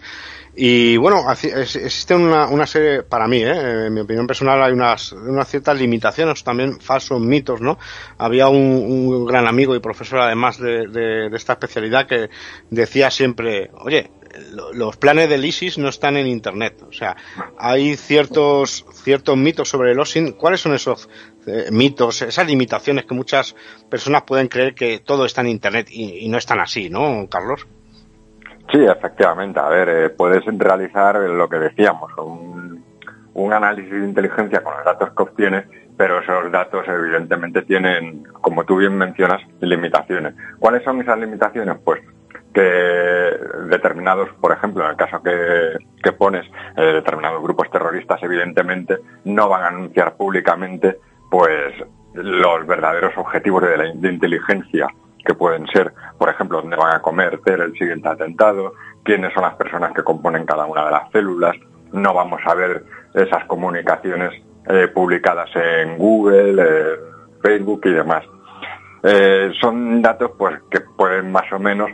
y 0.58 0.96
bueno, 0.96 1.22
existe 1.30 2.14
una, 2.14 2.48
una 2.48 2.66
serie, 2.66 3.02
para 3.02 3.28
mí, 3.28 3.42
¿eh? 3.42 3.86
en 3.86 3.92
mi 3.92 4.00
opinión 4.00 4.26
personal, 4.26 4.62
hay 4.62 4.72
unas, 4.72 5.12
unas 5.12 5.46
ciertas 5.48 5.78
limitaciones, 5.78 6.42
también 6.42 6.80
falsos 6.80 7.20
mitos, 7.20 7.60
¿no? 7.60 7.78
Había 8.16 8.48
un, 8.48 8.58
un 8.58 9.26
gran 9.26 9.46
amigo 9.46 9.76
y 9.76 9.80
profesor, 9.80 10.20
además 10.20 10.58
de, 10.58 10.86
de, 10.88 11.36
esta 11.36 11.52
especialidad, 11.52 12.06
que 12.06 12.30
decía 12.70 13.10
siempre, 13.10 13.70
oye, 13.74 14.10
los 14.72 14.96
planes 14.96 15.28
del 15.28 15.44
ISIS 15.44 15.76
no 15.76 15.90
están 15.90 16.16
en 16.16 16.26
Internet. 16.26 16.82
O 16.88 16.92
sea, 16.92 17.16
hay 17.58 17.94
ciertos, 17.96 18.86
ciertos 19.04 19.36
mitos 19.36 19.68
sobre 19.68 19.92
el 19.92 20.00
OSIN. 20.00 20.32
¿Cuáles 20.32 20.60
son 20.60 20.74
esos 20.74 21.10
eh, 21.46 21.68
mitos, 21.70 22.22
esas 22.22 22.46
limitaciones 22.46 23.04
que 23.04 23.14
muchas 23.14 23.54
personas 23.90 24.22
pueden 24.22 24.48
creer 24.48 24.74
que 24.74 25.00
todo 25.00 25.26
está 25.26 25.42
en 25.42 25.48
Internet 25.48 25.88
y 25.90 26.26
no 26.28 26.38
están 26.38 26.60
así, 26.60 26.88
¿no, 26.88 27.28
Carlos? 27.30 27.66
Sí, 28.70 28.84
efectivamente. 28.84 29.60
A 29.60 29.68
ver, 29.68 29.88
eh, 29.88 30.10
puedes 30.10 30.44
realizar 30.44 31.16
lo 31.16 31.48
que 31.48 31.58
decíamos, 31.58 32.10
un, 32.18 33.52
análisis 33.52 33.92
de 33.92 34.06
inteligencia 34.06 34.62
con 34.62 34.74
los 34.74 34.84
datos 34.84 35.10
que 35.14 35.22
obtienes, 35.22 35.66
pero 35.96 36.20
esos 36.20 36.50
datos 36.50 36.86
evidentemente 36.88 37.62
tienen, 37.62 38.24
como 38.40 38.64
tú 38.64 38.76
bien 38.76 38.96
mencionas, 38.96 39.40
limitaciones. 39.60 40.34
¿Cuáles 40.58 40.82
son 40.82 41.00
esas 41.00 41.18
limitaciones? 41.18 41.76
Pues 41.84 42.02
que 42.52 42.62
determinados, 43.68 44.30
por 44.40 44.52
ejemplo, 44.52 44.84
en 44.84 44.90
el 44.90 44.96
caso 44.96 45.22
que, 45.22 45.76
que 46.02 46.12
pones, 46.12 46.46
eh, 46.76 46.82
determinados 46.82 47.42
grupos 47.42 47.70
terroristas, 47.70 48.22
evidentemente, 48.22 48.98
no 49.24 49.48
van 49.48 49.62
a 49.62 49.68
anunciar 49.68 50.16
públicamente, 50.16 50.98
pues, 51.30 51.74
los 52.14 52.66
verdaderos 52.66 53.12
objetivos 53.16 53.62
de 53.62 53.76
la 53.76 53.88
inteligencia 54.10 54.88
que 55.26 55.34
pueden 55.34 55.66
ser, 55.66 55.92
por 56.18 56.30
ejemplo, 56.30 56.62
dónde 56.62 56.76
van 56.76 56.94
a 56.94 57.02
cometer 57.02 57.60
el 57.60 57.72
siguiente 57.72 58.08
atentado, 58.08 58.72
quiénes 59.02 59.34
son 59.34 59.42
las 59.42 59.54
personas 59.56 59.92
que 59.92 60.02
componen 60.02 60.46
cada 60.46 60.64
una 60.66 60.84
de 60.84 60.90
las 60.92 61.10
células. 61.10 61.56
No 61.92 62.14
vamos 62.14 62.40
a 62.46 62.54
ver 62.54 62.84
esas 63.14 63.44
comunicaciones 63.46 64.32
eh, 64.68 64.88
publicadas 64.88 65.50
en 65.54 65.98
Google, 65.98 66.62
eh, 66.62 66.96
Facebook 67.42 67.82
y 67.84 67.90
demás. 67.90 68.24
Eh, 69.02 69.52
son 69.60 70.00
datos 70.02 70.32
pues 70.38 70.60
que 70.70 70.80
pueden 70.80 71.30
más 71.30 71.50
o 71.52 71.58
menos, 71.58 71.90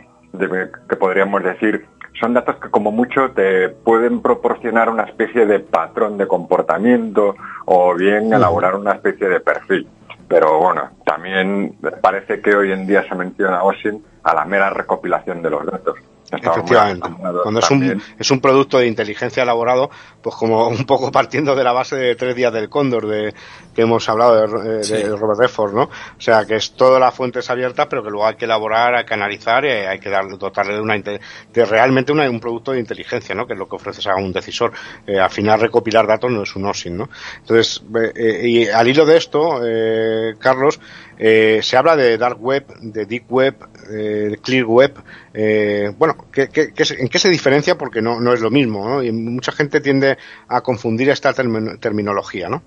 que 0.89 0.95
podríamos 0.95 1.43
decir, 1.43 1.85
son 2.19 2.33
datos 2.33 2.57
que 2.57 2.69
como 2.69 2.91
mucho 2.91 3.31
te 3.31 3.69
pueden 3.69 4.21
proporcionar 4.21 4.89
una 4.89 5.03
especie 5.03 5.45
de 5.45 5.59
patrón 5.59 6.17
de 6.17 6.27
comportamiento 6.27 7.35
o 7.65 7.95
bien 7.95 8.33
elaborar 8.33 8.75
una 8.75 8.93
especie 8.93 9.27
de 9.27 9.39
perfil. 9.39 9.87
Pero 10.27 10.59
bueno, 10.59 10.89
también 11.05 11.75
parece 12.01 12.41
que 12.41 12.55
hoy 12.55 12.71
en 12.71 12.87
día 12.87 13.07
se 13.07 13.15
menciona 13.15 13.63
OSIN 13.63 14.03
a 14.23 14.33
la 14.33 14.45
mera 14.45 14.69
recopilación 14.69 15.41
de 15.41 15.49
los 15.49 15.65
datos. 15.65 15.95
Efectivamente. 16.41 17.09
Cuando 17.43 17.59
es 17.59 17.69
un, 17.69 18.01
es 18.17 18.31
un 18.31 18.39
producto 18.39 18.79
de 18.79 18.87
inteligencia 18.87 19.43
elaborado, 19.43 19.89
pues 20.21 20.35
como 20.35 20.67
un 20.69 20.85
poco 20.85 21.11
partiendo 21.11 21.55
de 21.55 21.63
la 21.63 21.73
base 21.73 21.95
de 21.95 22.15
tres 22.15 22.35
días 22.35 22.53
del 22.53 22.69
cóndor 22.69 23.07
de 23.07 23.33
que 23.75 23.81
hemos 23.81 24.07
hablado 24.09 24.47
de, 24.47 24.79
de 24.79 25.15
Robert 25.15 25.39
Redford, 25.39 25.73
¿no? 25.73 25.83
O 25.83 26.21
sea, 26.21 26.45
que 26.45 26.55
es 26.55 26.73
toda 26.73 26.99
la 26.99 27.11
fuente 27.11 27.39
es 27.39 27.49
abierta, 27.49 27.89
pero 27.89 28.03
que 28.03 28.09
luego 28.09 28.27
hay 28.27 28.35
que 28.35 28.45
elaborar, 28.45 28.95
hay 28.95 29.05
que 29.05 29.13
analizar 29.13 29.65
y 29.65 29.69
hay 29.69 29.99
que 29.99 30.09
dar, 30.09 30.25
dotarle 30.37 30.75
de 30.75 30.81
una 30.81 30.93
de 30.97 31.65
realmente 31.65 32.11
un 32.11 32.39
producto 32.39 32.71
de 32.71 32.79
inteligencia, 32.79 33.33
¿no? 33.35 33.47
Que 33.47 33.53
es 33.53 33.59
lo 33.59 33.67
que 33.67 33.75
ofreces 33.75 34.05
a 34.07 34.15
un 34.15 34.31
decisor. 34.31 34.71
Eh, 35.05 35.19
al 35.19 35.29
final 35.29 35.59
recopilar 35.59 36.07
datos 36.07 36.31
no 36.31 36.43
es 36.43 36.55
un 36.55 36.65
OSIN, 36.65 36.97
¿no? 36.97 37.09
Entonces, 37.39 37.83
eh, 38.15 38.41
y 38.43 38.67
al 38.67 38.87
hilo 38.87 39.05
de 39.05 39.17
esto, 39.17 39.61
eh, 39.63 40.35
Carlos, 40.39 40.79
eh, 41.17 41.59
se 41.61 41.77
habla 41.77 41.95
de 41.95 42.17
Dark 42.17 42.41
Web, 42.41 42.67
de 42.81 43.05
Deep 43.05 43.25
Web, 43.29 43.55
eh, 43.91 44.37
Clear 44.43 44.65
Web. 44.65 44.93
Eh, 45.33 45.91
bueno, 45.97 46.15
¿qué, 46.31 46.49
en 46.53 47.09
qué 47.09 47.19
se 47.19 47.29
diferencia? 47.29 47.77
Porque 47.77 48.01
no, 48.01 48.19
no 48.19 48.33
es 48.33 48.41
lo 48.41 48.49
mismo, 48.49 48.87
¿no? 48.87 49.03
Y 49.03 49.11
mucha 49.11 49.51
gente 49.51 49.81
tiende 49.81 50.17
a 50.47 50.61
confundir 50.61 51.09
esta 51.09 51.33
terminología, 51.33 52.49
¿no? 52.49 52.61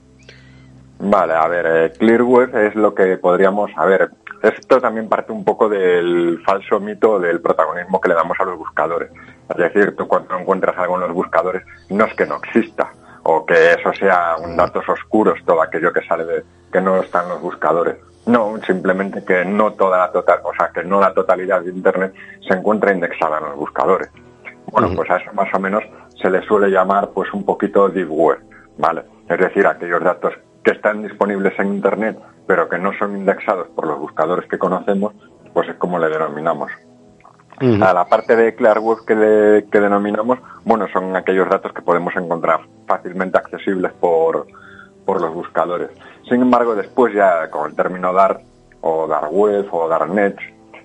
Vale, 0.99 1.35
a 1.35 1.47
ver, 1.47 1.67
eh, 1.69 1.93
Clear 1.99 2.23
Web 2.23 2.57
es 2.57 2.75
lo 2.75 2.95
que 2.95 3.19
podríamos, 3.19 3.71
a 3.77 3.85
ver, 3.85 4.11
esto 4.43 4.81
también 4.81 5.09
parte 5.09 5.31
un 5.31 5.45
poco 5.45 5.69
del 5.69 6.43
falso 6.45 6.81
mito 6.81 7.19
del 7.19 7.41
protagonismo 7.41 8.01
que 8.01 8.09
le 8.09 8.15
damos 8.15 8.39
a 8.41 8.45
los 8.45 8.57
buscadores. 8.57 9.11
Es 9.49 9.57
decir, 9.57 9.95
tú 9.95 10.09
cuando 10.09 10.39
encuentras 10.39 10.77
algo 10.79 10.95
en 10.95 11.03
los 11.03 11.13
buscadores, 11.13 11.63
no 11.91 12.07
es 12.07 12.15
que 12.15 12.27
no 12.27 12.37
exista, 12.37 12.93
o 13.25 13.45
que 13.45 13.73
eso 13.73 13.93
sea 13.93 14.37
un 14.43 14.57
datos 14.57 14.89
oscuros, 14.89 15.39
todo 15.45 15.61
aquello 15.61 15.93
que 15.93 16.05
sale 16.07 16.25
de, 16.25 16.45
que 16.73 16.81
no 16.81 17.03
está 17.03 17.23
en 17.25 17.29
los 17.29 17.41
buscadores. 17.43 17.97
No, 18.27 18.55
simplemente 18.67 19.25
que 19.25 19.45
no 19.45 19.73
toda 19.75 19.99
la 19.99 20.11
total, 20.11 20.41
o 20.43 20.53
sea, 20.53 20.71
que 20.75 20.83
no 20.83 21.01
la 21.01 21.15
totalidad 21.15 21.63
de 21.63 21.71
Internet 21.71 22.13
se 22.47 22.55
encuentra 22.55 22.93
indexada 22.93 23.39
en 23.39 23.45
los 23.45 23.57
buscadores. 23.57 24.11
Bueno, 24.73 24.91
pues 24.97 25.09
a 25.11 25.19
eso 25.19 25.33
más 25.33 25.53
o 25.55 25.61
menos 25.61 25.85
se 26.21 26.29
le 26.29 26.43
suele 26.43 26.69
llamar 26.69 27.11
pues 27.15 27.33
un 27.33 27.45
poquito 27.45 27.89
deep 27.89 28.11
web, 28.11 28.39
¿vale? 28.79 29.05
Es 29.29 29.39
decir, 29.39 29.65
aquellos 29.65 30.03
datos 30.03 30.35
que 30.65 30.73
están 30.73 31.03
disponibles 31.03 31.57
en 31.61 31.75
Internet, 31.75 32.19
pero 32.49 32.69
que 32.69 32.79
no 32.79 32.93
son 32.99 33.17
indexados 33.17 33.69
por 33.69 33.87
los 33.87 33.99
buscadores 34.01 34.49
que 34.49 34.59
conocemos, 34.59 35.15
pues 35.55 35.69
es 35.69 35.77
como 35.77 35.99
le 35.99 36.09
denominamos. 36.09 36.73
A 37.59 37.95
la 37.95 38.05
parte 38.05 38.37
de 38.37 38.55
Clear 38.55 38.81
Web 38.81 38.99
que, 39.07 39.67
que 39.71 39.81
denominamos, 39.81 40.41
bueno, 40.65 40.89
son 40.93 41.17
aquellos 41.17 41.49
datos 41.49 41.73
que 41.73 41.81
podemos 41.81 42.15
encontrar 42.17 42.61
fácilmente 42.87 43.39
accesibles 43.39 43.93
por, 43.95 44.47
por 45.07 45.21
los 45.21 45.33
buscadores. 45.33 45.89
Sin 46.29 46.43
embargo, 46.43 46.75
después 46.75 47.15
ya 47.15 47.49
con 47.49 47.71
el 47.71 47.77
término 47.77 48.13
dar 48.13 48.41
o 48.83 49.07
dar 49.07 49.29
web 49.31 49.67
o 49.71 49.89
darnet, 49.89 50.37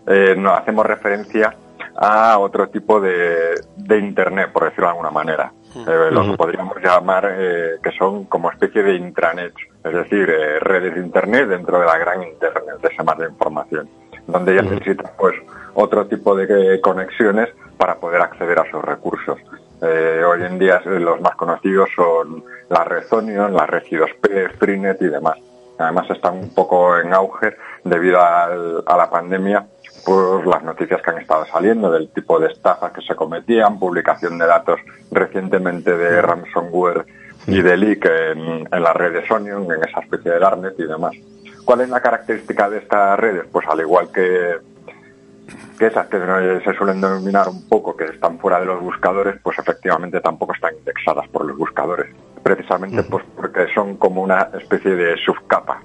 eh, 0.07 0.35
no, 0.37 0.53
hacemos 0.53 0.85
referencia 0.85 1.53
a 1.97 2.37
otro 2.39 2.69
tipo 2.69 3.01
de, 3.01 3.59
de 3.75 3.97
Internet, 3.97 4.51
por 4.53 4.63
decirlo 4.63 4.85
de 4.85 4.91
alguna 4.91 5.11
manera. 5.11 5.51
Eh, 5.75 6.09
los 6.11 6.35
podríamos 6.37 6.77
llamar 6.81 7.29
eh, 7.31 7.79
que 7.81 7.91
son 7.91 8.25
como 8.25 8.51
especie 8.51 8.83
de 8.83 8.95
intranet, 8.95 9.53
es 9.83 9.93
decir, 9.93 10.29
eh, 10.29 10.59
redes 10.59 10.95
de 10.95 11.01
Internet 11.01 11.47
dentro 11.47 11.79
de 11.79 11.85
la 11.85 11.97
gran 11.97 12.23
Internet 12.23 12.77
de 12.81 12.87
esa 12.87 13.03
mar 13.03 13.17
de 13.17 13.27
información, 13.27 13.89
donde 14.27 14.55
ya 14.55 14.61
necesitas 14.61 15.11
pues 15.17 15.35
otro 15.73 16.05
tipo 16.07 16.35
de 16.35 16.79
conexiones 16.81 17.49
para 17.77 17.95
poder 17.95 18.21
acceder 18.21 18.59
a 18.59 18.63
esos 18.63 18.83
recursos. 18.83 19.39
Eh, 19.81 20.23
hoy 20.23 20.43
en 20.43 20.59
día 20.59 20.79
los 20.85 21.19
más 21.21 21.35
conocidos 21.35 21.89
son 21.95 22.43
la 22.71 22.85
red 22.85 23.03
Onion, 23.11 23.53
la 23.53 23.65
red 23.65 23.83
I2P, 23.83 24.57
Freenet 24.57 25.01
y 25.01 25.09
demás. 25.09 25.37
Además 25.77 26.09
están 26.09 26.37
un 26.37 26.53
poco 26.53 26.97
en 26.97 27.13
auge 27.13 27.55
debido 27.83 28.19
a, 28.21 28.47
la 28.47 29.09
pandemia 29.09 29.65
por 30.05 30.47
las 30.47 30.63
noticias 30.63 31.01
que 31.01 31.11
han 31.11 31.17
estado 31.17 31.45
saliendo 31.47 31.91
del 31.91 32.09
tipo 32.11 32.39
de 32.39 32.47
estafas 32.47 32.93
que 32.93 33.01
se 33.01 33.15
cometían, 33.15 33.77
publicación 33.77 34.37
de 34.37 34.45
datos 34.45 34.79
recientemente 35.11 35.97
de 35.97 36.21
ransomware 36.21 37.05
y 37.45 37.61
de 37.61 37.75
leak 37.75 38.05
en, 38.05 38.67
en 38.71 38.83
las 38.83 38.95
redes 38.95 39.29
Onion, 39.29 39.63
en 39.71 39.83
esa 39.83 39.99
especie 39.99 40.31
de 40.31 40.39
Darknet 40.39 40.79
y 40.79 40.83
demás. 40.83 41.13
¿Cuál 41.65 41.81
es 41.81 41.89
la 41.89 41.99
característica 41.99 42.69
de 42.69 42.77
estas 42.77 43.19
redes? 43.19 43.45
Pues 43.51 43.67
al 43.67 43.81
igual 43.81 44.11
que, 44.13 44.57
que 45.77 45.87
esas 45.87 46.07
que 46.07 46.19
se 46.63 46.73
suelen 46.75 47.01
denominar 47.01 47.49
un 47.49 47.67
poco 47.67 47.97
que 47.97 48.05
están 48.05 48.39
fuera 48.39 48.59
de 48.59 48.65
los 48.65 48.79
buscadores, 48.79 49.35
pues 49.43 49.59
efectivamente 49.59 50.21
tampoco 50.21 50.53
están 50.53 50.73
indexadas 50.77 51.27
por 51.29 51.45
los 51.45 51.57
buscadores. 51.57 52.07
Precisamente 52.43 53.03
pues 53.03 53.23
porque 53.35 53.67
son 53.73 53.97
como 53.97 54.21
una 54.21 54.49
especie 54.59 54.91
de 54.91 55.15
subcapa 55.17 55.81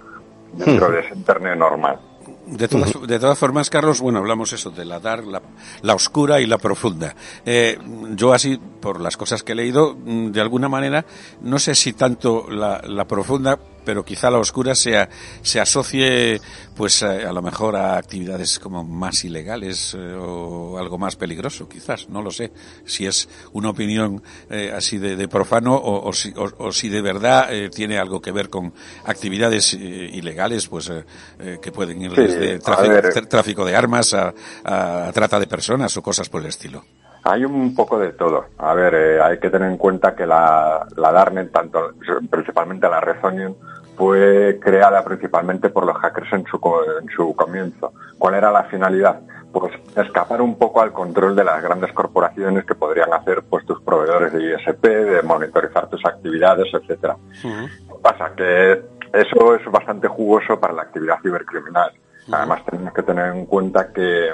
dentro 0.52 0.90
de 0.90 1.00
ese 1.00 1.14
Internet 1.14 1.58
normal. 1.58 2.00
De 2.46 2.68
todas, 2.68 2.92
de 3.06 3.18
todas 3.18 3.36
formas, 3.36 3.70
Carlos, 3.70 4.00
bueno, 4.00 4.20
hablamos 4.20 4.52
eso 4.52 4.70
de 4.70 4.84
la 4.84 5.00
dar, 5.00 5.24
la, 5.24 5.42
la 5.82 5.94
oscura 5.94 6.40
y 6.40 6.46
la 6.46 6.58
profunda. 6.58 7.14
Eh, 7.44 7.76
yo 8.14 8.32
así, 8.32 8.56
por 8.80 9.00
las 9.00 9.16
cosas 9.16 9.42
que 9.42 9.52
he 9.52 9.54
leído, 9.56 9.96
mm, 9.96 10.30
de 10.30 10.40
alguna 10.40 10.68
manera, 10.68 11.04
no 11.40 11.58
sé 11.58 11.74
si 11.74 11.92
tanto 11.92 12.48
la, 12.48 12.80
la 12.86 13.04
profunda, 13.04 13.58
pero 13.86 14.04
quizá 14.04 14.30
la 14.30 14.38
oscura 14.38 14.74
sea, 14.74 15.08
se 15.40 15.60
asocie, 15.60 16.40
pues, 16.74 17.02
a, 17.02 17.12
a 17.12 17.32
lo 17.32 17.40
mejor 17.40 17.76
a 17.76 17.96
actividades 17.96 18.58
como 18.58 18.84
más 18.84 19.24
ilegales 19.24 19.94
eh, 19.96 20.14
o 20.18 20.76
algo 20.76 20.98
más 20.98 21.14
peligroso, 21.16 21.68
quizás, 21.68 22.08
no 22.08 22.20
lo 22.20 22.30
sé. 22.30 22.52
Si 22.84 23.06
es 23.06 23.28
una 23.52 23.70
opinión 23.70 24.22
eh, 24.50 24.72
así 24.76 24.98
de, 24.98 25.14
de 25.16 25.28
profano 25.28 25.76
o, 25.76 26.08
o, 26.08 26.12
si, 26.12 26.34
o, 26.36 26.52
o, 26.58 26.72
si, 26.72 26.88
de 26.88 27.00
verdad 27.00 27.54
eh, 27.54 27.70
tiene 27.70 27.96
algo 27.98 28.20
que 28.20 28.32
ver 28.32 28.50
con 28.50 28.74
actividades 29.04 29.74
eh, 29.74 29.78
ilegales, 29.78 30.66
pues, 30.66 30.90
eh, 30.90 31.58
que 31.62 31.70
pueden 31.70 32.02
ir 32.02 32.10
sí, 32.10 32.22
desde 32.22 32.58
tráfico, 32.58 33.28
tráfico, 33.28 33.64
de 33.64 33.76
armas 33.76 34.12
a, 34.12 34.34
a, 34.64 35.12
trata 35.14 35.38
de 35.38 35.46
personas 35.46 35.96
o 35.96 36.02
cosas 36.02 36.28
por 36.28 36.42
el 36.42 36.48
estilo. 36.48 36.84
Hay 37.28 37.44
un 37.44 37.74
poco 37.74 37.98
de 37.98 38.12
todo. 38.12 38.46
A 38.58 38.72
ver, 38.74 38.94
eh, 38.94 39.20
hay 39.20 39.40
que 39.40 39.50
tener 39.50 39.68
en 39.68 39.76
cuenta 39.76 40.14
que 40.14 40.24
la, 40.24 40.86
la 40.96 41.10
Darknet, 41.10 41.50
tanto, 41.50 41.90
principalmente 42.30 42.88
la 42.88 43.00
Red 43.00 43.16
Onion, 43.24 43.56
fue 43.96 44.60
creada 44.62 45.02
principalmente 45.02 45.70
por 45.70 45.84
los 45.84 45.96
hackers 45.96 46.32
en 46.34 46.44
su, 46.46 46.60
en 47.00 47.08
su 47.08 47.34
comienzo. 47.34 47.92
¿Cuál 48.16 48.34
era 48.34 48.52
la 48.52 48.64
finalidad? 48.64 49.20
Pues 49.52 49.72
escapar 49.96 50.40
un 50.40 50.56
poco 50.56 50.80
al 50.82 50.92
control 50.92 51.34
de 51.34 51.42
las 51.42 51.60
grandes 51.62 51.92
corporaciones 51.92 52.64
que 52.64 52.76
podrían 52.76 53.12
hacer 53.12 53.42
pues 53.50 53.66
tus 53.66 53.82
proveedores 53.82 54.32
de 54.32 54.54
ISP, 54.54 54.84
de 54.84 55.22
monitorizar 55.22 55.88
tus 55.88 56.04
actividades, 56.06 56.72
etcétera. 56.72 57.16
Uh 57.42 57.48
-huh. 57.48 58.00
Pasa 58.02 58.30
que 58.36 58.84
eso 59.12 59.54
es 59.56 59.64
bastante 59.72 60.06
jugoso 60.06 60.60
para 60.60 60.74
la 60.74 60.82
actividad 60.82 61.16
cibercriminal. 61.22 61.90
Uh 61.90 62.30
-huh. 62.30 62.36
Además 62.36 62.64
tenemos 62.66 62.94
que 62.94 63.02
tener 63.02 63.34
en 63.34 63.46
cuenta 63.46 63.92
que 63.92 64.30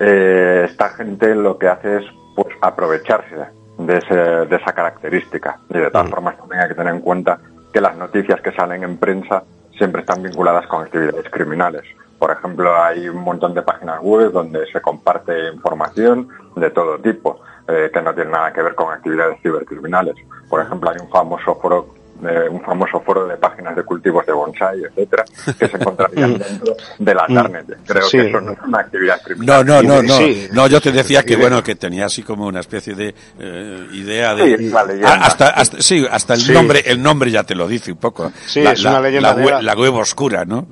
eh, 0.00 0.66
esta 0.68 0.90
gente 0.90 1.34
lo 1.34 1.58
que 1.58 1.68
hace 1.68 1.98
es 1.98 2.04
pues 2.34 2.48
aprovecharse 2.60 3.36
de, 3.78 3.98
ese, 3.98 4.14
de 4.14 4.56
esa 4.56 4.72
característica. 4.72 5.58
Y 5.68 5.78
de 5.78 5.90
todas 5.90 6.06
-huh. 6.06 6.10
formas 6.10 6.36
también 6.36 6.62
hay 6.62 6.68
que 6.68 6.74
tener 6.74 6.94
en 6.94 7.00
cuenta 7.00 7.38
que 7.72 7.80
las 7.80 7.96
noticias 7.96 8.40
que 8.40 8.52
salen 8.52 8.82
en 8.84 8.96
prensa 8.98 9.42
siempre 9.76 10.02
están 10.02 10.22
vinculadas 10.22 10.66
con 10.66 10.82
actividades 10.82 11.28
criminales. 11.30 11.82
Por 12.18 12.30
ejemplo, 12.30 12.80
hay 12.80 13.08
un 13.08 13.22
montón 13.24 13.52
de 13.54 13.62
páginas 13.62 14.00
web 14.00 14.30
donde 14.30 14.64
se 14.70 14.80
comparte 14.80 15.48
información 15.52 16.28
de 16.54 16.70
todo 16.70 16.98
tipo, 16.98 17.40
eh, 17.66 17.90
que 17.92 18.00
no 18.00 18.14
tiene 18.14 18.30
nada 18.30 18.52
que 18.52 18.62
ver 18.62 18.74
con 18.74 18.92
actividades 18.92 19.40
cibercriminales. 19.42 20.14
Por 20.48 20.60
ejemplo, 20.60 20.90
hay 20.90 20.98
un 21.00 21.10
famoso 21.10 21.56
foro 21.56 21.88
eh, 22.24 22.48
un 22.48 22.60
famoso 22.62 23.00
foro 23.00 23.26
de 23.26 23.36
páginas 23.36 23.74
de 23.74 23.82
cultivos 23.82 24.24
de 24.26 24.32
bonsai, 24.32 24.82
etcétera, 24.84 25.24
que 25.58 25.68
se 25.68 25.76
encontrarían 25.76 26.38
dentro 26.38 26.76
de 26.98 27.14
la 27.14 27.26
Darknet. 27.28 27.78
Creo 27.86 28.02
sí. 28.02 28.18
que 28.18 28.28
eso 28.28 28.40
no 28.40 28.52
es 28.52 28.58
una 28.66 28.80
actividad 28.80 29.20
criminal. 29.22 29.66
No, 29.66 29.82
no, 29.82 29.96
no, 29.96 30.02
no. 30.02 30.16
Sí. 30.16 30.48
No, 30.52 30.66
yo 30.66 30.80
te 30.80 30.92
decía 30.92 31.22
que 31.24 31.36
bueno, 31.36 31.62
que 31.62 31.74
tenía 31.74 32.06
así 32.06 32.22
como 32.22 32.46
una 32.46 32.60
especie 32.60 32.94
de 32.94 33.14
eh, 33.38 33.86
idea 33.92 34.34
de 34.34 34.56
sí, 34.56 34.70
la 34.70 34.84
leyenda. 34.84 35.14
hasta, 35.14 35.48
hasta 35.48 35.80
sí, 35.80 36.06
hasta 36.10 36.34
el 36.34 36.52
nombre, 36.52 36.82
el 36.86 37.02
nombre 37.02 37.30
ya 37.30 37.44
te 37.44 37.54
lo 37.54 37.66
dice 37.66 37.92
un 37.92 37.98
poco. 37.98 38.32
Sí, 38.46 38.62
la, 38.62 38.72
es 38.72 38.84
una 38.84 39.00
leyenda 39.00 39.34
la, 39.34 39.44
la, 39.44 39.62
la 39.62 39.74
web 39.74 39.94
oscura, 39.94 40.44
¿no? 40.44 40.66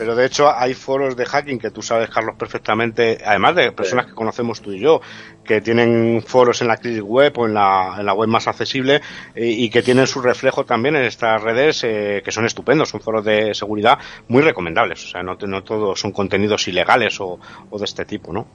Pero 0.00 0.14
de 0.14 0.24
hecho 0.24 0.50
hay 0.50 0.72
foros 0.72 1.14
de 1.14 1.26
hacking 1.26 1.58
que 1.58 1.70
tú 1.70 1.82
sabes, 1.82 2.08
Carlos, 2.08 2.34
perfectamente, 2.38 3.18
además 3.22 3.54
de 3.54 3.70
personas 3.70 4.06
que 4.06 4.14
conocemos 4.14 4.62
tú 4.62 4.72
y 4.72 4.80
yo, 4.80 5.02
que 5.44 5.60
tienen 5.60 6.22
foros 6.26 6.62
en 6.62 6.68
la 6.68 6.78
Critic 6.78 7.04
Web 7.04 7.34
o 7.36 7.44
en 7.44 7.52
la, 7.52 7.96
en 7.98 8.06
la 8.06 8.14
web 8.14 8.26
más 8.26 8.48
accesible 8.48 9.02
y, 9.36 9.62
y, 9.62 9.68
que 9.68 9.82
tienen 9.82 10.06
su 10.06 10.22
reflejo 10.22 10.64
también 10.64 10.96
en 10.96 11.02
estas 11.02 11.42
redes 11.42 11.84
eh, 11.84 12.22
que 12.24 12.32
son 12.32 12.46
estupendos, 12.46 12.88
son 12.88 13.02
foros 13.02 13.26
de 13.26 13.54
seguridad 13.54 13.98
muy 14.28 14.40
recomendables. 14.40 15.04
O 15.04 15.08
sea, 15.08 15.22
no, 15.22 15.36
no 15.38 15.62
todos 15.64 16.00
son 16.00 16.12
contenidos 16.12 16.66
ilegales 16.66 17.20
o, 17.20 17.38
o 17.68 17.78
de 17.78 17.84
este 17.84 18.06
tipo, 18.06 18.32
¿no? 18.32 18.46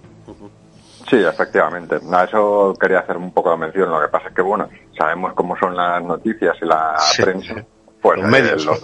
Sí, 1.07 1.17
efectivamente. 1.17 1.99
A 2.11 2.23
eso 2.23 2.73
quería 2.81 3.01
hacer 3.01 3.17
un 3.17 3.31
poco 3.31 3.51
de 3.51 3.57
mención. 3.57 3.91
Lo 3.91 4.01
que 4.01 4.07
pasa 4.07 4.29
es 4.29 4.33
que, 4.33 4.41
bueno, 4.41 4.67
sabemos 4.97 5.33
cómo 5.35 5.55
son 5.59 5.75
las 5.75 6.03
noticias 6.03 6.57
y 6.59 6.65
la 6.65 6.95
sí. 6.97 7.21
prensa 7.21 7.63
pues 8.05 8.19
los 8.19 8.29
medios. 8.29 8.65
Los, 8.65 8.83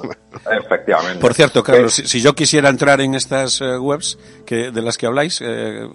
efectivamente. 0.50 1.20
Por 1.20 1.36
cierto, 1.36 1.64
Carlos, 1.64 1.94
si, 1.94 2.08
si, 2.08 2.22
yo 2.22 2.34
quisiera 2.34 2.70
entrar 2.70 3.02
en 3.02 3.14
estas 3.14 3.62
uh, 3.62 3.78
webs 3.78 4.18
que, 4.48 4.72
de 4.72 4.82
las 4.82 4.98
que 4.98 5.06
habláis, 5.06 5.40
eh, 5.42 5.88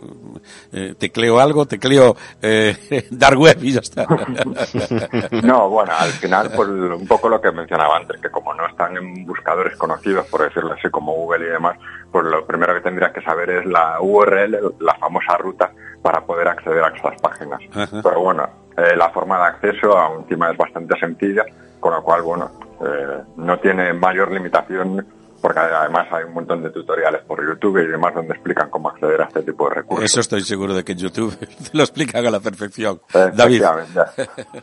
eh, 0.72 0.94
tecleo 0.96 1.40
algo, 1.40 1.66
tecleo 1.66 2.16
eh, 2.40 3.08
dark 3.10 3.36
web 3.36 3.58
y 3.62 3.72
ya 3.72 3.80
está. 3.80 4.06
no, 5.42 5.68
bueno, 5.68 5.92
al 5.98 6.10
final, 6.10 6.52
pues 6.54 6.68
un 6.68 7.06
poco 7.08 7.28
lo 7.28 7.40
que 7.40 7.50
mencionaba 7.50 7.96
antes, 7.96 8.20
que 8.20 8.30
como 8.30 8.54
no 8.54 8.64
están 8.68 8.96
en 8.96 9.26
buscadores 9.26 9.76
conocidos, 9.76 10.24
por 10.26 10.44
decirlo 10.44 10.74
así, 10.74 10.88
como 10.88 11.12
Google 11.12 11.46
y 11.46 11.50
demás, 11.50 11.76
pues 12.12 12.26
lo 12.26 12.46
primero 12.46 12.74
que 12.74 12.80
tendrías 12.80 13.12
que 13.12 13.22
saber 13.22 13.50
es 13.50 13.66
la 13.66 14.00
URL, 14.00 14.76
la 14.78 14.94
famosa 14.94 15.36
ruta, 15.36 15.72
para 16.00 16.20
poder 16.20 16.46
acceder 16.46 16.84
a 16.84 16.94
estas 16.94 17.20
páginas. 17.20 17.60
Pero 17.72 18.20
bueno, 18.20 18.48
eh, 18.76 18.94
la 18.94 19.10
forma 19.10 19.38
de 19.38 19.44
acceso 19.46 19.98
a 19.98 20.14
encima 20.14 20.52
es 20.52 20.56
bastante 20.56 20.96
sencilla, 21.00 21.44
con 21.80 21.92
lo 21.92 22.02
cual, 22.04 22.22
bueno, 22.22 22.65
eh, 22.80 23.22
no 23.36 23.58
tiene 23.58 23.92
mayor 23.92 24.32
limitación 24.32 25.06
porque 25.40 25.60
además 25.60 26.08
hay 26.10 26.24
un 26.24 26.34
montón 26.34 26.62
de 26.62 26.70
tutoriales 26.70 27.22
por 27.22 27.46
YouTube 27.46 27.78
y 27.78 27.86
demás 27.86 28.14
donde 28.14 28.34
explican 28.34 28.70
cómo 28.70 28.88
acceder 28.88 29.20
a 29.20 29.24
este 29.26 29.42
tipo 29.42 29.68
de 29.68 29.76
recursos. 29.76 30.04
Eso 30.04 30.20
estoy 30.20 30.42
seguro 30.42 30.74
de 30.74 30.82
que 30.82 30.92
en 30.92 30.98
YouTube 30.98 31.36
lo 31.72 31.82
explican 31.82 32.26
a 32.26 32.30
la 32.30 32.40
perfección. 32.40 33.00
David. 33.12 33.62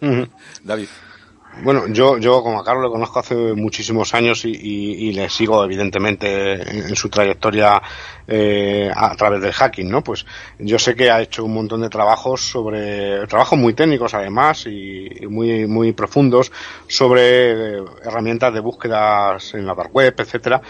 David. 0.64 0.88
Bueno, 1.62 1.88
yo, 1.88 2.18
yo 2.18 2.42
como 2.42 2.60
a 2.60 2.64
Carlos 2.64 2.84
lo 2.84 2.92
conozco 2.92 3.20
hace 3.20 3.36
muchísimos 3.36 4.14
años 4.16 4.44
y, 4.44 4.50
y, 4.50 5.10
y 5.10 5.14
le 5.14 5.30
sigo 5.30 5.64
evidentemente 5.64 6.54
en, 6.54 6.90
en 6.90 6.96
su 6.96 7.10
trayectoria 7.10 7.82
eh, 8.28 8.90
a 8.94 9.16
través 9.16 9.42
del 9.42 9.54
hacking, 9.54 9.90
¿no? 9.90 10.04
Pues 10.04 10.26
yo 10.58 10.80
sé 10.80 10.96
que 10.96 11.12
ha 11.12 11.22
hecho 11.22 11.46
un 11.46 11.54
montón 11.54 11.82
de 11.82 11.90
trabajos 11.90 12.42
sobre, 12.42 13.28
trabajos 13.28 13.60
muy 13.60 13.74
técnicos 13.74 14.14
además 14.16 14.66
y, 14.66 15.08
y 15.24 15.28
muy, 15.28 15.68
muy 15.68 15.92
profundos 15.94 16.52
sobre 16.88 17.78
eh, 17.78 17.84
herramientas 18.04 18.54
de 18.54 18.60
búsquedas 18.60 19.54
en 19.54 19.68
la 19.68 19.76
dark 19.76 19.94
web, 19.94 20.16
etcétera 20.18 20.62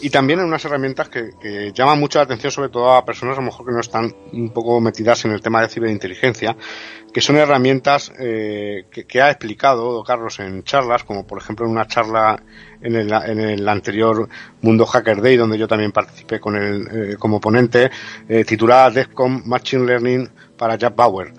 y 0.00 0.10
también 0.10 0.40
en 0.40 0.46
unas 0.46 0.64
herramientas 0.64 1.08
que, 1.08 1.30
que, 1.40 1.72
llaman 1.72 1.98
mucho 1.98 2.18
la 2.18 2.24
atención 2.24 2.50
sobre 2.50 2.68
todo 2.68 2.92
a 2.92 3.04
personas 3.04 3.36
a 3.36 3.40
lo 3.40 3.46
mejor 3.46 3.66
que 3.66 3.72
no 3.72 3.80
están 3.80 4.14
un 4.32 4.50
poco 4.50 4.80
metidas 4.80 5.24
en 5.24 5.32
el 5.32 5.40
tema 5.40 5.60
de 5.62 5.68
ciberinteligencia, 5.68 6.56
que 7.12 7.20
son 7.20 7.36
herramientas 7.36 8.12
eh, 8.18 8.86
que, 8.90 9.04
que, 9.04 9.20
ha 9.20 9.30
explicado 9.30 10.02
Carlos 10.04 10.38
en 10.40 10.62
charlas, 10.64 11.04
como 11.04 11.26
por 11.26 11.38
ejemplo 11.38 11.66
en 11.66 11.72
una 11.72 11.86
charla 11.86 12.42
en 12.80 12.96
el, 12.96 13.12
en 13.12 13.40
el 13.40 13.68
anterior 13.68 14.28
Mundo 14.62 14.86
Hacker 14.86 15.20
Day, 15.20 15.36
donde 15.36 15.58
yo 15.58 15.68
también 15.68 15.92
participé 15.92 16.40
con 16.40 16.56
el, 16.56 16.88
eh, 16.90 17.16
como 17.18 17.40
ponente, 17.40 17.90
eh, 18.28 18.44
titulada 18.44 18.90
DEFCON 18.90 19.42
Machine 19.46 19.84
Learning 19.84 20.28
para 20.56 20.76
Jack 20.76 20.94
Bauer 20.94 21.32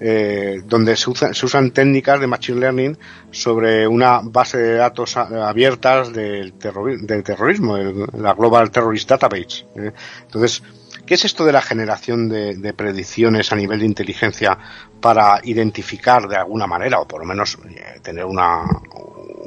eh, 0.00 0.62
donde 0.64 0.96
se, 0.96 1.10
usa, 1.10 1.34
se, 1.34 1.44
usan 1.44 1.72
técnicas 1.72 2.20
de 2.20 2.28
Machine 2.28 2.60
Learning 2.60 2.98
sobre 3.32 3.86
una 3.88 4.20
base 4.22 4.58
de 4.58 4.74
datos 4.74 5.16
abiertas 5.16 6.12
del, 6.12 6.52
terror, 6.52 7.00
del 7.00 7.24
terrorismo, 7.24 7.76
el, 7.76 8.06
la 8.16 8.34
Global 8.34 8.70
Terrorist 8.70 9.08
Database. 9.08 9.66
¿eh? 9.74 9.92
Entonces, 10.22 10.62
¿qué 11.04 11.14
es 11.14 11.24
esto 11.24 11.44
de 11.44 11.52
la 11.52 11.62
generación 11.62 12.28
de, 12.28 12.54
de, 12.54 12.72
predicciones 12.74 13.52
a 13.52 13.56
nivel 13.56 13.80
de 13.80 13.86
inteligencia 13.86 14.56
para 15.00 15.40
identificar 15.42 16.28
de 16.28 16.36
alguna 16.36 16.68
manera, 16.68 17.00
o 17.00 17.08
por 17.08 17.20
lo 17.20 17.26
menos 17.26 17.58
eh, 17.68 17.98
tener 18.00 18.24
una, 18.24 18.62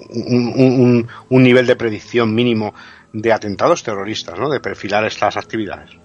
un, 0.10 0.54
un, 0.58 1.08
un 1.30 1.44
nivel 1.44 1.66
de 1.66 1.78
predicción 1.78 2.36
mínimo 2.36 2.74
de 3.14 3.32
atentados 3.32 3.84
terroristas, 3.84 4.38
¿no? 4.38 4.50
de 4.50 4.60
perfilar 4.60 5.06
estas 5.06 5.38
actividades? 5.38 6.01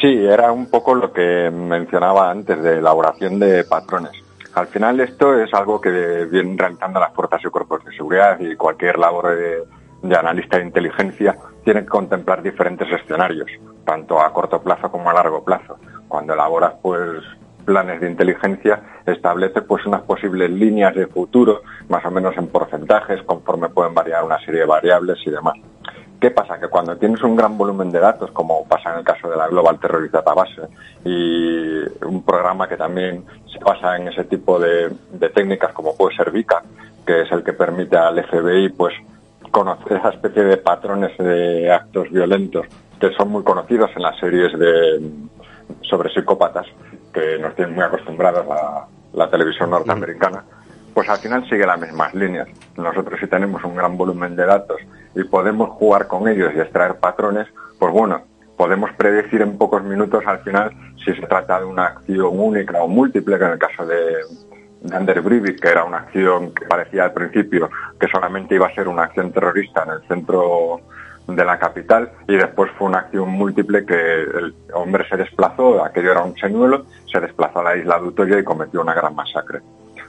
Sí, 0.00 0.24
era 0.24 0.50
un 0.50 0.70
poco 0.70 0.94
lo 0.94 1.12
que 1.12 1.50
mencionaba 1.50 2.30
antes 2.30 2.62
de 2.62 2.78
elaboración 2.78 3.38
de 3.38 3.64
patrones. 3.64 4.12
Al 4.54 4.66
final 4.68 4.98
esto 5.00 5.38
es 5.38 5.52
algo 5.52 5.78
que 5.78 6.24
vienen 6.24 6.56
realizando 6.56 6.98
las 6.98 7.12
fuerzas 7.12 7.42
y 7.44 7.48
cuerpos 7.48 7.84
de 7.84 7.92
seguridad 7.92 8.40
y 8.40 8.56
cualquier 8.56 8.98
labor 8.98 9.36
de, 9.36 10.16
analista 10.16 10.56
de 10.56 10.64
inteligencia 10.64 11.36
tiene 11.64 11.82
que 11.82 11.88
contemplar 11.88 12.42
diferentes 12.42 12.90
escenarios, 12.90 13.50
tanto 13.84 14.18
a 14.18 14.32
corto 14.32 14.62
plazo 14.62 14.90
como 14.90 15.10
a 15.10 15.12
largo 15.12 15.44
plazo. 15.44 15.78
Cuando 16.08 16.32
elaboras 16.32 16.74
pues 16.80 17.22
planes 17.66 18.00
de 18.00 18.10
inteligencia 18.10 18.80
establece 19.04 19.60
pues 19.60 19.84
unas 19.84 20.00
posibles 20.02 20.50
líneas 20.50 20.94
de 20.94 21.08
futuro, 21.08 21.60
más 21.90 22.02
o 22.06 22.10
menos 22.10 22.34
en 22.38 22.46
porcentajes, 22.46 23.22
conforme 23.24 23.68
pueden 23.68 23.92
variar 23.92 24.24
una 24.24 24.38
serie 24.38 24.60
de 24.60 24.66
variables 24.66 25.18
y 25.26 25.30
demás. 25.30 25.58
¿Qué 26.20 26.30
pasa? 26.30 26.60
Que 26.60 26.68
cuando 26.68 26.96
tienes 26.96 27.22
un 27.22 27.34
gran 27.34 27.56
volumen 27.56 27.90
de 27.90 27.98
datos, 27.98 28.30
como 28.32 28.66
pasa 28.66 28.92
en 28.92 28.98
el 28.98 29.04
caso 29.04 29.30
de 29.30 29.36
la 29.38 29.48
Global 29.48 29.80
Terrorist 29.80 30.12
Database, 30.12 30.68
y 31.02 31.78
un 32.04 32.22
programa 32.22 32.68
que 32.68 32.76
también 32.76 33.24
se 33.50 33.58
basa 33.64 33.96
en 33.96 34.08
ese 34.08 34.24
tipo 34.24 34.58
de, 34.58 34.90
técnicas 35.34 35.72
como 35.72 35.96
puede 35.96 36.14
ser 36.14 36.30
VICA, 36.30 36.62
que 37.06 37.22
es 37.22 37.32
el 37.32 37.42
que 37.42 37.54
permite 37.54 37.96
al 37.96 38.22
FBI 38.22 38.68
pues 38.68 38.94
conocer 39.50 39.96
esa 39.96 40.10
especie 40.10 40.44
de 40.44 40.58
patrones 40.58 41.16
de 41.16 41.72
actos 41.72 42.10
violentos 42.10 42.66
que 43.00 43.10
son 43.14 43.30
muy 43.30 43.42
conocidos 43.42 43.90
en 43.96 44.02
las 44.02 44.18
series 44.20 44.56
de 44.58 45.10
sobre 45.80 46.12
psicópatas 46.12 46.66
que 47.12 47.38
nos 47.38 47.54
tienen 47.56 47.74
muy 47.74 47.82
acostumbrados 47.82 48.46
a 48.48 48.86
la 49.14 49.30
televisión 49.30 49.70
norteamericana 49.70 50.44
pues 50.94 51.08
al 51.08 51.18
final 51.18 51.48
sigue 51.48 51.66
las 51.66 51.80
mismas 51.80 52.14
líneas. 52.14 52.48
Nosotros 52.76 53.18
si 53.18 53.26
tenemos 53.26 53.62
un 53.64 53.74
gran 53.74 53.96
volumen 53.96 54.36
de 54.36 54.44
datos 54.44 54.76
y 55.14 55.24
podemos 55.24 55.70
jugar 55.70 56.06
con 56.06 56.28
ellos 56.28 56.52
y 56.54 56.60
extraer 56.60 56.96
patrones, 56.96 57.48
pues 57.78 57.92
bueno, 57.92 58.22
podemos 58.56 58.90
predecir 58.92 59.42
en 59.42 59.56
pocos 59.56 59.82
minutos 59.82 60.22
al 60.26 60.40
final 60.40 60.70
si 61.04 61.14
se 61.14 61.26
trata 61.26 61.60
de 61.60 61.66
una 61.66 61.86
acción 61.86 62.38
única 62.38 62.82
o 62.82 62.88
múltiple, 62.88 63.38
que 63.38 63.44
en 63.44 63.52
el 63.52 63.58
caso 63.58 63.86
de, 63.86 64.16
de 64.82 64.96
Ander 64.96 65.22
Breivik, 65.22 65.60
que 65.60 65.68
era 65.68 65.84
una 65.84 65.98
acción 65.98 66.52
que 66.52 66.66
parecía 66.66 67.04
al 67.04 67.12
principio 67.12 67.70
que 67.98 68.06
solamente 68.08 68.54
iba 68.54 68.66
a 68.66 68.74
ser 68.74 68.88
una 68.88 69.04
acción 69.04 69.32
terrorista 69.32 69.84
en 69.84 69.90
el 69.90 70.02
centro 70.08 70.80
de 71.26 71.44
la 71.44 71.58
capital 71.58 72.10
y 72.28 72.36
después 72.36 72.70
fue 72.78 72.88
una 72.88 72.98
acción 72.98 73.28
múltiple 73.30 73.84
que 73.84 73.94
el 73.94 74.54
hombre 74.74 75.08
se 75.08 75.16
desplazó, 75.16 75.84
aquello 75.84 76.12
era 76.12 76.22
un 76.22 76.36
señuelo, 76.36 76.84
se 77.10 77.20
desplazó 77.20 77.60
a 77.60 77.64
la 77.64 77.76
isla 77.76 77.98
de 77.98 78.08
Utoya 78.08 78.38
y 78.38 78.44
cometió 78.44 78.80
una 78.80 78.94
gran 78.94 79.14
masacre. 79.14 79.60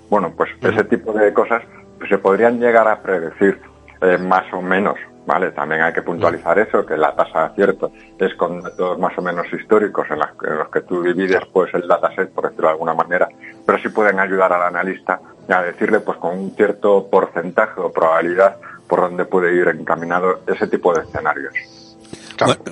Bueno, 0.10 0.34
pues 0.36 0.50
ese 0.62 0.84
tipo 0.86 1.14
de 1.14 1.34
cosas 1.34 1.64
se 2.10 2.18
podrían 2.18 2.60
llegar 2.60 2.88
a 2.88 3.02
predecir 3.02 3.62
eh, 4.02 4.18
más 4.18 4.52
o 4.54 4.62
menos, 4.62 4.98
¿vale? 5.26 5.52
También 5.52 5.82
hay 5.82 5.94
que 5.94 6.02
puntualizar 6.02 6.58
eso, 6.60 6.86
que 6.86 6.98
la 6.98 7.16
tasa 7.16 7.40
de 7.40 7.46
acierto 7.46 7.92
es 8.18 8.34
con 8.36 8.62
datos 8.62 8.98
más 9.00 9.18
o 9.18 9.22
menos 9.22 9.46
históricos 9.54 10.08
en, 10.10 10.20
los 10.20 10.70
que 10.70 10.82
tú 10.82 11.04
divides 11.04 11.42
pues 11.54 11.74
el 11.74 11.88
dataset, 11.88 12.32
por 12.32 12.46
decirlo 12.46 12.68
de 12.68 12.74
alguna 12.74 12.94
manera, 12.94 13.30
pero 13.66 13.78
sí 13.80 13.90
pueden 13.90 14.20
ayudar 14.20 14.54
al 14.54 14.64
analista 14.64 15.20
a 15.48 15.62
decirle 15.62 16.00
pues 16.00 16.18
con 16.18 16.38
un 16.38 16.52
cierto 16.52 17.08
porcentaje 17.10 17.80
o 17.80 17.92
probabilidad 17.92 18.58
por 18.88 19.02
dónde 19.02 19.26
puede 19.26 19.54
ir 19.56 19.68
encaminado 19.68 20.42
ese 20.48 20.68
tipo 20.68 20.94
de 20.94 21.04
escenarios. 21.04 21.81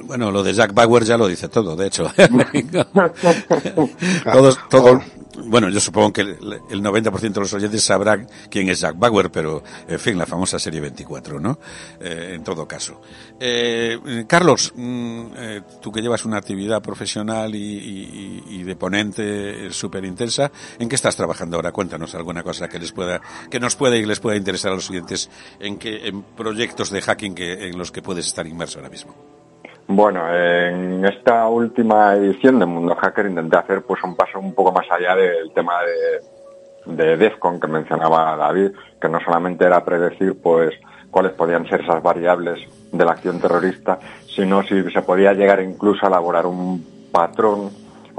Bueno, 0.03 0.32
lo 0.32 0.43
de 0.43 0.53
Jack 0.53 0.73
Bauer 0.73 1.03
ya 1.03 1.17
lo 1.17 1.27
dice 1.27 1.49
todo, 1.49 1.75
de 1.75 1.88
hecho. 1.88 2.12
todos, 4.32 4.58
todos, 4.69 5.01
bueno, 5.45 5.69
yo 5.69 5.79
supongo 5.79 6.12
que 6.12 6.21
el, 6.21 6.84
90% 6.84 7.34
de 7.34 7.39
los 7.39 7.53
oyentes 7.53 7.84
sabrán 7.84 8.27
quién 8.49 8.69
es 8.69 8.82
Jack 8.82 8.97
Bauer, 8.97 9.32
pero, 9.32 9.63
en 9.88 9.99
fin, 9.99 10.17
la 10.17 10.25
famosa 10.25 10.60
serie 10.60 10.82
24, 10.82 11.39
¿no? 11.39 11.60
Eh, 11.99 12.34
en 12.36 12.43
todo 12.43 12.67
caso. 12.67 13.01
Eh, 13.39 14.25
Carlos, 14.27 14.73
mm, 14.75 15.25
eh, 15.36 15.62
tú 15.82 15.91
que 15.91 16.01
llevas 16.01 16.25
una 16.25 16.38
actividad 16.38 16.82
profesional 16.82 17.53
y, 17.55 18.63
de 18.63 18.75
ponente 18.75 19.71
súper 19.71 20.05
intensa, 20.05 20.51
¿en 20.77 20.88
qué 20.89 20.95
estás 20.95 21.15
trabajando 21.15 21.55
ahora? 21.55 21.71
Cuéntanos 21.71 22.13
alguna 22.13 22.43
cosa 22.43 22.67
que 22.67 22.77
les 22.77 22.91
pueda, 22.91 23.21
que 23.49 23.60
nos 23.60 23.75
pueda 23.75 23.95
y 23.95 24.05
les 24.05 24.19
pueda 24.19 24.38
interesar 24.38 24.71
a 24.71 24.75
los 24.75 24.89
oyentes 24.89 25.29
en, 25.60 25.77
que, 25.77 26.08
en 26.08 26.21
proyectos 26.21 26.91
de 26.91 27.01
hacking 27.01 27.34
que, 27.34 27.67
en 27.67 27.77
los 27.77 27.91
que 27.91 28.01
puedes 28.01 28.27
estar 28.27 28.45
inmerso 28.45 28.79
ahora 28.79 28.89
mismo. 28.89 29.38
Bueno, 29.91 30.32
en 30.32 31.04
esta 31.04 31.47
última 31.47 32.13
edición 32.13 32.60
de 32.60 32.67
Mundo 32.67 32.93
Hacker 32.93 33.25
intenté 33.25 33.58
hacer 33.58 33.82
pues 33.82 34.04
un 34.04 34.15
paso 34.15 34.38
un 34.38 34.54
poco 34.54 34.71
más 34.71 34.86
allá 34.91 35.15
del 35.15 35.52
tema 35.52 35.80
de, 36.86 36.93
de 36.93 37.17
DEFCON 37.17 37.60
que 37.60 37.67
mencionaba 37.67 38.36
David, 38.38 38.69
que 39.02 39.10
no 39.10 39.19
solamente 39.19 39.65
era 39.65 39.84
predecir 39.84 40.39
pues 40.43 40.75
cuáles 41.10 41.32
podían 41.32 41.67
ser 41.67 41.82
esas 41.82 42.04
variables 42.04 42.60
de 42.91 43.04
la 43.04 43.13
acción 43.13 43.41
terrorista, 43.41 43.97
sino 44.28 44.62
si 44.62 44.84
se 44.91 45.02
podía 45.02 45.34
llegar 45.34 45.60
incluso 45.60 46.06
a 46.06 46.10
elaborar 46.10 46.45
un 46.45 47.10
patrón, 47.12 47.71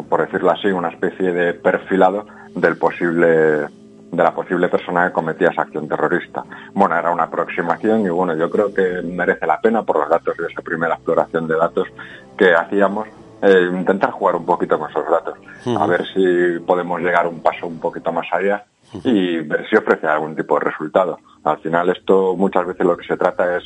por 0.08 0.22
decirlo 0.22 0.50
así, 0.50 0.66
una 0.72 0.88
especie 0.88 1.32
de 1.32 1.54
perfilado 1.54 2.26
del 2.52 2.78
posible 2.78 3.68
de 4.10 4.22
la 4.22 4.34
posible 4.34 4.68
persona 4.68 5.06
que 5.06 5.12
cometía 5.12 5.48
esa 5.48 5.62
acción 5.62 5.88
terrorista. 5.88 6.44
Bueno, 6.74 6.96
era 6.96 7.10
una 7.10 7.24
aproximación 7.24 8.04
y 8.04 8.08
bueno, 8.08 8.34
yo 8.34 8.50
creo 8.50 8.72
que 8.74 9.02
merece 9.02 9.46
la 9.46 9.60
pena 9.60 9.82
por 9.82 9.98
los 9.98 10.08
datos 10.08 10.36
de 10.36 10.46
esa 10.46 10.62
primera 10.62 10.94
exploración 10.94 11.46
de 11.46 11.56
datos 11.56 11.88
que 12.36 12.54
hacíamos, 12.54 13.06
eh, 13.42 13.68
intentar 13.72 14.10
jugar 14.10 14.36
un 14.36 14.44
poquito 14.44 14.78
con 14.78 14.90
esos 14.90 15.08
datos, 15.08 15.38
a 15.78 15.86
ver 15.86 16.04
si 16.12 16.58
podemos 16.66 17.00
llegar 17.00 17.26
un 17.26 17.40
paso 17.40 17.66
un 17.66 17.78
poquito 17.78 18.12
más 18.12 18.26
allá 18.32 18.64
y 19.04 19.38
ver 19.38 19.68
si 19.68 19.76
ofrece 19.76 20.06
algún 20.06 20.34
tipo 20.34 20.58
de 20.58 20.66
resultado. 20.66 21.18
Al 21.44 21.58
final 21.58 21.90
esto 21.90 22.34
muchas 22.36 22.66
veces 22.66 22.84
lo 22.84 22.96
que 22.96 23.06
se 23.06 23.16
trata 23.16 23.56
es 23.56 23.64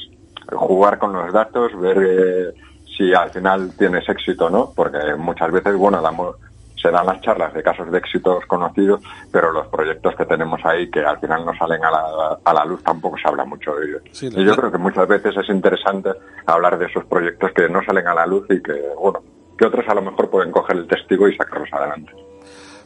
jugar 0.52 0.98
con 0.98 1.12
los 1.12 1.32
datos, 1.32 1.78
ver 1.80 1.98
eh, 1.98 2.54
si 2.96 3.14
al 3.14 3.30
final 3.30 3.72
tienes 3.76 4.08
éxito 4.08 4.46
o 4.46 4.50
no, 4.50 4.72
porque 4.74 4.98
muchas 5.16 5.50
veces, 5.50 5.74
bueno, 5.76 6.02
damos 6.02 6.36
se 6.84 6.90
dan 6.90 7.06
las 7.06 7.18
charlas 7.22 7.54
de 7.54 7.62
casos 7.62 7.90
de 7.90 7.96
éxitos 7.96 8.44
conocidos, 8.44 9.00
pero 9.32 9.50
los 9.52 9.66
proyectos 9.68 10.14
que 10.16 10.26
tenemos 10.26 10.60
ahí 10.66 10.90
que 10.90 11.00
al 11.00 11.18
final 11.18 11.46
no 11.46 11.56
salen 11.56 11.82
a 11.82 11.90
la, 11.90 12.38
a 12.44 12.52
la 12.52 12.64
luz 12.66 12.82
tampoco 12.82 13.16
se 13.16 13.26
habla 13.26 13.46
mucho 13.46 13.74
de 13.74 13.86
ellos. 13.86 14.02
y 14.20 14.44
yo 14.44 14.54
creo 14.54 14.70
que 14.70 14.76
muchas 14.76 15.08
veces 15.08 15.34
es 15.34 15.48
interesante 15.48 16.10
hablar 16.44 16.78
de 16.78 16.84
esos 16.84 17.06
proyectos 17.06 17.52
que 17.52 17.70
no 17.70 17.82
salen 17.84 18.06
a 18.06 18.14
la 18.14 18.26
luz 18.26 18.46
y 18.50 18.62
que, 18.62 18.78
bueno, 19.00 19.22
que 19.56 19.64
otros 19.64 19.88
a 19.88 19.94
lo 19.94 20.02
mejor 20.02 20.28
pueden 20.28 20.52
coger 20.52 20.76
el 20.76 20.86
testigo 20.86 21.26
y 21.26 21.34
sacarlos 21.36 21.72
adelante. 21.72 22.12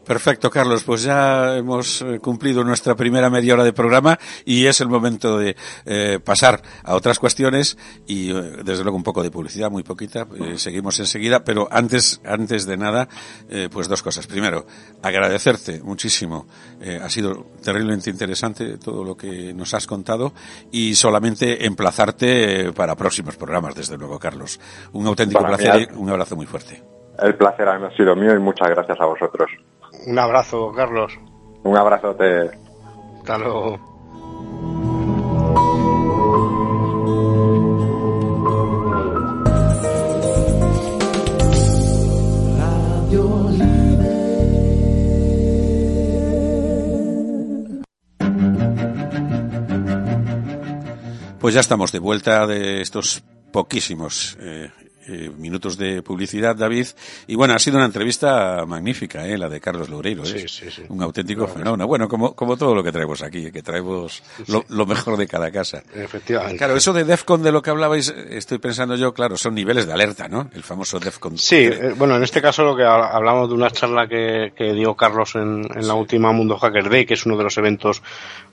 Perfecto, 0.09 0.49
Carlos. 0.49 0.85
Pues 0.85 1.03
ya 1.03 1.59
hemos 1.59 2.01
eh, 2.01 2.19
cumplido 2.19 2.65
nuestra 2.65 2.95
primera 2.95 3.29
media 3.29 3.53
hora 3.53 3.63
de 3.63 3.75
programa 3.75 4.19
y 4.47 4.65
es 4.65 4.81
el 4.81 4.89
momento 4.89 5.37
de 5.37 5.55
eh, 5.85 6.19
pasar 6.25 6.63
a 6.83 6.95
otras 6.95 7.19
cuestiones 7.19 7.77
y, 8.07 8.31
eh, 8.31 8.43
desde 8.65 8.85
luego, 8.85 8.97
un 8.97 9.03
poco 9.03 9.23
de 9.23 9.31
publicidad, 9.31 9.71
muy 9.71 9.83
poquita. 9.83 10.27
seguimos 10.57 10.99
enseguida, 10.99 11.45
pero 11.45 11.69
antes, 11.71 12.23
antes 12.25 12.65
de 12.65 12.79
nada, 12.79 13.07
pues 13.71 13.87
dos 13.87 14.03
cosas. 14.03 14.27
Primero, 14.27 14.67
agradecerte 15.03 15.83
muchísimo. 15.83 16.47
ha 17.03 17.11
sido 17.11 17.47
terriblemente 17.63 18.09
interesante 18.09 18.79
todo 18.79 19.05
lo 19.05 19.15
que 19.15 19.53
nos 19.53 19.75
has 19.75 19.87
contado 19.87 20.33
y 20.73 20.95
solamente 20.95 21.67
emplazarte 21.67 22.73
para 22.73 22.97
próximos 22.97 23.37
programas, 23.37 23.75
desde 23.75 23.99
luego, 23.99 24.19
Carlos. 24.19 24.59
Un 24.93 25.07
auténtico 25.07 25.45
placer 25.45 25.91
y 25.93 25.97
un 25.97 26.09
abrazo 26.09 26.35
muy 26.35 26.47
fuerte. 26.47 26.83
El 27.19 27.35
placer 27.35 27.69
ha 27.69 27.91
sido 27.97 28.17
mío 28.17 28.35
y 28.35 28.39
muchas 28.39 28.71
gracias 28.71 28.99
a 29.01 29.05
vosotros. 29.05 29.51
Un 30.07 30.19
abrazo, 30.19 30.73
Carlos. 30.73 31.19
Un 31.65 31.77
abrazote. 31.77 32.51
Hasta 33.19 33.39
luego. 33.39 33.79
Pues 51.41 51.55
ya 51.55 51.61
estamos 51.61 51.93
de 51.93 51.99
vuelta 51.99 52.47
de 52.47 52.83
estos 52.83 53.25
poquísimos 53.53 54.37
eh, 54.39 54.71
eh, 55.09 55.31
minutos 55.37 55.77
de 55.79 56.03
publicidad, 56.03 56.55
David. 56.55 56.87
Y 57.27 57.35
bueno, 57.35 57.55
ha 57.55 57.59
sido 57.59 57.77
una 57.77 57.87
entrevista 57.87 58.65
magnífica, 58.67 59.27
¿eh? 59.27 59.39
la 59.39 59.49
de 59.49 59.61
Carlos 59.61 59.89
Loureiro. 59.89 60.23
¿eh? 60.27 60.47
Un 60.89 61.03
auténtico 61.03 61.47
fenómeno. 61.47 61.87
Bueno, 61.87 62.09
como, 62.09 62.35
como 62.35 62.57
todo 62.57 62.75
lo 62.75 62.83
que 62.83 62.93
traemos 62.93 63.23
aquí, 63.23 63.51
que 63.51 63.63
traemos 63.63 64.23
lo, 64.47 64.87
mejor 64.87 65.17
de 65.17 65.27
cada 65.27 65.51
casa. 65.51 65.83
Efectivamente. 65.95 66.59
Claro, 66.59 66.77
eso 66.77 66.93
de 66.93 67.05
DEFCON 67.05 67.43
de 67.43 67.53
lo 67.53 67.63
que 67.63 67.71
hablabais, 67.71 68.09
estoy 68.09 68.59
pensando 68.59 68.97
yo, 68.97 69.13
claro, 69.15 69.37
son 69.37 69.55
niveles 69.55 69.87
de 69.87 69.93
alerta, 69.93 70.29
¿no? 70.29 70.51
El 70.55 70.63
famoso 70.63 70.99
DEFCON. 70.99 71.39
Sí, 71.39 71.57
eh, 71.57 71.95
bueno, 71.97 72.17
en 72.17 72.23
este 72.23 72.43
caso 72.43 72.63
lo 72.63 72.77
que 72.77 72.85
hablamos 72.85 73.49
de 73.49 73.55
una 73.55 73.71
charla 73.71 74.07
que, 74.07 74.53
que 74.55 74.73
dio 74.75 74.95
Carlos 74.95 75.35
en, 75.37 75.67
en 75.75 75.89
la 75.89 75.95
última 75.95 76.33
Mundo 76.33 76.59
Hacker 76.59 76.91
Day, 76.91 77.07
que 77.07 77.15
es 77.15 77.27
uno 77.27 77.37
de 77.37 77.45
los 77.45 77.57
eventos 77.57 78.03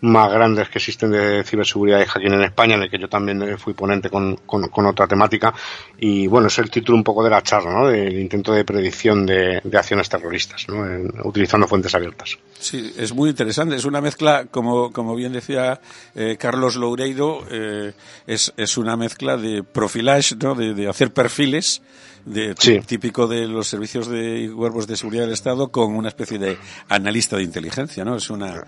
más 0.01 0.31
grandes 0.31 0.69
que 0.69 0.79
existen 0.79 1.11
de 1.11 1.43
ciberseguridad 1.43 1.99
y 1.99 2.05
hacking 2.05 2.33
en 2.33 2.43
España, 2.43 2.75
en 2.75 2.83
el 2.83 2.89
que 2.89 2.99
yo 2.99 3.09
también 3.09 3.57
fui 3.57 3.73
ponente 3.73 4.09
con, 4.09 4.37
con, 4.45 4.69
con 4.69 4.85
otra 4.85 5.07
temática. 5.07 5.53
Y 5.97 6.27
bueno, 6.27 6.44
es 6.47 6.57
el 6.59 6.69
título 6.69 6.97
un 6.97 7.03
poco 7.03 7.23
de 7.23 7.29
la 7.29 7.41
charla, 7.41 7.71
¿no? 7.71 7.87
Del 7.87 8.19
intento 8.19 8.53
de 8.53 8.63
predicción 8.65 9.25
de, 9.25 9.61
acciones 9.73 10.09
terroristas, 10.09 10.65
¿no? 10.67 10.85
utilizando 11.23 11.67
fuentes 11.67 11.93
abiertas. 11.95 12.37
Sí, 12.59 12.93
es 12.97 13.13
muy 13.13 13.29
interesante. 13.29 13.75
Es 13.75 13.85
una 13.85 14.01
mezcla, 14.01 14.45
como, 14.49 14.91
como 14.91 15.15
bien 15.15 15.33
decía 15.33 15.79
eh, 16.15 16.37
Carlos 16.39 16.75
Loureiro, 16.75 17.45
eh, 17.49 17.93
es, 18.27 18.53
es 18.57 18.77
una 18.77 18.95
mezcla 18.95 19.37
de 19.37 19.63
profilage, 19.63 20.35
¿no? 20.35 20.55
De, 20.55 20.87
hacer 20.87 21.13
perfiles 21.13 21.81
de, 22.25 22.55
típico 22.85 23.27
de 23.27 23.47
los 23.47 23.67
servicios 23.67 24.07
de 24.07 24.51
cuerpos 24.55 24.87
de 24.87 24.97
seguridad 24.97 25.23
del 25.23 25.33
Estado 25.33 25.69
con 25.69 25.95
una 25.95 26.09
especie 26.09 26.39
de 26.39 26.57
analista 26.89 27.37
de 27.37 27.43
inteligencia, 27.43 28.03
¿no? 28.03 28.15
Es 28.15 28.29
una, 28.29 28.63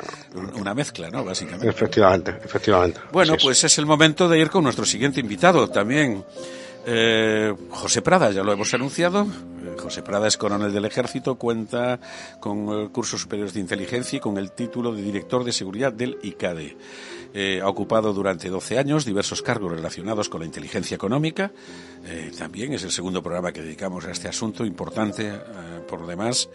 una 0.55 0.73
mezcla, 0.73 1.09
¿no? 1.09 1.23
Básicamente. 1.23 1.69
Efectivamente, 1.69 2.35
efectivamente. 2.43 2.99
Bueno, 3.11 3.35
pues 3.41 3.63
es 3.63 3.77
el 3.77 3.85
momento 3.85 4.29
de 4.29 4.39
ir 4.39 4.49
con 4.49 4.63
nuestro 4.63 4.85
siguiente 4.85 5.19
invitado 5.19 5.67
también. 5.69 6.23
Eh, 6.89 7.53
José 7.69 8.01
Prada, 8.01 8.31
ya 8.31 8.43
lo 8.43 8.53
hemos 8.53 8.73
anunciado. 8.73 9.23
Eh, 9.23 9.75
José 9.77 10.03
Prada 10.03 10.25
es 10.25 10.37
coronel 10.37 10.71
del 10.71 10.85
ejército, 10.85 11.35
cuenta 11.35 11.99
con 12.39 12.69
eh, 12.69 12.89
cursos 12.93 13.19
superiores 13.19 13.53
de 13.53 13.59
inteligencia 13.59 14.15
y 14.15 14.19
con 14.21 14.37
el 14.37 14.53
título 14.53 14.93
de 14.95 15.01
director 15.01 15.43
de 15.43 15.51
seguridad 15.51 15.91
del 15.91 16.17
ICADE. 16.23 16.77
Ha 17.61 17.67
ocupado 17.67 18.13
durante 18.13 18.49
12 18.49 18.77
años 18.77 19.05
diversos 19.05 19.41
cargos 19.41 19.71
relacionados 19.71 20.29
con 20.29 20.41
la 20.41 20.45
inteligencia 20.45 20.95
económica. 20.95 21.51
también 22.37 22.73
es 22.73 22.83
el 22.83 22.91
segundo 22.91 23.21
programa 23.21 23.51
que 23.51 23.61
dedicamos 23.61 24.05
a 24.05 24.11
este 24.11 24.27
asunto 24.27 24.65
importante 24.65 25.33
por 25.87 26.01
lo 26.01 26.07
demás 26.07 26.49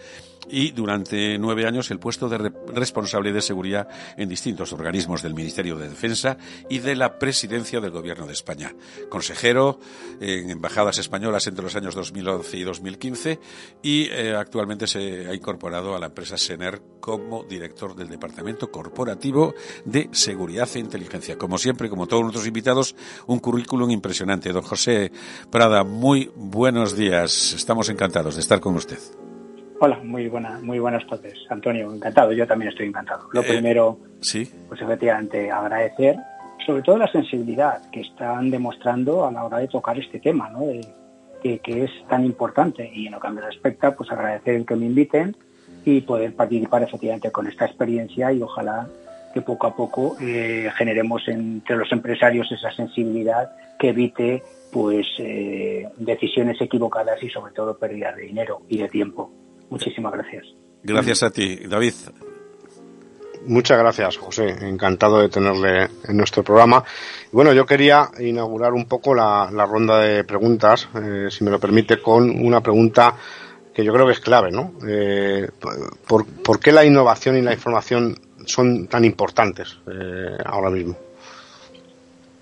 y 0.49 0.73
durante 0.73 1.39
nueve 1.39 1.67
años 1.67 1.91
el 1.91 1.99
puesto 1.99 2.29
de 2.29 2.53
responsable 2.75 3.33
de 3.33 3.41
seguridad 3.41 3.89
en 4.17 4.29
distintos 4.29 4.73
organismos 4.73 5.23
del 5.23 5.35
Ministerio 5.35 5.77
de 5.77 5.89
Defensa 5.89 6.37
y 6.69 6.81
de 6.81 6.97
la 6.97 7.19
Presidencia 7.19 7.81
del 7.81 7.91
Gobierno 7.91 8.27
de 8.27 8.33
España. 8.33 8.75
Consejero 9.09 9.79
en 10.21 10.51
embajadas 10.51 10.99
españolas 10.99 11.47
entre 11.47 11.65
los 11.65 11.77
años 11.77 11.95
2011 11.95 12.57
y 12.57 12.65
2015 12.65 13.41
y 13.83 14.09
eh, 14.11 14.35
actualmente 14.35 14.87
se 14.87 15.29
ha 15.29 15.35
incorporado 15.35 15.95
a 15.95 15.99
la 15.99 16.07
empresa 16.07 16.37
Sener 16.37 16.83
como 17.01 17.45
director 17.45 17.95
del 17.95 18.09
Departamento 18.09 18.71
Corporativo 18.71 19.55
de 19.85 20.09
Seguridad 20.13 20.62
e 20.63 20.79
Inteligencia. 20.79 21.37
Como 21.37 21.59
siempre, 21.59 21.89
como 21.89 22.07
todos 22.07 22.23
nuestros 22.23 22.47
invitados, 22.47 22.95
un 23.27 23.41
currículum 23.41 23.91
impresionante. 23.91 24.53
Don 24.53 24.63
José 24.63 25.11
Prada, 25.51 25.83
muy 25.83 26.31
buenos 26.37 26.97
días. 26.97 27.53
Estamos 27.55 27.89
encantados 27.89 28.37
de 28.37 28.41
estar 28.41 28.61
con 28.61 28.77
usted. 28.77 28.99
Hola, 29.81 29.99
muy 30.05 30.29
buena, 30.29 30.61
muy 30.63 30.79
buenas 30.79 31.05
tardes, 31.09 31.35
Antonio. 31.51 31.93
Encantado, 31.93 32.33
yo 32.33 32.47
también 32.47 32.71
estoy 32.71 32.87
encantado. 32.87 33.29
Lo 33.33 33.41
eh, 33.41 33.49
primero, 33.49 33.99
sí. 34.21 34.49
pues 34.69 34.81
efectivamente 34.81 35.51
agradecer, 35.51 36.17
sobre 36.65 36.83
todo 36.83 36.99
la 36.99 37.11
sensibilidad 37.11 37.91
que 37.91 38.03
están 38.03 38.51
demostrando 38.51 39.27
a 39.27 39.33
la 39.33 39.45
hora 39.45 39.59
de 39.59 39.67
tocar 39.67 39.99
este 39.99 40.21
tema, 40.21 40.49
¿no? 40.51 40.61
que, 41.43 41.85
es 41.85 41.91
tan 42.09 42.25
importante 42.25 42.89
y 42.95 43.07
en 43.07 43.13
lo 43.13 43.21
que 43.21 43.29
me 43.31 43.41
respecta, 43.41 43.95
pues 43.97 44.11
agradecer 44.13 44.55
el 44.55 44.65
que 44.65 44.77
me 44.77 44.87
inviten 44.87 45.37
y 45.85 46.01
poder 46.03 46.35
participar 46.35 46.85
efectivamente 46.85 47.33
con 47.33 47.47
esta 47.47 47.67
experiencia 47.67 48.33
y 48.33 48.41
ojalá 48.41 48.89
que 49.33 49.43
poco 49.43 49.67
a 49.67 49.75
poco 49.75 50.17
eh, 50.21 50.71
generemos 50.77 51.23
entre 51.29 51.77
los 51.77 51.91
empresarios 51.93 52.51
esa 52.53 52.71
sensibilidad 52.73 53.51
que 53.79 53.89
evite 53.91 54.43
pues 54.73 55.07
eh, 55.19 55.89
decisiones 55.97 56.61
equivocadas 56.61 57.23
y 57.23 57.29
sobre 57.29 57.53
todo 57.53 57.77
pérdida 57.79 58.13
de 58.13 58.23
dinero 58.23 58.63
y 58.69 58.79
de 58.79 58.89
tiempo. 58.89 59.31
Muchísimas 59.69 60.13
gracias. 60.13 60.47
Gracias 60.83 61.23
a 61.23 61.31
ti, 61.31 61.57
David. 61.69 61.95
Muchas 63.47 63.79
gracias, 63.79 64.17
José. 64.19 64.49
Encantado 64.61 65.21
de 65.21 65.29
tenerle 65.29 65.89
en 66.09 66.17
nuestro 66.17 66.43
programa. 66.45 66.85
Bueno, 67.33 67.53
yo 67.53 67.67
quería 67.67 68.09
inaugurar 68.21 68.73
un 68.73 68.87
poco 68.87 69.15
la, 69.15 69.49
ronda 69.67 69.99
de 69.99 70.25
preguntas, 70.25 70.89
eh, 70.95 71.27
si 71.29 71.43
me 71.45 71.51
lo 71.51 71.59
permite, 71.59 72.01
con 72.01 72.31
una 72.31 72.61
pregunta 72.61 73.17
que 73.75 73.85
yo 73.85 73.93
creo 73.93 74.07
que 74.07 74.13
es 74.13 74.21
clave, 74.21 74.51
¿no? 74.51 74.75
Eh, 74.87 75.49
¿por, 76.07 76.61
qué 76.61 76.73
la 76.73 76.85
innovación 76.85 77.37
y 77.37 77.43
la 77.43 77.53
información 77.53 78.17
son 78.47 78.87
tan 78.87 79.05
importantes 79.05 79.79
eh, 79.91 80.37
ahora 80.45 80.71
mismo? 80.71 80.97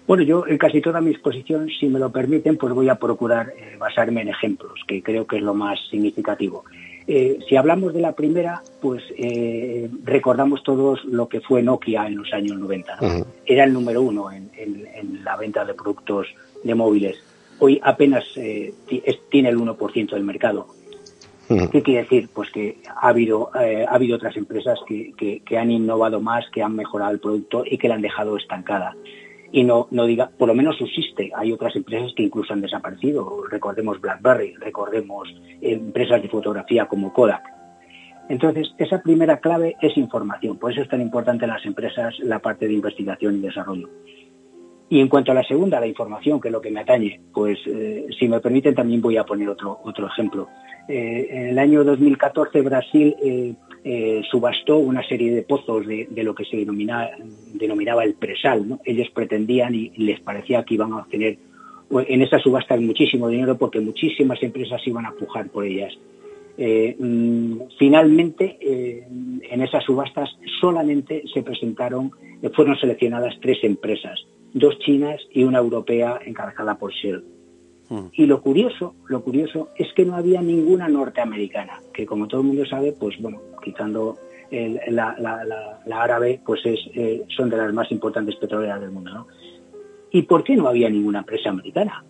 Bueno, 0.07 0.25
yo 0.25 0.45
en 0.47 0.59
casi 0.59 0.81
toda 0.81 1.01
mi 1.01 1.11
exposición, 1.11 1.69
si 1.69 1.87
me 1.87 2.01
lo 2.01 2.11
permiten, 2.11 2.57
pues 2.57 2.73
voy 2.75 2.89
a 2.89 2.97
procurar 2.97 3.53
basarme 3.79 4.23
en 4.23 4.29
ejemplos, 4.29 4.81
que 4.87 5.03
creo 5.03 5.27
que 5.27 5.37
es 5.37 5.43
lo 5.43 5.55
más 5.55 5.79
significativo. 5.89 6.65
Eh, 7.13 7.41
si 7.49 7.57
hablamos 7.57 7.93
de 7.93 8.01
la 8.01 8.13
primera, 8.13 8.63
pues 8.81 9.03
eh, 9.19 9.91
recordamos 10.05 10.63
todos 10.63 11.05
lo 11.05 11.29
que 11.29 11.41
fue 11.41 11.61
Nokia 11.61 12.07
en 12.07 12.17
los 12.17 12.33
años 12.33 12.57
90. 12.57 12.99
Era 13.45 13.65
el 13.65 13.73
número 13.73 14.03
uno 14.03 14.31
en, 14.31 15.25
la 15.25 15.37
venta 15.37 15.65
de 15.65 15.75
productos 15.75 16.29
de 16.63 16.73
móviles. 16.73 17.19
Hoy 17.59 17.81
apenas 17.83 18.25
eh, 18.37 18.73
tiene 19.29 19.49
el 19.49 19.59
1% 19.59 20.11
del 20.11 20.23
mercado. 20.23 20.69
¿Qué 21.73 21.83
quiere 21.83 22.03
decir? 22.03 22.29
Pues 22.33 22.51
que 22.51 22.79
ha 22.87 23.09
habido, 23.09 23.51
ha 23.55 23.95
habido 23.95 24.17
otras 24.17 24.37
empresas 24.37 24.79
que, 24.87 25.43
que, 25.45 25.59
han 25.59 25.71
innovado 25.73 26.21
más, 26.21 26.49
que 26.51 26.63
han 26.63 26.77
mejorado 26.77 27.11
el 27.11 27.19
producto 27.19 27.65
y 27.67 27.77
que 27.77 27.89
la 27.89 27.97
han 27.97 28.03
dejado 28.03 28.37
estancada 28.37 28.95
y 29.53 29.65
no, 29.65 29.89
no 29.91 30.07
diga, 30.07 30.31
por 30.39 30.49
lo 30.49 30.55
menos 30.55 30.77
subsiste. 30.77 31.33
Hay 31.35 31.53
otras 31.53 31.75
empresas 31.75 32.13
que 32.15 32.23
incluso 32.23 32.53
han 32.53 32.61
desaparecido. 32.61 33.45
Recordemos 33.51 34.01
BlackBerry, 34.01 34.55
recordemos 34.55 35.29
empresas 35.61 36.23
de 36.23 36.29
fotografía 36.29 36.87
como 36.87 37.13
Kodak. 37.13 37.43
Entonces, 38.29 38.73
esa 38.79 39.03
primera 39.03 39.39
clave 39.39 39.77
es 39.81 39.97
información. 39.97 40.57
Por 40.57 40.71
eso 40.71 40.83
es 40.83 40.89
tan 40.89 41.01
importante 41.01 41.47
en 41.47 41.51
las 41.51 41.67
empresas 41.67 42.17
la 42.21 42.39
parte 42.39 42.69
de 42.69 42.75
investigación 42.75 43.37
y 43.37 43.41
desarrollo. 43.41 43.89
Y 44.93 44.99
en 45.01 45.09
cuanto 45.09 45.31
a 45.31 45.37
la 45.37 45.45
segunda, 45.45 45.79
la 45.79 45.87
información, 45.87 46.41
que 46.41 46.49
es 46.49 46.53
lo 46.53 46.61
que 46.61 46.73
me 46.73 46.81
atañe, 46.81 47.21
pues 47.33 47.61
eh, 47.65 48.07
si 48.19 48.27
me 48.27 48.41
permiten 48.41 48.75
también 48.75 49.01
voy 49.01 49.17
a 49.17 49.25
poner 49.25 49.49
otro, 49.49 49.79
otro 49.85 50.09
ejemplo. 50.09 50.49
Eh, 50.89 51.29
en 51.31 51.49
el 51.51 51.59
año 51.61 51.85
2014 51.85 52.61
Brasil 52.63 53.15
eh, 53.85 54.23
subastó 54.29 54.79
una 54.79 55.07
serie 55.07 55.33
de 55.33 55.43
pozos 55.43 55.87
de, 55.87 56.09
lo 56.25 56.35
que 56.35 56.45
se 56.45 56.57
denominaba 56.57 58.03
el 58.03 58.15
presal. 58.15 58.69
¿no? 58.69 58.81
Ellos 58.85 59.09
pretendían 59.15 59.77
y 59.77 59.93
les 59.97 60.19
parecía 60.19 60.65
que 60.65 60.75
iban 60.75 60.93
a 60.93 60.99
obtener 60.99 61.39
en 61.93 62.23
esas 62.23 62.43
subastas 62.43 62.81
muchísimo 62.81 63.29
dinero 63.29 63.57
porque 63.57 63.79
muchísimas 63.79 64.43
empresas 64.43 64.85
iban 64.85 65.07
a 65.07 65.13
pujar 65.13 65.51
por 65.51 65.65
ellas. 65.65 65.97
Eh, 66.63 66.95
mm, 66.99 67.71
finalmente, 67.79 68.59
eh, 68.61 69.07
en 69.09 69.63
esas 69.63 69.83
subastas 69.83 70.29
solamente 70.61 71.23
se 71.33 71.43
presentaron, 71.43 72.11
fueron 72.53 72.77
seleccionadas 72.77 73.35
tres 73.41 73.65
empresas, 73.65 74.21
dos 74.53 74.79
chinas 74.81 75.23
y 75.33 75.45
una 75.45 75.59
europea 75.59 76.21
encabezada 76.23 76.79
por 76.79 76.93
Shell. 76.93 77.25
Mm. 77.89 78.07
Y 78.13 78.27
lo 78.27 78.43
curioso, 78.43 78.95
lo 79.09 79.23
curioso 79.23 79.71
es 79.75 79.91
que 79.95 80.05
no 80.05 80.17
había 80.17 80.43
ninguna 80.43 80.87
norteamericana, 80.91 81.81
que 81.95 82.05
como 82.05 82.29
todo 82.29 82.43
el 82.43 82.49
mundo 82.49 82.67
sabe, 82.67 82.93
pues 82.93 83.19
bueno, 83.23 83.41
quitando 83.65 84.19
la, 84.89 85.81
árabe, 85.91 86.43
pues 86.45 86.61
es, 86.67 86.79
eh, 86.95 87.23
son 87.35 87.49
de 87.49 87.57
las 87.57 87.73
más 87.73 87.91
importantes 87.91 88.37
petroleras 88.37 88.83
del 88.83 88.91
mundo, 88.91 89.15
¿no? 89.15 89.27
¿Y 90.11 90.23
por 90.23 90.45
qué 90.45 90.57
no 90.57 90.69
había 90.69 90.91
ninguna 90.91 91.21
empresa 91.21 91.49
americana? 91.49 92.05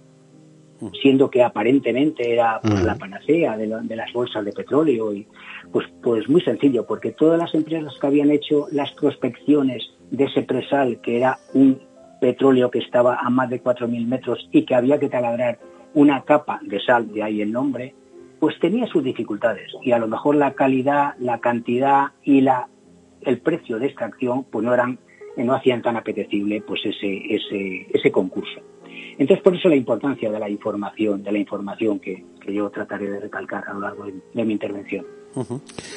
Siendo 1.02 1.30
que 1.30 1.42
aparentemente 1.42 2.32
era 2.32 2.60
pues, 2.60 2.82
la 2.82 2.94
panacea 2.94 3.56
de, 3.56 3.66
las 3.66 4.12
bolsas 4.12 4.44
de 4.44 4.52
petróleo. 4.52 5.12
Y, 5.12 5.26
pues, 5.72 5.86
pues 6.02 6.28
muy 6.28 6.40
sencillo, 6.40 6.86
porque 6.86 7.12
todas 7.12 7.38
las 7.38 7.54
empresas 7.54 7.92
que 8.00 8.06
habían 8.06 8.30
hecho 8.30 8.66
las 8.72 8.92
prospecciones 8.92 9.82
de 10.10 10.24
ese 10.24 10.42
presal, 10.42 11.00
que 11.00 11.18
era 11.18 11.38
un 11.54 11.80
petróleo 12.20 12.70
que 12.70 12.78
estaba 12.78 13.16
a 13.16 13.30
más 13.30 13.50
de 13.50 13.62
4.000 13.62 14.06
metros 14.06 14.48
y 14.52 14.64
que 14.64 14.74
había 14.74 14.98
que 14.98 15.08
taladrar 15.08 15.58
una 15.94 16.22
capa 16.22 16.60
de 16.62 16.80
sal, 16.80 17.12
de 17.12 17.22
ahí 17.22 17.40
el 17.40 17.52
nombre, 17.52 17.94
pues 18.38 18.58
tenía 18.58 18.86
sus 18.86 19.04
dificultades 19.04 19.70
y 19.82 19.92
a 19.92 19.98
lo 19.98 20.08
mejor 20.08 20.36
la 20.36 20.52
calidad, 20.52 21.14
la 21.18 21.40
cantidad 21.40 22.08
y 22.22 22.40
la, 22.40 22.68
el 23.22 23.38
precio 23.40 23.78
de 23.78 23.86
extracción 23.86 24.44
pues 24.44 24.64
no 24.64 24.72
eran 24.72 24.98
no 25.36 25.54
hacían 25.54 25.82
tan 25.82 25.96
apetecible 25.96 26.62
pues 26.66 26.80
ese, 26.84 27.34
ese, 27.34 27.86
ese 27.92 28.10
concurso. 28.10 28.60
Entonces, 29.20 29.44
por 29.44 29.54
eso 29.54 29.68
la 29.68 29.76
importancia 29.76 30.32
de 30.32 30.38
la 30.38 30.48
información, 30.48 31.22
de 31.22 31.30
la 31.30 31.38
información 31.38 32.00
que, 32.00 32.24
que 32.40 32.54
yo 32.54 32.70
trataré 32.70 33.10
de 33.10 33.20
recalcar 33.20 33.68
a 33.68 33.74
lo 33.74 33.80
largo 33.80 34.06
de 34.06 34.44
mi 34.46 34.54
intervención. 34.54 35.04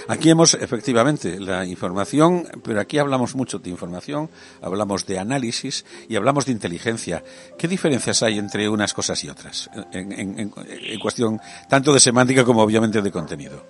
Aquí 0.09 0.29
hemos, 0.29 0.53
efectivamente, 0.55 1.39
la 1.39 1.65
información, 1.65 2.43
pero 2.61 2.81
aquí 2.81 2.97
hablamos 2.97 3.33
mucho 3.33 3.59
de 3.59 3.69
información, 3.69 4.29
hablamos 4.61 5.05
de 5.05 5.19
análisis 5.19 5.85
y 6.09 6.17
hablamos 6.17 6.45
de 6.45 6.51
inteligencia. 6.51 7.23
¿Qué 7.57 7.69
diferencias 7.69 8.23
hay 8.23 8.37
entre 8.37 8.67
unas 8.67 8.93
cosas 8.93 9.23
y 9.23 9.29
otras 9.29 9.69
en, 9.93 10.49
cuestión 10.99 11.39
tanto 11.69 11.93
de 11.93 12.01
semántica 12.01 12.43
como 12.43 12.61
obviamente 12.61 13.01
de 13.01 13.09
contenido? 13.09 13.63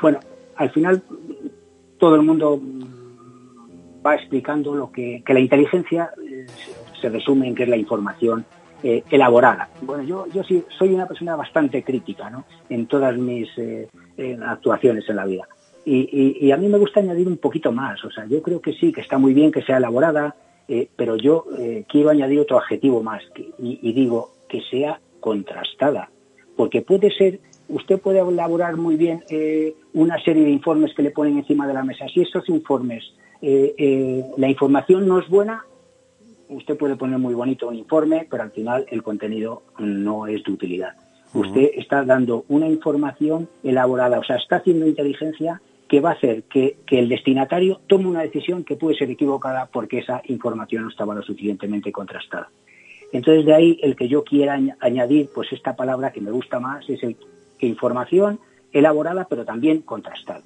Bueno, 0.00 0.20
al 0.54 0.70
final 0.70 1.02
todo 1.98 2.14
el 2.14 2.22
mundo 2.22 2.60
va 4.06 4.14
explicando 4.14 4.72
lo 4.76 4.92
que, 4.92 5.24
que 5.26 5.34
la 5.34 5.40
inteligencia 5.40 6.10
eh, 6.24 6.46
se 7.00 7.08
resume 7.08 7.48
en 7.48 7.56
que 7.56 7.64
es 7.64 7.68
la 7.68 7.76
información 7.76 8.46
eh, 8.82 9.04
elaborada. 9.10 9.68
Bueno, 9.82 10.02
yo, 10.04 10.26
yo 10.32 10.42
sí 10.42 10.64
soy 10.78 10.94
una 10.94 11.06
persona 11.06 11.36
bastante 11.36 11.82
crítica 11.82 12.30
¿no? 12.30 12.44
en 12.70 12.86
todas 12.86 13.14
mis 13.18 13.46
eh, 13.58 13.88
actuaciones 14.42 15.06
en 15.06 15.16
la 15.16 15.26
vida. 15.26 15.46
Y, 15.84 16.50
a 16.50 16.56
mí 16.56 16.68
me 16.68 16.78
gusta 16.78 17.00
añadir 17.00 17.26
un 17.26 17.36
poquito 17.36 17.72
más. 17.72 18.02
O 18.04 18.10
sea, 18.10 18.24
yo 18.26 18.40
creo 18.42 18.60
que 18.60 18.72
sí, 18.72 18.92
que 18.92 19.00
está 19.00 19.18
muy 19.18 19.34
bien 19.34 19.50
que 19.50 19.62
sea 19.62 19.78
elaborada, 19.78 20.34
eh, 20.68 20.88
pero 20.96 21.16
yo 21.16 21.46
quiero 21.88 22.10
añadir 22.10 22.38
otro 22.40 22.58
adjetivo 22.58 23.02
más 23.02 23.22
y, 23.58 23.92
digo 23.92 24.30
que 24.48 24.60
sea 24.70 25.00
contrastada. 25.18 26.10
Porque 26.56 26.80
puede 26.80 27.10
ser, 27.10 27.40
usted 27.68 27.98
puede 27.98 28.20
elaborar 28.20 28.76
muy 28.76 28.96
bien 28.96 29.24
una 29.94 30.22
serie 30.22 30.44
de 30.44 30.50
informes 30.50 30.94
que 30.94 31.02
le 31.02 31.10
ponen 31.10 31.38
encima 31.38 31.66
de 31.66 31.74
la 31.74 31.82
mesa. 31.82 32.06
Si 32.08 32.20
esos 32.22 32.48
informes, 32.48 33.04
la 33.42 34.48
información 34.48 35.08
no 35.08 35.18
es 35.18 35.28
buena, 35.28 35.64
usted 36.50 36.76
puede 36.76 36.96
poner 36.96 37.18
muy 37.18 37.34
bonito 37.34 37.68
un 37.68 37.76
informe, 37.76 38.26
pero 38.30 38.42
al 38.42 38.50
final 38.50 38.86
el 38.90 39.02
contenido 39.02 39.62
no 39.78 40.26
es 40.26 40.44
de 40.44 40.52
utilidad. 40.52 40.94
Usted 41.32 41.70
está 41.76 42.04
dando 42.04 42.44
una 42.48 42.66
información 42.66 43.48
elaborada, 43.62 44.18
o 44.18 44.24
sea, 44.24 44.36
está 44.36 44.56
haciendo 44.56 44.86
inteligencia 44.86 45.60
que 45.90 46.00
va 46.00 46.10
a 46.10 46.14
hacer 46.14 46.44
que, 46.44 46.76
el 46.88 47.08
destinatario 47.08 47.80
tome 47.86 48.06
una 48.06 48.22
decisión 48.22 48.64
que 48.64 48.76
puede 48.76 48.96
ser 48.96 49.10
equivocada 49.10 49.66
porque 49.66 49.98
esa 49.98 50.22
información 50.26 50.84
no 50.84 50.88
estaba 50.88 51.14
lo 51.14 51.22
suficientemente 51.22 51.90
contrastada. 51.90 52.48
Entonces 53.12 53.44
de 53.44 53.54
ahí 53.54 53.78
el 53.82 53.96
que 53.96 54.08
yo 54.08 54.22
quiera 54.22 54.58
añadir 54.80 55.30
pues 55.34 55.52
esta 55.52 55.74
palabra 55.74 56.12
que 56.12 56.20
me 56.20 56.30
gusta 56.30 56.60
más 56.60 56.88
es 56.88 57.02
el 57.02 57.16
que 57.58 57.66
información 57.66 58.38
elaborada 58.72 59.26
pero 59.28 59.44
también 59.44 59.82
contrastada. 59.82 60.42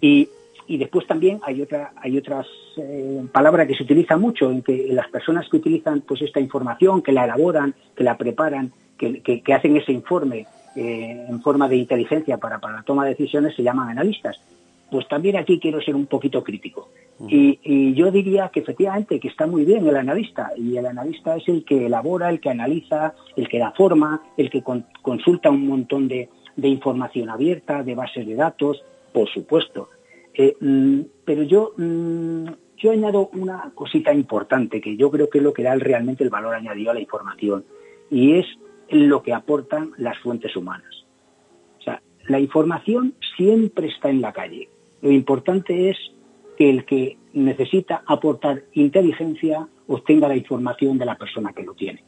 y, 0.00 0.28
y, 0.68 0.78
después 0.78 1.06
también 1.06 1.40
hay 1.42 1.62
otra 1.62 1.92
hay 1.96 2.16
otras 2.16 2.46
eh, 2.76 3.24
palabras 3.32 3.66
que 3.66 3.74
se 3.74 3.82
utiliza 3.82 4.16
mucho 4.16 4.50
en 4.50 4.62
que 4.62 4.88
las 4.90 5.08
personas 5.08 5.48
que 5.48 5.56
utilizan 5.56 6.02
pues 6.02 6.22
esta 6.22 6.40
información, 6.40 7.02
que 7.02 7.12
la 7.12 7.24
elaboran, 7.24 7.74
que 7.96 8.04
la 8.04 8.16
preparan, 8.16 8.72
que, 8.96 9.22
que, 9.22 9.54
hacen 9.54 9.76
ese 9.76 9.92
informe 9.92 10.46
eh, 10.76 11.26
en 11.28 11.40
forma 11.42 11.68
de 11.68 11.76
inteligencia 11.76 12.38
para, 12.38 12.58
para 12.58 12.76
la 12.76 12.82
toma 12.82 13.04
de 13.04 13.10
decisiones 13.10 13.54
se 13.54 13.62
llaman 13.62 13.88
analistas. 13.88 14.40
Pues 14.90 15.06
también 15.06 15.36
aquí 15.36 15.58
quiero 15.58 15.80
ser 15.82 15.94
un 15.94 16.06
poquito 16.06 16.42
crítico. 16.42 16.88
Y, 17.26 17.94
yo 17.94 18.12
diría 18.12 18.48
que 18.52 18.60
efectivamente 18.60 19.18
que 19.18 19.28
está 19.28 19.46
muy 19.46 19.64
bien 19.64 19.86
el 19.86 19.96
analista 19.96 20.52
y 20.56 20.76
el 20.76 20.86
analista 20.86 21.36
es 21.36 21.48
el 21.48 21.64
que 21.64 21.86
elabora, 21.86 22.30
el 22.30 22.40
que 22.40 22.50
analiza, 22.50 23.14
el 23.36 23.48
que 23.48 23.58
da 23.58 23.72
forma, 23.72 24.22
el 24.36 24.50
que 24.50 24.62
consulta 25.02 25.50
un 25.50 25.66
montón 25.66 26.06
de, 26.06 26.28
información 26.62 27.28
abierta, 27.28 27.82
de 27.82 27.94
bases 27.94 28.26
de 28.26 28.36
datos, 28.36 28.82
por 29.12 29.28
supuesto. 29.28 29.88
Eh, 30.40 30.56
mm, 30.60 31.00
pero 31.24 31.42
yo, 31.42 31.72
mm, 31.76 32.46
yo 32.76 32.92
añado 32.92 33.28
una 33.32 33.72
cosita 33.74 34.14
importante 34.14 34.80
que 34.80 34.96
yo 34.96 35.10
creo 35.10 35.28
que 35.28 35.38
es 35.38 35.44
lo 35.44 35.52
que 35.52 35.64
da 35.64 35.74
realmente 35.74 36.22
el 36.22 36.30
valor 36.30 36.54
añadido 36.54 36.92
a 36.92 36.94
la 36.94 37.00
información 37.00 37.64
y 38.08 38.34
es 38.34 38.46
lo 38.88 39.20
que 39.20 39.34
aportan 39.34 39.90
las 39.98 40.16
fuentes 40.18 40.54
humanas. 40.54 41.04
O 41.80 41.82
sea, 41.82 42.00
la 42.28 42.38
información 42.38 43.14
siempre 43.36 43.88
está 43.88 44.10
en 44.10 44.20
la 44.20 44.32
calle. 44.32 44.68
Lo 45.02 45.10
importante 45.10 45.90
es 45.90 45.96
que 46.56 46.70
el 46.70 46.84
que 46.84 47.18
necesita 47.32 48.04
aportar 48.06 48.62
inteligencia 48.74 49.66
obtenga 49.88 50.28
la 50.28 50.36
información 50.36 50.98
de 50.98 51.04
la 51.04 51.18
persona 51.18 51.52
que 51.52 51.64
lo 51.64 51.74
tiene. 51.74 52.04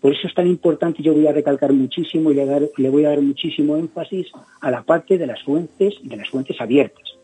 Por 0.00 0.12
eso 0.12 0.28
es 0.28 0.34
tan 0.34 0.46
importante, 0.46 1.02
yo 1.02 1.14
voy 1.14 1.26
a 1.26 1.32
recalcar 1.32 1.72
muchísimo 1.72 2.30
y 2.30 2.34
le, 2.34 2.70
le 2.76 2.90
voy 2.90 3.04
a 3.04 3.10
dar 3.10 3.20
muchísimo 3.20 3.76
énfasis 3.76 4.28
a 4.60 4.70
la 4.70 4.82
parte 4.82 5.18
de 5.18 5.26
las 5.26 5.42
fuentes, 5.42 5.94
de 6.02 6.16
las 6.16 6.28
fuentes 6.28 6.60
abiertas. 6.60 7.15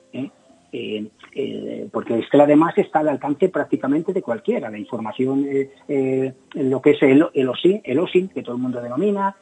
¿Eh? 0.73 1.07
Eh, 1.35 1.89
porque 1.93 2.19
es 2.19 2.29
que 2.29 2.41
además 2.41 2.77
está 2.77 3.01
al 3.01 3.09
alcance 3.09 3.49
prácticamente 3.49 4.13
de 4.13 4.23
cualquiera. 4.23 4.71
La 4.71 4.79
información, 4.79 5.47
eh, 5.49 5.71
eh 5.89 6.33
lo 6.55 6.83
que 6.83 6.91
es 6.91 7.03
el, 7.03 7.27
el, 7.33 7.49
OSIN, 7.49 7.81
el 7.85 7.99
OSIN, 7.99 8.29
que 8.29 8.43
todo 8.43 8.57
el 8.57 8.63
mundo 8.63 8.81
denomina, 8.81 9.37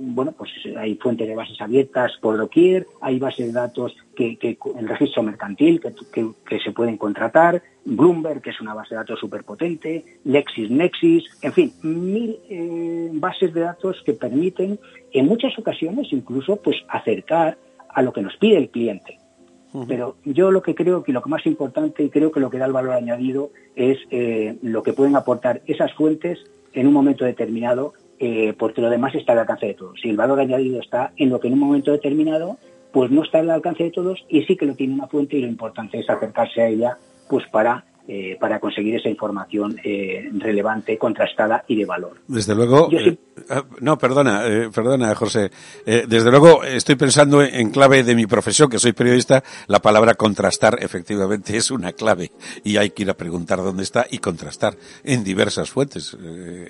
bueno, 0.00 0.32
pues 0.32 0.50
hay 0.78 0.94
fuentes 0.96 1.28
de 1.28 1.34
bases 1.34 1.60
abiertas 1.60 2.12
por 2.20 2.38
doquier, 2.38 2.86
hay 3.00 3.18
bases 3.18 3.46
de 3.46 3.52
datos 3.52 3.94
que, 4.16 4.36
que 4.38 4.56
el 4.78 4.88
registro 4.88 5.22
mercantil 5.22 5.80
que, 5.80 5.92
que, 6.10 6.30
que, 6.46 6.58
se 6.60 6.72
pueden 6.72 6.96
contratar, 6.96 7.62
Bloomberg, 7.84 8.40
que 8.40 8.50
es 8.50 8.60
una 8.60 8.72
base 8.72 8.94
de 8.94 9.00
datos 9.00 9.20
súper 9.20 9.44
potente, 9.44 10.04
LexisNexis, 10.24 11.24
en 11.42 11.52
fin, 11.52 11.72
mil 11.82 12.38
bases 13.14 13.52
de 13.52 13.60
datos 13.60 14.02
que 14.04 14.14
permiten 14.14 14.78
en 15.12 15.26
muchas 15.26 15.58
ocasiones 15.58 16.08
incluso 16.12 16.56
pues 16.56 16.76
acercar 16.88 17.58
a 17.90 18.02
lo 18.02 18.12
que 18.12 18.22
nos 18.22 18.36
pide 18.36 18.56
el 18.56 18.70
cliente. 18.70 19.21
Pero 19.88 20.16
yo 20.24 20.50
lo 20.50 20.60
que 20.60 20.74
creo 20.74 21.02
que 21.02 21.12
lo 21.12 21.22
que 21.22 21.30
más 21.30 21.46
importante 21.46 22.02
y 22.02 22.10
creo 22.10 22.30
que 22.30 22.40
lo 22.40 22.50
que 22.50 22.58
da 22.58 22.66
el 22.66 22.72
valor 22.72 22.92
añadido 22.92 23.50
es 23.74 23.98
eh, 24.10 24.58
lo 24.60 24.82
que 24.82 24.92
pueden 24.92 25.16
aportar 25.16 25.62
esas 25.66 25.94
fuentes 25.94 26.38
en 26.74 26.86
un 26.86 26.92
momento 26.92 27.24
determinado, 27.24 27.94
eh, 28.18 28.54
porque 28.58 28.82
lo 28.82 28.90
demás 28.90 29.14
está 29.14 29.32
al 29.32 29.38
alcance 29.38 29.66
de 29.66 29.74
todos. 29.74 29.98
Si 30.00 30.10
el 30.10 30.16
valor 30.16 30.40
añadido 30.40 30.78
está 30.78 31.12
en 31.16 31.30
lo 31.30 31.40
que 31.40 31.48
en 31.48 31.54
un 31.54 31.60
momento 31.60 31.90
determinado, 31.90 32.58
pues 32.92 33.10
no 33.10 33.22
está 33.22 33.38
al 33.38 33.50
alcance 33.50 33.84
de 33.84 33.90
todos 33.90 34.24
y 34.28 34.42
sí 34.42 34.56
que 34.56 34.66
lo 34.66 34.74
tiene 34.74 34.94
una 34.94 35.06
fuente 35.06 35.36
y 35.36 35.40
lo 35.40 35.48
importante 35.48 35.98
es 35.98 36.08
acercarse 36.08 36.60
a 36.60 36.68
ella 36.68 36.98
pues 37.28 37.48
para 37.48 37.86
eh, 38.08 38.36
para 38.40 38.58
conseguir 38.58 38.96
esa 38.96 39.08
información 39.08 39.78
eh, 39.84 40.28
relevante, 40.32 40.98
contrastada 40.98 41.64
y 41.68 41.76
de 41.76 41.84
valor. 41.84 42.14
Desde 42.26 42.52
luego, 42.52 42.90
eh, 42.90 43.16
ah, 43.48 43.64
no, 43.78 43.96
perdona, 43.96 44.42
perdona, 44.74 45.14
José. 45.14 45.52
desde 45.86 46.30
luego 46.32 46.64
estoy 46.64 46.96
pensando 46.96 47.44
en 47.44 47.70
clave 47.70 48.02
de 48.02 48.16
mi 48.16 48.26
profesión, 48.26 48.68
que 48.68 48.80
soy 48.80 48.92
periodista, 48.92 49.44
la 49.68 49.78
palabra 49.78 50.14
contrastar 50.14 50.78
efectivamente 50.82 51.56
es 51.56 51.70
una 51.70 51.92
clave 51.92 52.32
y 52.64 52.76
hay 52.76 52.90
que 52.90 53.04
ir 53.04 53.10
a 53.10 53.14
preguntar 53.14 53.58
dónde 53.58 53.84
está 53.84 54.04
y 54.10 54.18
contrastar 54.18 54.74
en 55.04 55.22
diversas 55.22 55.70
fuentes. 55.70 56.16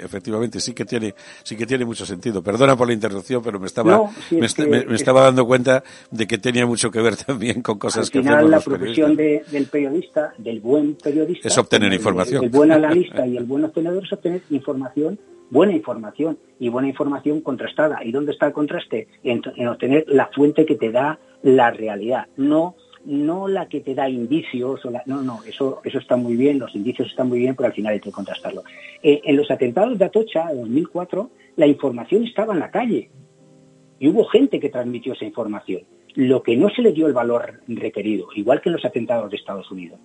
efectivamente, 0.01 0.61
sí 0.61 0.75
que 0.75 0.85
tiene, 0.85 1.15
sí 1.45 1.57
que 1.57 1.65
tiene 1.65 1.87
mucho 1.87 2.05
sentido. 2.05 2.43
Perdona 2.43 2.77
por 2.77 2.89
la 2.89 2.93
interrupción, 2.93 3.43
pero 3.43 3.59
me 3.59 3.69
estaba, 3.69 4.11
me, 4.31 4.95
estaba 4.95 5.23
dando 5.23 5.47
cuenta 5.47 5.83
de 6.11 6.27
que 6.27 6.37
tenía 6.37 6.67
mucho 6.67 6.91
que 6.91 7.01
ver 7.01 7.17
también 7.27 7.63
con 7.63 7.79
cosas 7.79 8.11
que 8.11 8.19
hacemos 8.19 8.51
la 8.51 8.61
profesión 8.61 9.17
del 9.17 9.67
periodista, 9.71 10.35
del 10.37 10.61
buen 10.61 10.95
periodista 10.97 11.22
es 11.43 11.59
obtener 11.59 11.93
información. 11.93 12.45
El, 12.45 12.51
buen 12.51 12.73
analista 12.73 13.27
y 13.27 13.37
el 13.37 13.45
buen 13.45 13.65
obtenedor 13.65 14.05
es 14.05 14.13
obtener 14.13 14.43
información, 14.51 15.19
buena 15.51 15.73
información 15.73 16.39
y 16.59 16.69
buena 16.69 16.89
información 16.89 17.41
contrastada. 17.41 18.05
¿Y 18.05 18.13
dónde 18.13 18.33
está 18.33 18.47
el 18.47 18.53
contraste? 18.53 19.09
En, 19.23 19.43
obtener 19.69 20.05
la 20.09 20.27
fuente 20.27 20.67
que 20.67 20.77
te 20.77 20.91
da 20.91 21.19
la 21.43 21.71
realidad, 21.71 22.27
no 22.37 22.77
no 23.05 23.49
la 23.49 23.69
que 23.69 23.81
te 23.81 23.97
da 23.97 24.09
indicios, 24.09 24.85
o 24.85 24.91
no, 25.07 25.23
no, 25.23 25.41
eso, 25.45 25.81
eso 25.83 25.99
está 25.99 26.15
muy 26.15 26.37
bien, 26.37 26.61
los 26.61 26.73
indicios 26.77 27.09
están 27.09 27.29
muy 27.29 27.41
bien, 27.41 27.57
pero 27.57 27.67
al 27.67 27.73
final 27.73 27.95
hay 27.95 28.01
que 28.01 28.13
contrastarlo. 28.13 28.63
Eh, 29.03 29.21
en 29.25 29.37
los 29.37 29.51
atentados 29.51 29.99
de 29.99 30.05
Atocha, 30.05 30.53
en 30.53 30.59
2004, 30.59 31.31
la 31.57 31.67
información 31.67 32.23
estaba 32.23 32.55
en 32.55 32.61
la 32.61 32.71
calle 32.71 33.11
y 33.99 34.09
hubo 34.09 34.25
gente 34.27 34.61
que 34.61 34.69
transmitió 34.69 35.13
esa 35.15 35.25
información. 35.25 35.83
Lo 36.15 36.43
que 36.43 36.57
no 36.57 36.69
se 36.71 36.83
le 36.83 36.93
dio 36.93 37.07
el 37.07 37.13
valor 37.13 37.61
requerido, 37.67 38.29
igual 38.35 38.61
que 38.61 38.69
en 38.69 38.75
los 38.75 38.85
atentados 38.85 39.31
de 39.31 39.37
Estados 39.37 39.71
Unidos. 39.71 39.99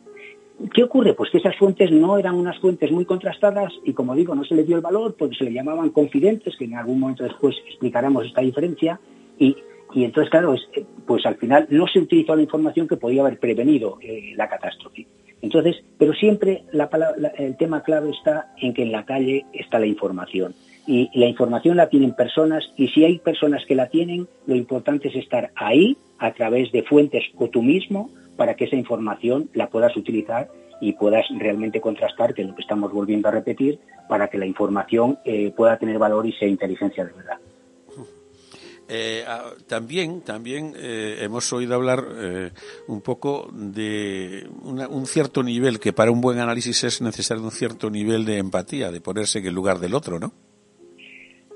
¿Qué 0.74 0.84
ocurre? 0.84 1.14
Pues 1.14 1.30
que 1.30 1.38
esas 1.38 1.56
fuentes 1.56 1.92
no 1.92 2.18
eran 2.18 2.36
unas 2.36 2.58
fuentes 2.60 2.92
muy 2.92 3.06
contrastadas 3.06 3.72
y, 3.84 3.94
como 3.94 4.16
digo, 4.16 4.34
no 4.34 4.44
se 4.44 4.56
le 4.56 4.64
dio 4.64 4.76
el 4.76 4.82
valor 4.82 5.16
porque 5.18 5.36
se 5.36 5.44
le 5.44 5.54
llamaban 5.54 5.92
confidentes, 5.92 6.56
que 6.58 6.66
en 6.66 6.76
algún 6.76 7.00
momento 7.00 7.24
después 7.24 7.56
explicaremos 7.68 8.26
esta 8.26 8.42
diferencia, 8.42 9.00
y, 9.38 9.56
y 9.94 10.04
entonces, 10.04 10.32
claro, 10.32 10.56
es, 10.56 10.62
pues 11.06 11.26
al 11.28 11.36
final 11.36 11.68
no 11.70 11.86
se 11.88 12.00
utilizó 12.00 12.36
la 12.36 12.42
información 12.42 12.88
que 12.88 12.98
podía 12.98 13.22
haber 13.22 13.40
prevenido 13.40 14.00
eh, 14.02 14.34
la 14.36 14.50
catástrofe. 14.50 15.06
Entonces, 15.44 15.76
pero 16.00 16.14
siempre 16.14 16.64
la, 16.72 16.90
el 17.38 17.56
tema 17.58 17.84
clave 17.84 18.10
está 18.10 18.54
en 18.60 18.74
que 18.74 18.82
en 18.82 18.92
la 18.92 19.06
calle 19.06 19.46
está 19.54 19.78
la 19.78 19.86
información. 19.86 20.56
Y 20.88 21.10
la 21.20 21.28
información 21.28 21.76
la 21.76 21.90
tienen 21.90 22.14
personas 22.14 22.64
y 22.78 22.88
si 22.88 23.04
hay 23.04 23.20
personas 23.20 23.64
que 23.68 23.76
la 23.76 23.90
tienen, 23.90 24.28
lo 24.46 24.56
importante 24.56 25.10
es 25.10 25.16
estar 25.16 25.52
ahí 25.56 25.98
a 26.18 26.32
través 26.32 26.72
de 26.72 26.84
fuentes 26.84 27.26
o 27.36 27.50
tú 27.50 27.62
mismo 27.62 28.10
para 28.38 28.56
que 28.56 28.66
esa 28.66 28.78
información 28.78 29.50
la 29.54 29.68
puedas 29.70 29.96
utilizar 29.98 30.48
y 30.80 30.94
puedas 30.94 31.26
realmente 31.38 31.82
contrastar, 31.82 32.34
que 32.34 32.44
es 32.44 32.48
lo 32.48 32.56
que 32.56 32.62
estamos 32.62 32.94
volviendo 32.94 33.28
a 33.28 33.32
repetir, 33.32 33.80
para 34.08 34.30
que 34.30 34.38
la 34.38 34.46
información 34.46 35.20
eh, 35.26 35.52
pueda 35.56 35.78
tener 35.78 35.98
valor 35.98 36.26
y 36.26 36.34
sea 36.34 36.48
inteligencia 36.48 37.04
de 37.04 37.12
verdad. 37.12 37.38
Eh, 38.90 39.26
también, 39.68 40.22
también 40.22 40.74
eh, 40.78 41.18
hemos 41.20 41.52
oído 41.52 41.76
hablar 41.76 42.06
un 42.88 43.02
poco 43.02 43.50
de 43.52 44.48
un 44.62 45.06
cierto 45.06 45.44
nivel 45.44 45.82
que 45.82 45.92
para 45.92 46.12
un 46.12 46.22
buen 46.22 46.40
análisis 46.40 46.86
es 46.86 47.02
necesario 47.02 47.44
un 47.44 47.52
cierto 47.52 47.90
nivel 47.90 48.24
de 48.24 48.38
empatía, 48.38 48.90
de 48.90 49.02
ponerse 49.02 49.40
en 49.40 49.48
el 49.48 49.54
lugar 49.54 49.80
del 49.80 49.94
otro, 49.94 50.20
¿no? 50.20 50.32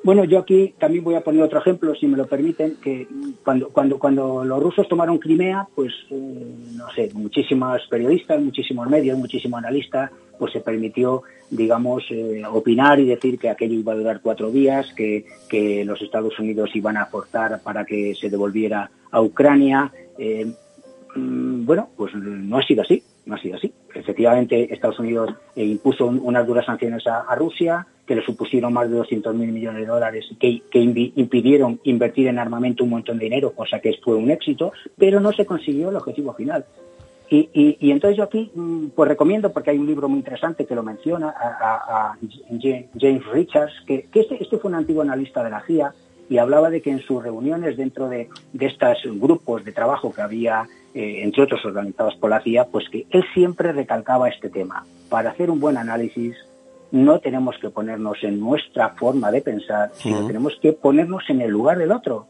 Bueno, 0.03 0.23
yo 0.23 0.39
aquí 0.39 0.73
también 0.79 1.03
voy 1.03 1.13
a 1.13 1.21
poner 1.21 1.43
otro 1.43 1.59
ejemplo, 1.59 1.93
si 1.93 2.07
me 2.07 2.17
lo 2.17 2.25
permiten, 2.25 2.77
que 2.81 3.07
cuando, 3.43 3.69
cuando, 3.69 3.99
cuando 3.99 4.43
los 4.43 4.61
rusos 4.61 4.87
tomaron 4.87 5.19
Crimea, 5.19 5.67
pues, 5.75 5.93
eh, 6.09 6.55
no 6.75 6.89
sé, 6.95 7.11
muchísimos 7.13 7.81
periodistas, 7.87 8.41
muchísimos 8.41 8.89
medios, 8.89 9.17
muchísimos 9.19 9.59
analistas, 9.59 10.09
pues 10.39 10.53
se 10.53 10.61
permitió, 10.61 11.21
digamos, 11.51 12.03
eh, 12.09 12.41
opinar 12.51 12.99
y 12.99 13.05
decir 13.05 13.37
que 13.37 13.49
aquello 13.49 13.75
iba 13.75 13.93
a 13.93 13.97
durar 13.97 14.21
cuatro 14.21 14.49
días, 14.49 14.91
que, 14.95 15.25
que 15.47 15.85
los 15.85 16.01
Estados 16.01 16.37
Unidos 16.39 16.71
iban 16.73 16.97
a 16.97 17.03
aportar 17.03 17.61
para 17.61 17.85
que 17.85 18.15
se 18.15 18.31
devolviera 18.31 18.89
a 19.11 19.21
Ucrania. 19.21 19.91
Eh, 20.17 20.51
mm, 21.15 21.63
bueno, 21.63 21.89
pues 21.95 22.15
no 22.15 22.57
ha 22.57 22.63
sido 22.63 22.81
así, 22.81 23.03
no 23.25 23.35
ha 23.35 23.41
sido 23.41 23.57
así. 23.57 23.73
Efectivamente, 23.93 24.73
Estados 24.73 24.99
Unidos 24.99 25.33
impuso 25.55 26.07
unas 26.07 26.45
duras 26.47 26.65
sanciones 26.65 27.05
a 27.07 27.35
Rusia, 27.35 27.85
que 28.11 28.15
le 28.15 28.25
supusieron 28.25 28.73
más 28.73 28.89
de 28.89 28.97
200.000 28.97 29.33
millones 29.33 29.81
de 29.81 29.87
dólares, 29.87 30.25
que, 30.37 30.61
impidieron 31.15 31.79
invertir 31.83 32.27
en 32.27 32.39
armamento 32.39 32.83
un 32.83 32.89
montón 32.89 33.17
de 33.17 33.23
dinero, 33.23 33.53
cosa 33.53 33.79
que 33.79 33.93
fue 34.03 34.15
un 34.15 34.29
éxito, 34.29 34.73
pero 34.97 35.21
no 35.21 35.31
se 35.31 35.45
consiguió 35.45 35.89
el 35.89 35.95
objetivo 35.95 36.33
final. 36.33 36.65
Y, 37.29 37.89
entonces 37.89 38.17
yo 38.17 38.25
aquí 38.25 38.51
mm, 38.53 38.87
pues 38.87 39.07
recomiendo, 39.07 39.53
porque 39.53 39.69
hay 39.69 39.77
un 39.77 39.87
libro 39.87 40.09
muy 40.09 40.19
interesante 40.19 40.65
que 40.65 40.75
lo 40.75 40.83
menciona, 40.83 41.33
a, 41.37 42.17
James 42.99 43.25
Richards, 43.31 43.71
que, 43.87 44.05
este, 44.13 44.43
este, 44.43 44.57
fue 44.57 44.69
un 44.69 44.75
antiguo 44.75 45.01
analista 45.01 45.41
de 45.41 45.49
la 45.49 45.61
GIA 45.61 45.93
y 46.29 46.37
hablaba 46.37 46.69
de 46.69 46.81
que 46.81 46.91
en 46.91 46.99
sus 46.99 47.23
reuniones 47.23 47.77
dentro 47.77 48.09
de, 48.09 48.27
estos 48.59 48.97
grupos 49.21 49.63
de 49.63 49.71
trabajo 49.71 50.13
que 50.13 50.21
había, 50.21 50.67
eh, 50.93 51.21
entre 51.23 51.43
otros 51.43 51.63
organizados 51.65 52.15
por 52.15 52.29
la 52.29 52.41
CIA, 52.41 52.65
pues 52.65 52.85
que 52.89 53.05
él 53.09 53.23
siempre 53.33 53.71
recalcaba 53.71 54.29
este 54.29 54.49
tema. 54.49 54.85
Para 55.09 55.31
hacer 55.31 55.49
un 55.49 55.59
buen 55.59 55.77
análisis 55.77 56.35
no 56.91 57.19
tenemos 57.19 57.55
que 57.61 57.69
ponernos 57.69 58.17
en 58.23 58.39
nuestra 58.39 58.89
forma 58.89 59.31
de 59.31 59.41
pensar, 59.41 59.91
sino 59.95 60.27
tenemos 60.27 60.53
que 60.61 60.73
ponernos 60.73 61.23
en 61.29 61.41
el 61.41 61.49
lugar 61.49 61.77
del 61.77 61.91
otro. 61.91 62.27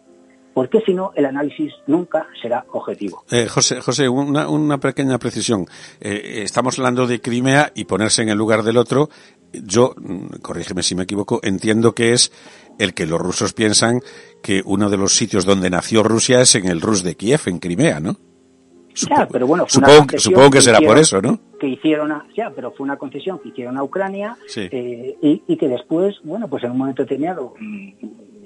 Porque 0.53 0.81
si 0.81 0.93
no, 0.93 1.13
el 1.15 1.25
análisis 1.25 1.73
nunca 1.87 2.27
será 2.41 2.65
objetivo. 2.73 3.23
Eh, 3.31 3.47
José, 3.47 3.79
José 3.79 4.09
una, 4.09 4.49
una 4.49 4.79
pequeña 4.79 5.17
precisión. 5.17 5.65
Eh, 6.01 6.41
estamos 6.43 6.77
hablando 6.77 7.07
de 7.07 7.21
Crimea 7.21 7.71
y 7.73 7.85
ponerse 7.85 8.21
en 8.21 8.29
el 8.29 8.37
lugar 8.37 8.61
del 8.61 8.77
otro 8.77 9.09
yo, 9.53 9.93
mm, 9.97 10.39
corrígeme 10.41 10.83
si 10.83 10.95
me 10.95 11.03
equivoco, 11.03 11.39
entiendo 11.43 11.93
que 11.93 12.13
es 12.13 12.31
el 12.79 12.93
que 12.93 13.05
los 13.05 13.19
rusos 13.19 13.53
piensan 13.53 14.01
que 14.41 14.61
uno 14.65 14.89
de 14.89 14.97
los 14.97 15.13
sitios 15.15 15.45
donde 15.45 15.69
nació 15.69 16.03
Rusia 16.03 16.41
es 16.41 16.55
en 16.55 16.67
el 16.67 16.81
Rus 16.81 17.03
de 17.03 17.15
Kiev, 17.15 17.41
en 17.45 17.59
Crimea, 17.59 17.99
¿no? 17.99 18.17
Ya, 18.95 19.27
pero 19.31 19.47
bueno, 19.47 19.65
supongo, 19.67 20.07
que, 20.07 20.19
supongo 20.19 20.49
que, 20.51 20.61
será 20.61 20.79
por 20.79 20.97
eso, 20.97 21.21
¿no? 21.21 21.39
Que 21.59 21.67
hicieron, 21.67 22.11
a, 22.11 22.25
ya, 22.35 22.51
pero 22.55 22.71
fue 22.71 22.83
una 22.83 22.97
concesión 22.97 23.39
que 23.39 23.49
hicieron 23.49 23.77
a 23.77 23.83
Ucrania 23.83 24.37
eh, 24.55 25.17
y, 25.21 25.43
y, 25.47 25.57
que 25.57 25.67
después, 25.67 26.17
bueno, 26.23 26.47
pues 26.47 26.63
en 26.63 26.71
un 26.71 26.77
momento 26.77 27.03
determinado, 27.03 27.53
mm, 27.59 27.89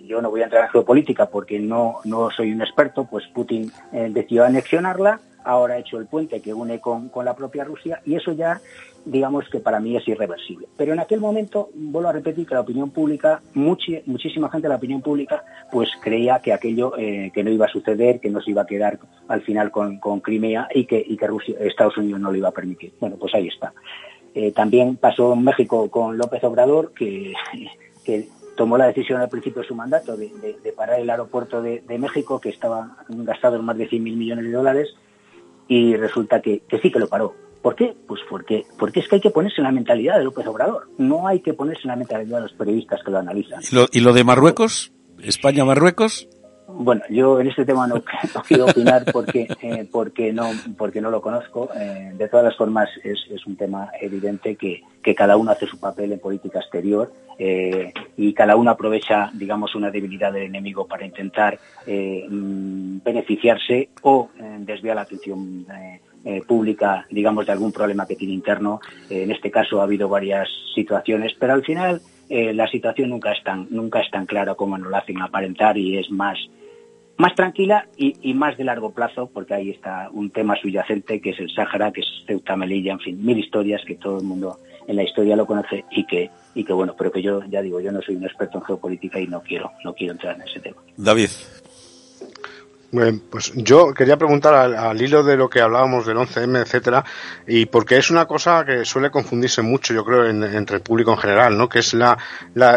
yo 0.07 0.21
no 0.21 0.29
voy 0.29 0.41
a 0.41 0.45
entrar 0.45 0.65
en 0.65 0.69
geopolítica 0.69 1.27
porque 1.27 1.59
no, 1.59 1.95
no 2.05 2.29
soy 2.31 2.51
un 2.51 2.61
experto, 2.61 3.05
pues 3.05 3.25
Putin 3.33 3.71
eh, 3.91 4.09
decidió 4.11 4.45
anexionarla, 4.45 5.19
ahora 5.43 5.75
ha 5.75 5.77
hecho 5.77 5.97
el 5.97 6.07
puente 6.07 6.41
que 6.41 6.53
une 6.53 6.79
con, 6.79 7.09
con 7.09 7.25
la 7.25 7.35
propia 7.35 7.63
Rusia 7.63 8.01
y 8.05 8.15
eso 8.15 8.31
ya 8.31 8.61
digamos 9.05 9.47
que 9.49 9.59
para 9.59 9.79
mí 9.79 9.95
es 9.95 10.07
irreversible. 10.07 10.67
Pero 10.75 10.93
en 10.93 10.99
aquel 10.99 11.19
momento, 11.19 11.69
vuelvo 11.73 12.09
a 12.09 12.13
repetir 12.13 12.45
que 12.47 12.55
la 12.55 12.61
opinión 12.61 12.89
pública, 12.89 13.41
muchísima 13.53 14.49
gente 14.49 14.65
de 14.65 14.69
la 14.69 14.77
opinión 14.77 15.01
pública, 15.01 15.43
pues 15.71 15.89
creía 16.01 16.39
que 16.39 16.53
aquello 16.53 16.93
eh, 16.97 17.31
que 17.33 17.43
no 17.43 17.51
iba 17.51 17.65
a 17.65 17.69
suceder, 17.69 18.19
que 18.19 18.29
no 18.29 18.41
se 18.41 18.51
iba 18.51 18.63
a 18.63 18.65
quedar 18.65 18.99
al 19.27 19.41
final 19.41 19.71
con, 19.71 19.99
Crimea 20.21 20.67
y 20.73 20.85
que, 20.85 21.03
y 21.05 21.17
que 21.17 21.27
Estados 21.59 21.97
Unidos 21.97 22.19
no 22.19 22.31
lo 22.31 22.37
iba 22.37 22.49
a 22.49 22.53
permitir. 22.53 22.93
Bueno, 22.99 23.17
pues 23.17 23.33
ahí 23.35 23.47
está. 23.47 23.73
Eh, 24.33 24.51
también 24.51 24.97
pasó 24.97 25.33
en 25.33 25.43
México 25.43 25.89
con 25.89 26.17
López 26.17 26.43
Obrador, 26.43 26.93
que, 26.93 27.33
tomó 28.57 28.77
la 28.77 28.87
decisión 28.87 29.19
al 29.19 29.27
principio 29.27 29.61
de 29.61 29.67
su 29.67 29.75
mandato 29.75 30.15
de, 30.15 30.29
parar 30.75 30.99
el 30.99 31.09
aeropuerto 31.09 31.61
de, 31.61 31.81
México, 31.99 32.39
que 32.39 32.49
estaba 32.49 32.97
gastado 33.09 33.57
en 33.57 33.65
más 33.65 33.77
de 33.77 33.89
100.000 33.89 33.99
millones 34.15 34.45
de 34.45 34.51
dólares, 34.51 34.95
y 35.67 35.95
resulta 35.95 36.41
que 36.41 36.61
sí 36.81 36.91
que 36.91 36.99
lo 36.99 37.07
paró 37.07 37.44
¿Por 37.65 37.75
qué? 37.75 37.95
Pues 38.07 38.21
porque, 38.29 38.63
porque 38.77 38.99
es 38.99 39.07
que 39.07 39.15
hay 39.15 39.21
que 39.21 39.31
ponerse 39.31 39.55
en 39.57 39.63
la 39.63 39.71
mentalidad 39.71 40.19
de 40.19 40.23
López 40.23 40.45
Obrador. 40.45 40.87
No 40.99 41.27
hay 41.27 41.39
que 41.39 41.55
ponerse 41.55 41.81
en 41.85 41.87
la 41.87 41.95
mentalidad 41.95 42.37
de 42.37 42.43
los 42.43 42.53
periodistas 42.53 43.01
que 43.03 43.09
lo 43.09 43.17
analizan. 43.17 43.59
¿Y 43.91 44.01
lo, 44.01 44.13
de 44.13 44.23
Marruecos? 44.23 44.93
¿España-Marruecos? 45.17 46.29
Bueno, 46.67 47.01
yo 47.09 47.39
en 47.39 47.47
este 47.47 47.65
tema 47.65 47.87
no, 47.87 48.03
quiero 48.47 48.65
opinar 48.65 49.05
porque 49.11 49.47
eh, 49.63 49.87
porque 49.91 50.31
no 50.31 50.51
porque 50.77 51.01
no 51.01 51.09
lo 51.09 51.21
conozco. 51.21 51.71
Eh, 51.75 52.11
de 52.13 52.29
todas 52.29 52.45
las 52.45 52.55
formas 52.55 52.87
es, 53.03 53.25
es 53.31 53.47
un 53.47 53.55
tema 53.55 53.89
evidente 53.99 54.55
que, 54.55 54.83
que, 55.01 55.15
cada 55.15 55.35
uno 55.35 55.49
hace 55.49 55.65
su 55.65 55.79
papel 55.79 56.11
en 56.11 56.19
política 56.19 56.59
exterior 56.59 57.11
eh, 57.39 57.91
y 58.15 58.31
cada 58.35 58.57
uno 58.57 58.69
aprovecha, 58.69 59.31
digamos, 59.33 59.73
una 59.73 59.89
debilidad 59.89 60.31
del 60.31 60.43
enemigo 60.43 60.85
para 60.85 61.03
intentar 61.03 61.57
mm, 61.87 62.99
beneficiarse 63.03 63.89
o 64.03 64.29
desviar 64.59 64.97
la 64.97 65.01
atención 65.01 65.65
eh, 66.25 66.41
pública, 66.45 67.05
digamos, 67.11 67.45
de 67.45 67.51
algún 67.51 67.71
problema 67.71 68.07
que 68.07 68.15
tiene 68.15 68.33
interno. 68.33 68.79
Eh, 69.09 69.23
en 69.23 69.31
este 69.31 69.51
caso 69.51 69.79
ha 69.79 69.83
habido 69.83 70.09
varias 70.09 70.49
situaciones, 70.73 71.33
pero 71.39 71.53
al 71.53 71.63
final 71.63 72.01
eh, 72.29 72.51
la 72.53 72.67
situación 72.67 73.11
nunca 73.11 73.31
es 73.31 73.43
tan 73.43 73.67
nunca 73.69 74.01
es 74.01 74.09
tan 74.09 74.25
clara 74.25 74.55
como 74.55 74.77
nos 74.77 74.89
la 74.89 74.97
hacen 74.97 75.21
aparentar 75.21 75.77
y 75.77 75.97
es 75.97 76.09
más 76.09 76.37
más 77.17 77.33
tranquila 77.35 77.87
y, 77.95 78.33
más 78.33 78.57
de 78.57 78.65
largo 78.65 78.91
plazo, 78.91 79.29
porque 79.31 79.53
ahí 79.53 79.69
está 79.69 80.09
un 80.11 80.31
tema 80.31 80.57
subyacente 80.57 81.21
que 81.21 81.29
es 81.29 81.39
el 81.39 81.49
Sáhara, 81.49 81.91
que 81.93 82.01
es 82.01 82.07
Ceuta, 82.27 82.57
Melilla, 82.57 82.91
en 82.91 82.99
fin, 82.99 83.23
mil 83.23 83.37
historias 83.37 83.81
que 83.85 83.95
todo 83.95 84.17
el 84.17 84.25
mundo 84.25 84.59
en 84.85 84.97
la 84.97 85.03
historia 85.03 85.37
lo 85.37 85.45
conoce 85.45 85.85
y 85.91 86.05
que 86.05 86.29
y 86.55 86.63
que 86.63 86.73
bueno, 86.73 86.95
pero 86.97 87.11
que 87.11 87.21
yo 87.21 87.41
ya 87.45 87.61
digo, 87.61 87.79
yo 87.79 87.91
no 87.91 88.01
soy 88.01 88.15
un 88.15 88.25
experto 88.25 88.57
en 88.57 88.65
geopolítica 88.65 89.19
y 89.19 89.27
no 89.27 89.41
quiero 89.41 89.71
no 89.83 89.93
quiero 89.93 90.13
entrar 90.13 90.35
en 90.35 90.41
ese 90.41 90.59
tema. 90.59 90.81
David, 90.97 91.29
pues 93.29 93.51
yo 93.55 93.93
quería 93.93 94.17
preguntar 94.17 94.53
al, 94.53 95.01
hilo 95.01 95.23
de 95.23 95.37
lo 95.37 95.49
que 95.49 95.61
hablábamos 95.61 96.05
del 96.05 96.17
11M, 96.17 96.61
etcétera, 96.61 97.03
y 97.47 97.65
porque 97.65 97.97
es 97.97 98.09
una 98.09 98.25
cosa 98.25 98.63
que 98.65 98.85
suele 98.85 99.11
confundirse 99.11 99.61
mucho, 99.61 99.93
yo 99.93 100.05
creo, 100.05 100.25
entre 100.25 100.77
el 100.77 100.81
público 100.81 101.11
en 101.11 101.17
general, 101.17 101.57
¿no? 101.57 101.69
Que 101.69 101.79
es 101.79 101.93
la, 101.93 102.17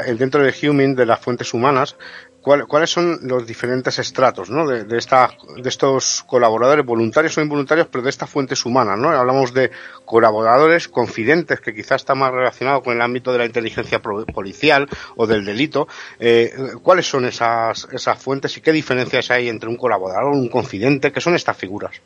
el 0.07 0.19
dentro 0.19 0.43
de 0.43 0.55
Human 0.63 0.95
de 0.95 1.07
las 1.07 1.21
fuentes 1.21 1.55
humanas, 1.55 1.97
cuáles 2.43 2.91
son 2.91 3.19
los 3.23 3.47
diferentes 3.47 3.99
estratos 3.99 4.51
¿no? 4.51 4.67
de, 4.67 4.85
de, 4.85 4.99
esta, 4.99 5.31
de 5.57 5.69
estos 5.69 6.25
colaboradores 6.27 6.85
voluntarios 6.85 7.37
o 7.37 7.43
involuntarios, 7.43 7.89
pero 7.89 8.03
de 8.03 8.11
estas 8.11 8.31
fuentes 8.31 8.65
humanas. 8.65 8.99
¿no? 8.99 9.11
Hablamos 9.11 9.53
de 9.53 9.71
colaboradores 10.05 10.89
confidentes, 10.89 11.61
que 11.61 11.75
quizás 11.75 12.03
está 12.03 12.15
más 12.15 12.33
relacionado 12.33 12.83
con 12.83 12.95
el 12.95 13.03
ámbito 13.03 13.33
de 13.33 13.39
la 13.39 13.47
inteligencia 13.47 14.01
policial 14.01 14.89
o 15.17 15.27
del 15.27 15.45
delito. 15.45 15.89
Eh, 16.19 16.53
¿Cuáles 16.83 17.09
son 17.09 17.25
esas, 17.27 17.89
esas 17.93 18.23
fuentes 18.23 18.57
y 18.57 18.61
qué 18.61 18.73
diferencias 18.73 19.31
hay 19.31 19.49
entre 19.49 19.69
un 19.69 19.77
colaborador, 19.77 20.33
un 20.33 20.49
confidente? 20.49 21.13
¿Qué 21.13 21.21
son 21.21 21.35
estas 21.35 21.57
figuras? 21.57 22.01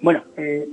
Bueno, 0.00 0.24
eh, 0.36 0.66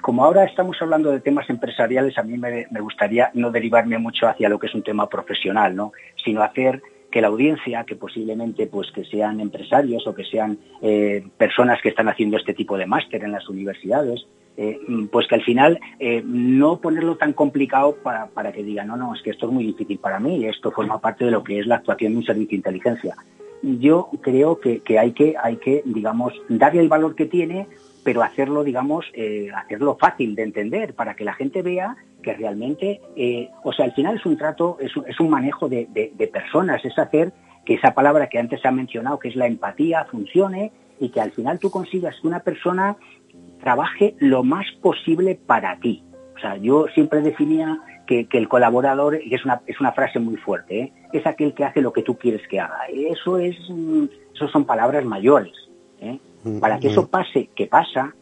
como 0.00 0.24
ahora 0.24 0.44
estamos 0.44 0.78
hablando 0.80 1.10
de 1.10 1.20
temas 1.20 1.48
empresariales, 1.50 2.16
a 2.16 2.22
mí 2.22 2.38
me, 2.38 2.66
me, 2.70 2.80
gustaría 2.80 3.30
no 3.34 3.50
derivarme 3.50 3.98
mucho 3.98 4.26
hacia 4.26 4.48
lo 4.48 4.58
que 4.58 4.66
es 4.66 4.74
un 4.74 4.82
tema 4.82 5.10
profesional, 5.10 5.76
¿no? 5.76 5.92
sino 6.24 6.42
hacer 6.42 6.82
que 7.12 7.20
la 7.20 7.28
audiencia, 7.28 7.84
que 7.84 7.94
posiblemente 7.94 8.66
pues 8.66 8.90
que 8.90 9.04
sean 9.04 9.38
empresarios 9.38 10.04
o 10.06 10.14
que 10.14 10.24
sean 10.24 10.58
eh, 10.80 11.22
personas 11.36 11.80
que 11.80 11.90
están 11.90 12.08
haciendo 12.08 12.36
este 12.36 12.54
tipo 12.54 12.76
de 12.76 12.86
máster 12.86 13.22
en 13.22 13.30
las 13.30 13.48
universidades, 13.48 14.26
eh, 14.56 14.78
pues 15.10 15.28
que 15.28 15.36
al 15.36 15.44
final 15.44 15.78
eh, 16.00 16.22
no 16.24 16.80
ponerlo 16.80 17.16
tan 17.16 17.32
complicado 17.32 17.96
para, 18.02 18.26
para, 18.26 18.52
que 18.52 18.62
digan, 18.62 18.88
no, 18.88 18.96
no, 18.96 19.14
es 19.14 19.22
que 19.22 19.30
esto 19.30 19.46
es 19.46 19.52
muy 19.52 19.64
difícil 19.64 19.98
para 19.98 20.18
mí, 20.18 20.44
esto 20.46 20.72
forma 20.72 21.00
parte 21.00 21.24
de 21.24 21.30
lo 21.30 21.44
que 21.44 21.60
es 21.60 21.66
la 21.66 21.76
actuación 21.76 22.12
de 22.12 22.18
un 22.18 22.24
servicio 22.24 22.50
de 22.50 22.56
inteligencia. 22.56 23.14
Yo 23.62 24.08
creo 24.20 24.58
que, 24.58 24.80
que 24.80 24.98
hay 24.98 25.12
que, 25.12 25.34
hay 25.40 25.56
que, 25.56 25.82
digamos, 25.84 26.34
darle 26.48 26.80
el 26.80 26.88
valor 26.88 27.14
que 27.14 27.26
tiene, 27.26 27.68
pero 28.04 28.22
hacerlo, 28.22 28.64
digamos, 28.64 29.06
eh, 29.14 29.50
hacerlo 29.54 29.96
fácil 29.98 30.34
de 30.34 30.42
entender 30.42 30.94
para 30.94 31.14
que 31.14 31.24
la 31.24 31.34
gente 31.34 31.62
vea 31.62 31.96
que 32.22 32.34
realmente, 32.34 33.00
eh, 33.16 33.50
o 33.64 33.72
sea, 33.72 33.84
al 33.84 33.92
final 33.92 34.16
es 34.16 34.24
un 34.24 34.36
trato, 34.36 34.78
es 34.80 34.96
un, 34.96 35.04
es 35.08 35.18
un 35.20 35.28
manejo 35.28 35.68
de, 35.68 35.86
personas, 36.32 36.84
es 36.84 36.98
hacer 36.98 37.32
que 37.64 37.74
esa 37.74 37.94
palabra 37.94 38.28
que 38.28 38.38
antes 38.38 38.60
se 38.60 38.68
ha 38.68 38.72
mencionado, 38.72 39.18
que 39.18 39.28
es 39.28 39.36
la 39.36 39.46
empatía, 39.46 40.04
funcione 40.04 40.72
y 41.00 41.10
que 41.10 41.20
al 41.20 41.32
final 41.32 41.58
tú 41.58 41.70
consigas 41.70 42.16
que 42.20 42.28
una 42.28 42.40
persona 42.40 42.96
trabaje 43.60 44.14
lo 44.18 44.42
más 44.42 44.66
posible 44.80 45.34
para 45.34 45.78
ti. 45.78 46.04
O 46.36 46.38
sea, 46.38 46.56
yo 46.56 46.86
siempre 46.94 47.20
definía 47.20 47.80
que, 48.06 48.26
que 48.26 48.38
el 48.38 48.48
colaborador, 48.48 49.20
y 49.22 49.34
es 49.34 49.44
una, 49.44 49.60
es 49.66 49.80
una 49.80 49.92
frase 49.92 50.18
muy 50.18 50.36
fuerte, 50.36 50.80
¿eh? 50.80 50.92
es 51.12 51.26
aquel 51.26 51.54
que 51.54 51.64
hace 51.64 51.80
lo 51.80 51.92
que 51.92 52.02
tú 52.02 52.16
quieres 52.16 52.46
que 52.48 52.58
haga. 52.58 52.78
Eso 52.88 53.38
es, 53.38 53.56
mm, 53.68 54.04
eso 54.34 54.48
son 54.48 54.64
palabras 54.64 55.04
mayores. 55.04 55.52
¿eh? 56.00 56.18
Para 56.60 56.78
que 56.78 56.88
eso 56.88 57.08
pase, 57.08 57.50
que 57.54 57.66
pasa, 57.66 58.14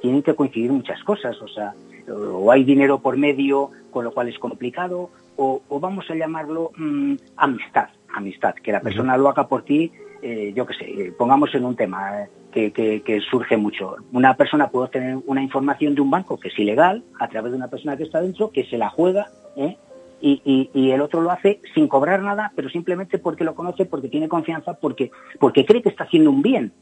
tienen 0.00 0.22
que 0.22 0.34
coincidir 0.34 0.72
muchas 0.72 1.02
cosas. 1.04 1.40
O 1.40 1.48
sea, 1.48 1.72
o 2.10 2.50
hay 2.50 2.64
dinero 2.64 2.98
por 2.98 3.16
medio, 3.16 3.70
con 3.90 4.04
lo 4.04 4.12
cual 4.12 4.28
es 4.28 4.38
complicado, 4.38 5.10
o, 5.36 5.62
vamos 5.80 6.08
a 6.10 6.14
llamarlo 6.14 6.72
mm, 6.76 7.14
amistad, 7.36 7.88
amistad, 8.14 8.54
que 8.54 8.72
la 8.72 8.80
persona 8.80 9.16
lo 9.16 9.28
haga 9.28 9.48
por 9.48 9.64
ti, 9.64 9.90
eh, 10.20 10.52
yo 10.54 10.66
qué 10.66 10.74
sé, 10.74 10.84
eh, 10.84 11.12
pongamos 11.16 11.54
en 11.54 11.64
un 11.64 11.74
tema 11.74 12.26
que, 12.52 12.72
que, 12.72 13.20
surge 13.30 13.56
mucho. 13.56 13.96
Una 14.12 14.36
persona 14.36 14.68
puede 14.68 14.88
tener 14.88 15.18
una 15.26 15.42
información 15.42 15.94
de 15.94 16.02
un 16.02 16.10
banco 16.10 16.38
que 16.38 16.48
es 16.48 16.58
ilegal 16.58 17.02
a 17.18 17.28
través 17.28 17.52
de 17.52 17.56
una 17.56 17.68
persona 17.68 17.96
que 17.96 18.04
está 18.04 18.20
dentro, 18.20 18.50
que 18.50 18.64
se 18.64 18.76
la 18.76 18.90
juega, 18.90 19.28
¿eh? 19.56 19.76
Y, 20.24 20.70
y, 20.72 20.90
el 20.92 21.00
otro 21.00 21.20
lo 21.20 21.32
hace 21.32 21.60
sin 21.74 21.88
cobrar 21.88 22.22
nada, 22.22 22.52
pero 22.54 22.68
simplemente 22.68 23.18
porque 23.18 23.42
lo 23.42 23.56
conoce, 23.56 23.86
porque 23.86 24.06
tiene 24.06 24.28
confianza, 24.28 24.74
porque, 24.74 25.10
porque 25.40 25.64
cree 25.64 25.82
que 25.82 25.88
está 25.88 26.04
haciendo 26.04 26.30
un 26.30 26.42
bien 26.42 26.72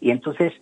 y 0.00 0.10
entonces 0.10 0.52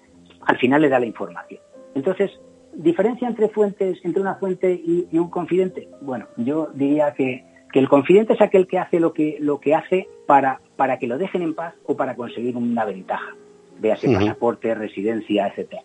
al 0.42 0.58
final 0.58 0.82
le 0.82 0.88
da 0.88 1.00
la 1.00 1.06
información. 1.06 1.60
Entonces, 1.94 2.30
¿diferencia 2.74 3.28
entre 3.28 3.48
fuentes, 3.48 3.98
entre 4.04 4.20
una 4.20 4.36
fuente 4.36 4.72
y, 4.72 5.08
un 5.12 5.30
confidente? 5.30 5.88
Bueno, 6.00 6.26
yo 6.36 6.70
diría 6.74 7.14
que, 7.14 7.44
que, 7.72 7.78
el 7.78 7.88
confidente 7.88 8.34
es 8.34 8.40
aquel 8.40 8.66
que 8.66 8.78
hace 8.78 9.00
lo 9.00 9.12
que, 9.12 9.38
lo 9.40 9.60
que 9.60 9.74
hace 9.74 10.08
para, 10.26 10.60
para 10.76 10.98
que 10.98 11.06
lo 11.06 11.18
dejen 11.18 11.42
en 11.42 11.54
paz 11.54 11.74
o 11.84 11.96
para 11.96 12.14
conseguir 12.14 12.56
una 12.56 12.84
ventaja, 12.84 13.34
véase 13.78 14.12
pasaporte, 14.12 14.74
residencia, 14.74 15.48
etcétera. 15.48 15.82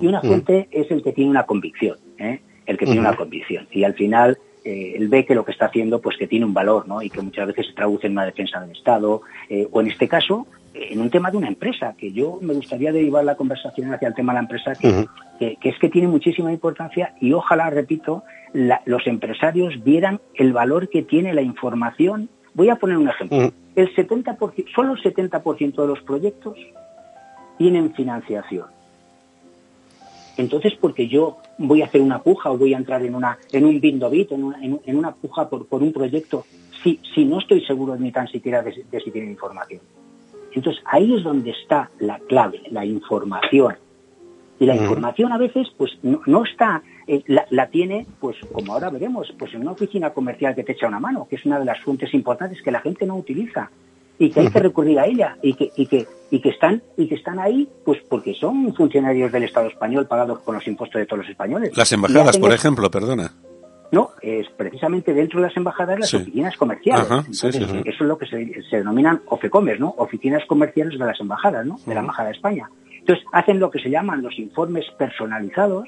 Y 0.00 0.06
una 0.06 0.20
fuente 0.20 0.68
es 0.70 0.90
el 0.90 1.02
que 1.02 1.12
tiene 1.12 1.30
una 1.30 1.44
convicción, 1.44 1.98
¿eh? 2.18 2.40
el 2.66 2.78
que 2.78 2.86
tiene 2.86 3.00
una 3.00 3.16
convicción. 3.16 3.66
Y 3.70 3.84
al 3.84 3.94
final 3.94 4.38
eh, 4.64 4.94
él 4.96 5.08
ve 5.08 5.24
que 5.26 5.34
lo 5.34 5.44
que 5.44 5.52
está 5.52 5.66
haciendo 5.66 6.00
pues 6.00 6.16
que 6.16 6.26
tiene 6.26 6.46
un 6.46 6.54
valor 6.54 6.88
¿no? 6.88 7.02
y 7.02 7.10
que 7.10 7.20
muchas 7.20 7.46
veces 7.46 7.66
se 7.66 7.72
traduce 7.74 8.06
en 8.06 8.14
una 8.14 8.24
defensa 8.24 8.60
del 8.60 8.70
Estado 8.70 9.22
eh, 9.48 9.68
o 9.70 9.80
en 9.80 9.88
este 9.88 10.08
caso 10.08 10.46
en 10.74 11.00
un 11.00 11.08
tema 11.08 11.30
de 11.30 11.36
una 11.36 11.48
empresa, 11.48 11.94
que 11.96 12.12
yo 12.12 12.38
me 12.42 12.52
gustaría 12.52 12.92
derivar 12.92 13.24
la 13.24 13.36
conversación 13.36 13.92
hacia 13.92 14.08
el 14.08 14.14
tema 14.14 14.32
de 14.32 14.38
la 14.38 14.42
empresa, 14.42 14.72
que, 14.74 15.06
que, 15.56 15.68
es 15.68 15.78
que 15.78 15.88
tiene 15.88 16.08
muchísima 16.08 16.52
importancia 16.52 17.14
y 17.20 17.32
ojalá, 17.32 17.70
repito, 17.70 18.24
los 18.52 19.06
empresarios 19.06 19.82
vieran 19.84 20.20
el 20.34 20.52
valor 20.52 20.88
que 20.88 21.02
tiene 21.02 21.32
la 21.32 21.42
información. 21.42 22.28
Voy 22.54 22.70
a 22.70 22.76
poner 22.76 22.98
un 22.98 23.08
ejemplo. 23.08 23.52
El 23.76 23.94
70%, 23.94 24.64
solo 24.74 24.94
el 24.94 25.02
70% 25.02 25.74
de 25.80 25.86
los 25.86 26.00
proyectos 26.02 26.56
tienen 27.58 27.94
financiación. 27.94 28.66
Entonces, 30.36 30.74
porque 30.80 31.08
yo 31.08 31.38
voy 31.58 31.82
a 31.82 31.86
hacer 31.86 32.00
una 32.00 32.22
puja 32.22 32.50
o 32.50 32.58
voy 32.58 32.74
a 32.74 32.78
entrar 32.78 33.02
en 33.04 33.14
una 33.14 33.38
en 33.52 33.64
un 33.64 33.80
bindobit, 33.80 34.32
en 34.32 34.44
una, 34.44 34.62
en, 34.62 34.96
una 34.96 35.14
puja 35.14 35.48
por, 35.48 35.66
por 35.66 35.82
un 35.82 35.92
proyecto, 35.92 36.44
si, 36.82 37.00
si 37.14 37.24
no 37.24 37.38
estoy 37.38 37.64
seguro 37.64 37.96
ni 37.96 38.10
tan 38.10 38.28
siquiera 38.28 38.62
de 38.62 39.00
si 39.00 39.10
tiene 39.10 39.30
información? 39.30 39.80
Entonces 40.52 40.82
ahí 40.86 41.14
es 41.14 41.22
donde 41.22 41.50
está 41.50 41.90
la 41.98 42.18
clave, 42.20 42.62
la 42.70 42.84
información. 42.84 43.76
Y 44.60 44.66
la 44.66 44.76
información 44.76 45.32
a 45.32 45.38
veces 45.38 45.66
pues 45.76 45.98
no, 46.02 46.44
está, 46.44 46.82
eh, 47.08 47.24
la, 47.26 47.66
tiene, 47.66 48.06
pues 48.20 48.36
como 48.52 48.72
ahora 48.72 48.88
veremos, 48.88 49.34
pues 49.36 49.52
en 49.52 49.62
una 49.62 49.72
oficina 49.72 50.10
comercial 50.10 50.54
que 50.54 50.62
te 50.62 50.72
echa 50.72 50.86
una 50.86 51.00
mano, 51.00 51.26
que 51.28 51.36
es 51.36 51.44
una 51.44 51.58
de 51.58 51.64
las 51.64 51.80
fuentes 51.80 52.14
importantes 52.14 52.62
que 52.62 52.70
la 52.70 52.80
gente 52.80 53.04
no 53.04 53.16
utiliza 53.16 53.70
y 54.18 54.30
que 54.30 54.40
hay 54.40 54.50
que 54.50 54.60
recurrir 54.60 54.98
a 54.98 55.06
ella 55.06 55.36
y 55.42 55.54
que, 55.54 55.70
y 55.76 55.86
que, 55.86 56.06
y 56.30 56.40
que 56.40 56.50
están, 56.50 56.82
y 56.96 57.08
que 57.08 57.16
están 57.16 57.38
ahí 57.38 57.68
pues 57.84 58.00
porque 58.08 58.34
son 58.34 58.74
funcionarios 58.74 59.32
del 59.32 59.44
Estado 59.44 59.68
español 59.68 60.06
pagados 60.06 60.40
con 60.40 60.54
los 60.54 60.66
impuestos 60.66 61.00
de 61.00 61.06
todos 61.06 61.20
los 61.20 61.30
españoles. 61.30 61.76
Las 61.76 61.92
embajadas, 61.92 62.38
por 62.38 62.52
ejemplo, 62.52 62.90
perdona. 62.90 63.32
No, 63.92 64.10
es 64.22 64.48
precisamente 64.56 65.14
dentro 65.14 65.40
de 65.40 65.46
las 65.46 65.56
embajadas 65.56 66.00
las 66.00 66.14
oficinas 66.14 66.56
comerciales. 66.56 67.06
Eso 67.30 67.48
es 67.48 68.00
lo 68.00 68.18
que 68.18 68.26
se, 68.26 68.62
se, 68.68 68.78
denominan 68.78 69.22
OFECOMES, 69.26 69.78
¿no? 69.78 69.94
Oficinas 69.98 70.44
comerciales 70.46 70.98
de 70.98 71.04
las 71.04 71.20
embajadas, 71.20 71.64
¿no? 71.64 71.78
De 71.86 71.94
la 71.94 72.00
Embajada 72.00 72.30
de 72.30 72.34
España. 72.34 72.68
Entonces, 72.98 73.24
hacen 73.32 73.60
lo 73.60 73.70
que 73.70 73.78
se 73.78 73.90
llaman 73.90 74.22
los 74.22 74.36
informes 74.38 74.84
personalizados. 74.98 75.84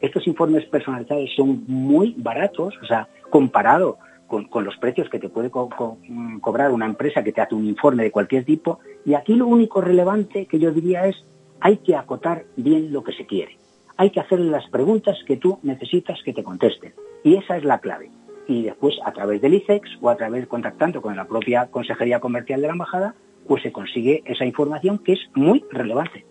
Estos 0.00 0.26
informes 0.28 0.66
personalizados 0.66 1.30
son 1.34 1.64
muy 1.66 2.14
baratos, 2.16 2.74
o 2.80 2.86
sea, 2.86 3.08
comparado 3.30 3.98
con, 4.28 4.64
los 4.64 4.76
precios 4.76 5.08
que 5.08 5.18
te 5.18 5.28
puede 5.28 5.50
cobrar 5.50 6.70
una 6.70 6.86
empresa 6.86 7.24
que 7.24 7.32
te 7.32 7.40
hace 7.40 7.54
un 7.54 7.66
informe 7.66 8.04
de 8.04 8.12
cualquier 8.12 8.44
tipo. 8.44 8.78
Y 9.04 9.14
aquí 9.14 9.34
lo 9.34 9.46
único 9.46 9.80
relevante 9.80 10.46
que 10.46 10.58
yo 10.58 10.70
diría 10.70 11.06
es, 11.06 11.16
hay 11.60 11.78
que 11.78 11.96
acotar 11.96 12.44
bien 12.56 12.92
lo 12.92 13.02
que 13.02 13.12
se 13.12 13.26
quiere. 13.26 13.56
Hay 13.96 14.10
que 14.10 14.20
hacerle 14.20 14.50
las 14.50 14.68
preguntas 14.68 15.16
que 15.26 15.36
tú 15.36 15.58
necesitas 15.62 16.22
que 16.22 16.32
te 16.32 16.44
contesten. 16.44 16.92
Y 17.24 17.34
esa 17.34 17.56
es 17.56 17.64
la 17.64 17.80
clave. 17.80 18.10
Y 18.46 18.62
después, 18.62 18.94
a 19.04 19.12
través 19.12 19.42
del 19.42 19.54
ICEX 19.54 19.98
o 20.00 20.08
a 20.08 20.16
través 20.16 20.46
contactando 20.46 21.02
con 21.02 21.16
la 21.16 21.26
propia 21.26 21.66
Consejería 21.66 22.20
Comercial 22.20 22.60
de 22.60 22.68
la 22.68 22.74
Embajada, 22.74 23.14
pues 23.46 23.62
se 23.62 23.72
consigue 23.72 24.22
esa 24.26 24.44
información 24.44 24.98
que 24.98 25.14
es 25.14 25.20
muy 25.34 25.64
relevante. 25.70 26.24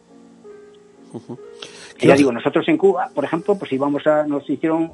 Ya 2.00 2.16
digo, 2.16 2.32
nosotros 2.32 2.68
en 2.68 2.78
Cuba, 2.78 3.10
por 3.14 3.26
ejemplo, 3.26 3.58
pues 3.58 3.72
íbamos 3.72 4.06
a, 4.06 4.26
nos 4.28 4.48
hicieron, 4.50 4.92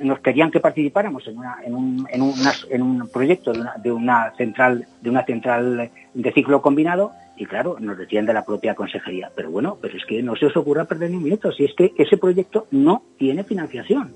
nos 0.00 0.18
querían 0.20 0.50
que 0.50 0.60
participáramos 0.60 1.26
en, 1.28 1.38
una, 1.38 1.56
en, 1.64 1.74
un, 1.74 2.08
en, 2.10 2.32
en 2.70 2.82
un 2.82 3.08
proyecto 3.08 3.52
de 3.52 3.60
una, 3.60 3.74
de 3.76 3.92
una 3.92 4.32
central, 4.36 4.86
de 5.00 5.10
una 5.10 5.24
central 5.24 5.90
de 6.14 6.32
ciclo 6.32 6.60
combinado 6.60 7.12
y 7.36 7.46
claro, 7.46 7.76
nos 7.78 7.96
decían 7.96 8.26
de 8.26 8.32
la 8.32 8.44
propia 8.44 8.74
consejería, 8.74 9.30
pero 9.34 9.50
bueno, 9.50 9.78
pero 9.80 9.96
es 9.96 10.04
que 10.04 10.22
no 10.22 10.34
se 10.34 10.46
os 10.46 10.56
ocurra 10.56 10.86
perder 10.86 11.10
ni 11.10 11.16
un 11.16 11.22
minuto, 11.22 11.52
si 11.52 11.64
es 11.64 11.74
que 11.74 11.92
ese 11.96 12.16
proyecto 12.16 12.66
no 12.72 13.02
tiene 13.16 13.44
financiación. 13.44 14.12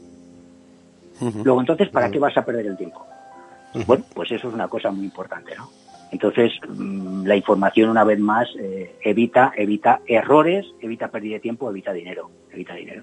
Luego 1.44 1.60
entonces, 1.60 1.88
¿para 1.90 2.10
qué 2.10 2.18
vas 2.18 2.36
a 2.36 2.44
perder 2.44 2.66
el 2.66 2.76
tiempo? 2.76 3.06
Bueno, 3.86 4.04
pues 4.12 4.32
eso 4.32 4.48
es 4.48 4.54
una 4.54 4.66
cosa 4.66 4.90
muy 4.90 5.04
importante, 5.04 5.54
¿no? 5.56 5.70
Entonces, 6.12 6.52
mm, 6.68 7.24
la 7.24 7.36
información, 7.36 7.88
una 7.88 8.04
vez 8.04 8.20
más, 8.20 8.48
eh, 8.60 8.94
evita, 9.00 9.52
evita 9.56 10.02
errores, 10.06 10.66
evita 10.80 11.10
pérdida 11.10 11.34
de 11.34 11.40
tiempo, 11.40 11.70
evita 11.70 11.92
dinero, 11.92 12.30
evita 12.52 12.74
dinero. 12.74 13.02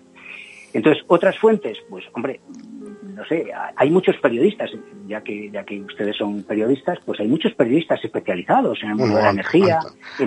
Entonces, 0.74 1.04
otras 1.08 1.38
fuentes, 1.38 1.78
pues, 1.90 2.06
hombre, 2.14 2.40
no 3.20 3.26
sé, 3.26 3.48
hay 3.76 3.90
muchos 3.90 4.16
periodistas, 4.18 4.72
ya 5.06 5.22
que 5.22 5.52
ya 5.52 5.66
que 5.66 5.82
ustedes 5.82 6.16
son 6.16 6.44
periodistas, 6.44 7.00
pues 7.06 7.20
hay 7.20 7.28
muchos 7.28 7.54
periodistas 7.54 8.00
especializados 8.04 8.80
en 8.82 8.92
el 8.92 8.96
mundo 8.96 9.18
de 9.18 9.24
la 9.24 9.30
energía. 9.32 9.80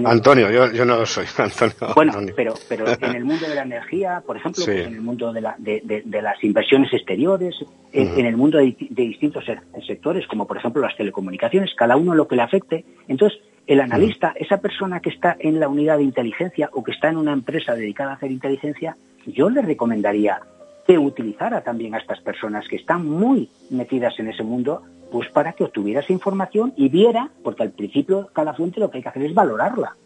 Antonio, 0.04 0.50
yo, 0.50 0.84
no 0.84 1.06
soy 1.06 1.24
Antonio. 1.38 1.74
Bueno, 1.94 2.12
pero 2.36 2.54
pero 2.68 2.84
en 3.00 3.16
el 3.16 3.24
mundo 3.24 3.48
de 3.48 3.54
la 3.54 3.62
energía, 3.62 4.22
por 4.26 4.36
ejemplo, 4.36 4.62
pues 4.66 4.86
en 4.86 4.94
el 4.94 5.00
mundo 5.00 5.32
de, 5.32 5.40
la, 5.40 5.56
de, 5.58 6.22
las 6.22 6.44
inversiones 6.44 6.92
exteriores, 6.92 7.54
en, 7.92 8.26
el 8.26 8.36
mundo 8.36 8.58
de, 8.58 8.76
distintos 8.90 9.44
sectores, 9.86 10.26
como 10.26 10.46
por 10.46 10.58
ejemplo 10.58 10.82
las 10.82 10.96
telecomunicaciones, 10.96 11.74
cada 11.74 11.96
uno 11.96 12.14
lo 12.14 12.28
que 12.28 12.36
le 12.36 12.42
afecte. 12.42 12.84
Entonces, 13.08 13.40
el 13.66 13.80
analista, 13.80 14.32
esa 14.36 14.58
persona 14.58 15.00
que 15.00 15.10
está 15.10 15.36
en 15.38 15.60
la 15.60 15.68
unidad 15.68 15.98
de 15.98 16.04
inteligencia 16.04 16.68
o 16.72 16.82
que 16.82 16.92
está 16.92 17.08
en 17.08 17.16
una 17.16 17.32
empresa 17.32 17.74
dedicada 17.74 18.12
a 18.12 18.14
hacer 18.14 18.30
inteligencia, 18.30 18.96
yo 19.26 19.50
le 19.50 19.62
recomendaría 19.62 20.40
que 20.86 20.98
utilizara 20.98 21.62
también 21.62 21.94
a 21.94 21.98
estas 21.98 22.20
personas 22.20 22.66
que 22.68 22.76
están 22.76 23.08
muy 23.08 23.48
metidas 23.70 24.18
en 24.18 24.28
ese 24.28 24.42
mundo, 24.42 24.82
pues 25.12 25.30
para 25.30 25.52
que 25.52 25.64
obtuviera 25.64 26.00
esa 26.00 26.12
información 26.12 26.72
y 26.76 26.88
viera, 26.88 27.30
porque 27.44 27.62
al 27.62 27.70
principio 27.70 28.30
cada 28.32 28.54
fuente 28.54 28.80
lo 28.80 28.90
que 28.90 28.98
hay 28.98 29.02
que 29.02 29.08
hacer 29.08 29.22
es 29.22 29.34
valorarla. 29.34 29.96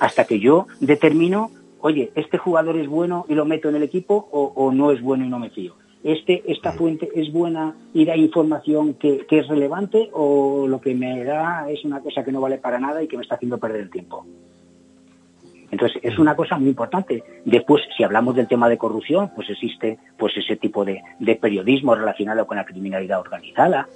Hasta 0.00 0.24
que 0.24 0.38
yo 0.38 0.66
determino, 0.80 1.50
oye, 1.80 2.10
este 2.14 2.38
jugador 2.38 2.76
es 2.76 2.88
bueno 2.88 3.24
y 3.28 3.34
lo 3.34 3.44
meto 3.44 3.68
en 3.68 3.76
el 3.76 3.82
equipo 3.82 4.28
o, 4.30 4.72
no 4.72 4.90
es 4.90 5.00
bueno 5.00 5.24
y 5.24 5.28
no 5.28 5.38
me 5.38 5.50
fío. 5.50 5.74
Este, 6.06 6.44
esta 6.46 6.70
fuente 6.70 7.08
es 7.16 7.32
buena 7.32 7.74
y 7.92 8.04
da 8.04 8.16
información 8.16 8.94
que, 8.94 9.26
que 9.26 9.40
es 9.40 9.48
relevante 9.48 10.08
o 10.12 10.68
lo 10.68 10.80
que 10.80 10.94
me 10.94 11.24
da 11.24 11.68
es 11.68 11.84
una 11.84 11.98
cosa 11.98 12.22
que 12.22 12.30
no 12.30 12.40
vale 12.40 12.58
para 12.58 12.78
nada 12.78 13.02
y 13.02 13.08
que 13.08 13.16
me 13.16 13.24
está 13.24 13.34
haciendo 13.34 13.58
perder 13.58 13.80
el 13.80 13.90
tiempo. 13.90 14.24
Entonces, 15.72 16.00
es 16.04 16.16
una 16.20 16.36
cosa 16.36 16.58
muy 16.58 16.68
importante. 16.68 17.24
Después, 17.44 17.82
si 17.96 18.04
hablamos 18.04 18.36
del 18.36 18.46
tema 18.46 18.68
de 18.68 18.78
corrupción, 18.78 19.32
pues 19.34 19.50
existe 19.50 19.98
pues 20.16 20.32
ese 20.36 20.54
tipo 20.54 20.84
de, 20.84 21.02
periodismo 21.40 21.96
relacionado 21.96 22.46
con 22.46 22.56
la 22.56 22.64
criminalidad 22.64 23.18
organizada. 23.18 23.88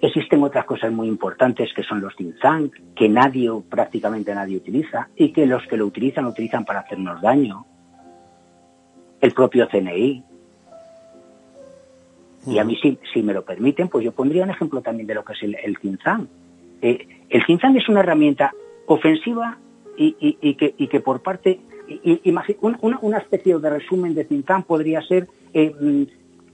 Existen 0.00 0.42
otras 0.42 0.64
cosas 0.64 0.90
muy 0.90 1.08
importantes 1.08 1.74
que 1.76 1.82
son 1.82 2.00
los 2.00 2.16
think 2.16 2.74
que 2.96 3.10
nadie 3.10 3.50
prácticamente 3.68 4.34
nadie 4.34 4.56
utiliza 4.56 5.10
y 5.14 5.30
que 5.30 5.44
los 5.44 5.66
que 5.66 5.76
lo 5.76 5.84
utilizan 5.84 6.24
lo 6.24 6.30
utilizan 6.30 6.64
para 6.64 6.80
hacernos 6.80 7.20
daño. 7.20 7.66
El 9.20 9.32
propio 9.32 9.68
CNI. 9.68 10.29
Y 12.46 12.58
a 12.58 12.64
mí, 12.64 12.76
si, 12.80 12.98
si 13.12 13.22
me 13.22 13.34
lo 13.34 13.44
permiten, 13.44 13.88
pues 13.88 14.04
yo 14.04 14.12
pondría 14.12 14.44
un 14.44 14.50
ejemplo 14.50 14.80
también 14.80 15.06
de 15.06 15.14
lo 15.14 15.24
que 15.24 15.34
es 15.34 15.42
el, 15.42 15.56
el 15.62 15.76
eh, 16.82 17.06
el 17.28 17.46
think 17.46 17.62
es 17.76 17.88
una 17.88 18.00
herramienta 18.00 18.52
ofensiva 18.86 19.58
y, 19.96 20.54
que, 20.54 20.74
y 20.78 20.88
que 20.88 21.00
por 21.00 21.20
parte, 21.20 21.60
una, 22.62 22.98
una, 23.02 23.18
especie 23.18 23.58
de 23.58 23.70
resumen 23.70 24.14
de 24.14 24.24
Tintán 24.24 24.62
podría 24.62 25.02
ser 25.02 25.28
eh, 25.52 25.74
mm, 25.78 26.02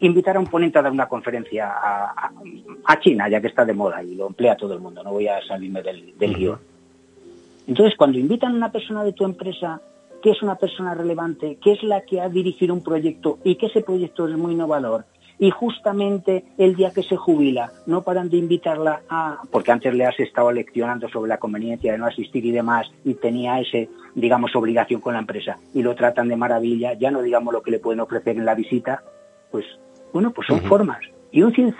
invitar 0.00 0.36
a 0.36 0.40
un 0.40 0.48
ponente 0.48 0.78
a 0.78 0.82
dar 0.82 0.90
una 0.90 1.06
conferencia 1.06 1.70
a, 1.70 2.32
a, 2.84 3.00
China, 3.00 3.28
ya 3.28 3.40
que 3.40 3.46
está 3.46 3.64
de 3.64 3.72
moda 3.72 4.02
y 4.02 4.16
lo 4.16 4.26
emplea 4.26 4.56
todo 4.56 4.74
el 4.74 4.80
mundo, 4.80 5.04
no 5.04 5.12
voy 5.12 5.28
a 5.28 5.40
salirme 5.46 5.82
del, 5.82 6.18
del 6.18 6.34
guion. 6.34 6.58
Entonces, 7.68 7.96
cuando 7.96 8.18
invitan 8.18 8.52
a 8.52 8.56
una 8.56 8.72
persona 8.72 9.04
de 9.04 9.12
tu 9.12 9.24
empresa 9.24 9.80
que 10.22 10.30
es 10.30 10.42
una 10.42 10.56
persona 10.56 10.94
relevante, 10.94 11.56
que 11.62 11.72
es 11.72 11.82
la 11.84 12.00
que 12.00 12.20
ha 12.20 12.28
dirigido 12.28 12.74
un 12.74 12.82
proyecto 12.82 13.38
y 13.44 13.54
que 13.54 13.66
ese 13.66 13.82
proyecto 13.82 14.26
es 14.26 14.36
muy 14.36 14.54
innovador 14.54 15.04
y 15.38 15.50
justamente 15.50 16.44
el 16.56 16.76
día 16.76 16.92
que 16.92 17.02
se 17.02 17.16
jubila 17.16 17.70
no 17.86 18.02
paran 18.02 18.30
de 18.30 18.38
invitarla 18.38 19.02
a, 19.08 19.42
porque 19.50 19.72
antes 19.72 19.94
le 19.94 20.06
has 20.06 20.18
estado 20.18 20.50
leccionando 20.50 21.08
sobre 21.08 21.28
la 21.28 21.38
conveniencia 21.38 21.92
de 21.92 21.98
no 21.98 22.06
asistir 22.06 22.44
y 22.46 22.52
demás 22.52 22.86
y 23.04 23.14
tenía 23.14 23.60
ese, 23.60 23.88
digamos, 24.14 24.54
obligación 24.56 25.00
con 25.00 25.14
la 25.14 25.20
empresa 25.20 25.58
y 25.74 25.82
lo 25.82 25.94
tratan 25.94 26.28
de 26.28 26.36
maravilla, 26.36 26.94
ya 26.94 27.10
no 27.10 27.22
digamos 27.22 27.52
lo 27.52 27.62
que 27.62 27.70
le 27.70 27.78
pueden 27.78 28.00
ofrecer 28.00 28.36
en 28.36 28.46
la 28.46 28.54
visita, 28.54 29.02
pues 29.50 29.64
bueno, 30.12 30.30
pues 30.30 30.46
son 30.46 30.60
formas. 30.62 31.00
Y 31.30 31.42
un 31.42 31.52
think 31.52 31.74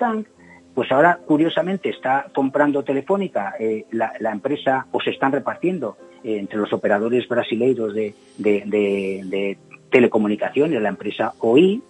pues 0.75 0.93
ahora 0.93 1.19
curiosamente 1.25 1.89
está 1.89 2.27
comprando 2.35 2.85
Telefónica 2.85 3.55
eh, 3.59 3.87
la, 3.93 4.13
empresa 4.31 4.87
o 4.93 5.01
se 5.01 5.09
están 5.09 5.33
repartiendo 5.33 5.97
eh, 6.23 6.37
entre 6.39 6.59
los 6.59 6.71
operadores 6.75 7.27
brasileiros 7.27 7.95
de, 7.95 8.15
de, 8.37 8.63
de, 8.67 9.23
de 9.25 9.59
telecomunicaciones, 9.89 10.83
la 10.83 10.91
empresa 10.91 11.33
OI, 11.39 11.83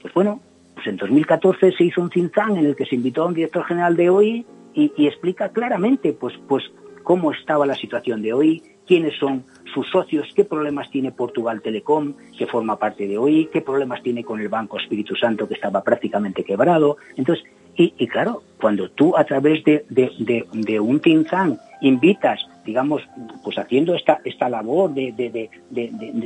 pues 0.00 0.14
bueno, 0.14 0.40
pues 0.74 0.86
en 0.86 0.96
2014 0.96 1.72
se 1.72 1.84
hizo 1.84 2.00
un 2.00 2.10
think 2.10 2.32
en 2.36 2.66
el 2.66 2.76
que 2.76 2.86
se 2.86 2.94
invitó 2.94 3.22
a 3.22 3.26
un 3.26 3.34
director 3.34 3.64
general 3.64 3.96
de 3.96 4.10
OI 4.10 4.46
y, 4.74 5.06
explica 5.06 5.50
claramente 5.50 6.12
pues, 6.12 6.34
pues 6.48 6.64
cómo 7.02 7.32
estaba 7.32 7.66
la 7.66 7.74
situación 7.74 8.22
de 8.22 8.32
OI, 8.32 8.62
quiénes 8.86 9.18
son 9.18 9.44
sus 9.72 9.88
socios, 9.90 10.28
qué 10.34 10.44
problemas 10.44 10.90
tiene 10.90 11.12
Portugal 11.12 11.60
Telecom, 11.62 12.14
que 12.36 12.46
forma 12.46 12.78
parte 12.78 13.06
de 13.06 13.18
OI, 13.18 13.48
qué 13.52 13.60
problemas 13.60 14.02
tiene 14.02 14.24
con 14.24 14.40
el 14.40 14.48
Banco 14.48 14.78
Espíritu 14.78 15.14
Santo, 15.16 15.48
que 15.48 15.54
estaba 15.54 15.82
prácticamente 15.82 16.44
quebrado. 16.44 16.96
Entonces, 17.16 17.44
y, 17.74 18.06
claro, 18.06 18.42
cuando 18.60 18.90
tú 18.90 19.16
a 19.16 19.24
través 19.24 19.64
de, 19.64 19.86
de, 19.88 20.80
un 20.80 21.00
think 21.00 21.28
invitas, 21.80 22.40
digamos, 22.64 23.02
pues 23.42 23.58
haciendo 23.58 23.94
esta, 23.94 24.20
esta 24.24 24.48
labor 24.48 24.92
de, 24.94 25.12
de, 25.12 25.50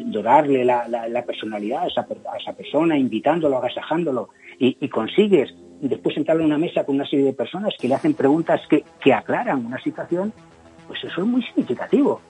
dorarle 0.07 0.64
la, 0.64 0.89
la, 0.89 1.22
personalidad 1.24 1.84
a 1.84 1.87
esa, 1.87 2.01
a 2.01 2.37
esa, 2.37 2.53
persona, 2.53 2.99
invitándolo, 2.99 3.59
agasajándolo, 3.59 4.28
y, 4.59 4.76
y, 4.80 4.89
consigues 4.89 5.55
después 5.80 6.14
sentarlo 6.14 6.43
en 6.43 6.47
una 6.47 6.59
mesa 6.59 6.84
con 6.84 6.95
una 6.97 7.07
serie 7.07 7.26
de 7.26 7.32
personas 7.32 7.74
que 7.78 7.89
le 7.89 7.95
hacen 7.95 8.14
preguntas 8.14 8.61
que, 8.68 8.84
que 9.01 9.12
aclaran 9.12 9.66
una 9.66 9.80
situación, 9.82 10.32
pues 10.87 11.03
eso 11.05 11.20
es 11.20 11.26
muy 11.26 11.43
significativo. 11.43 12.20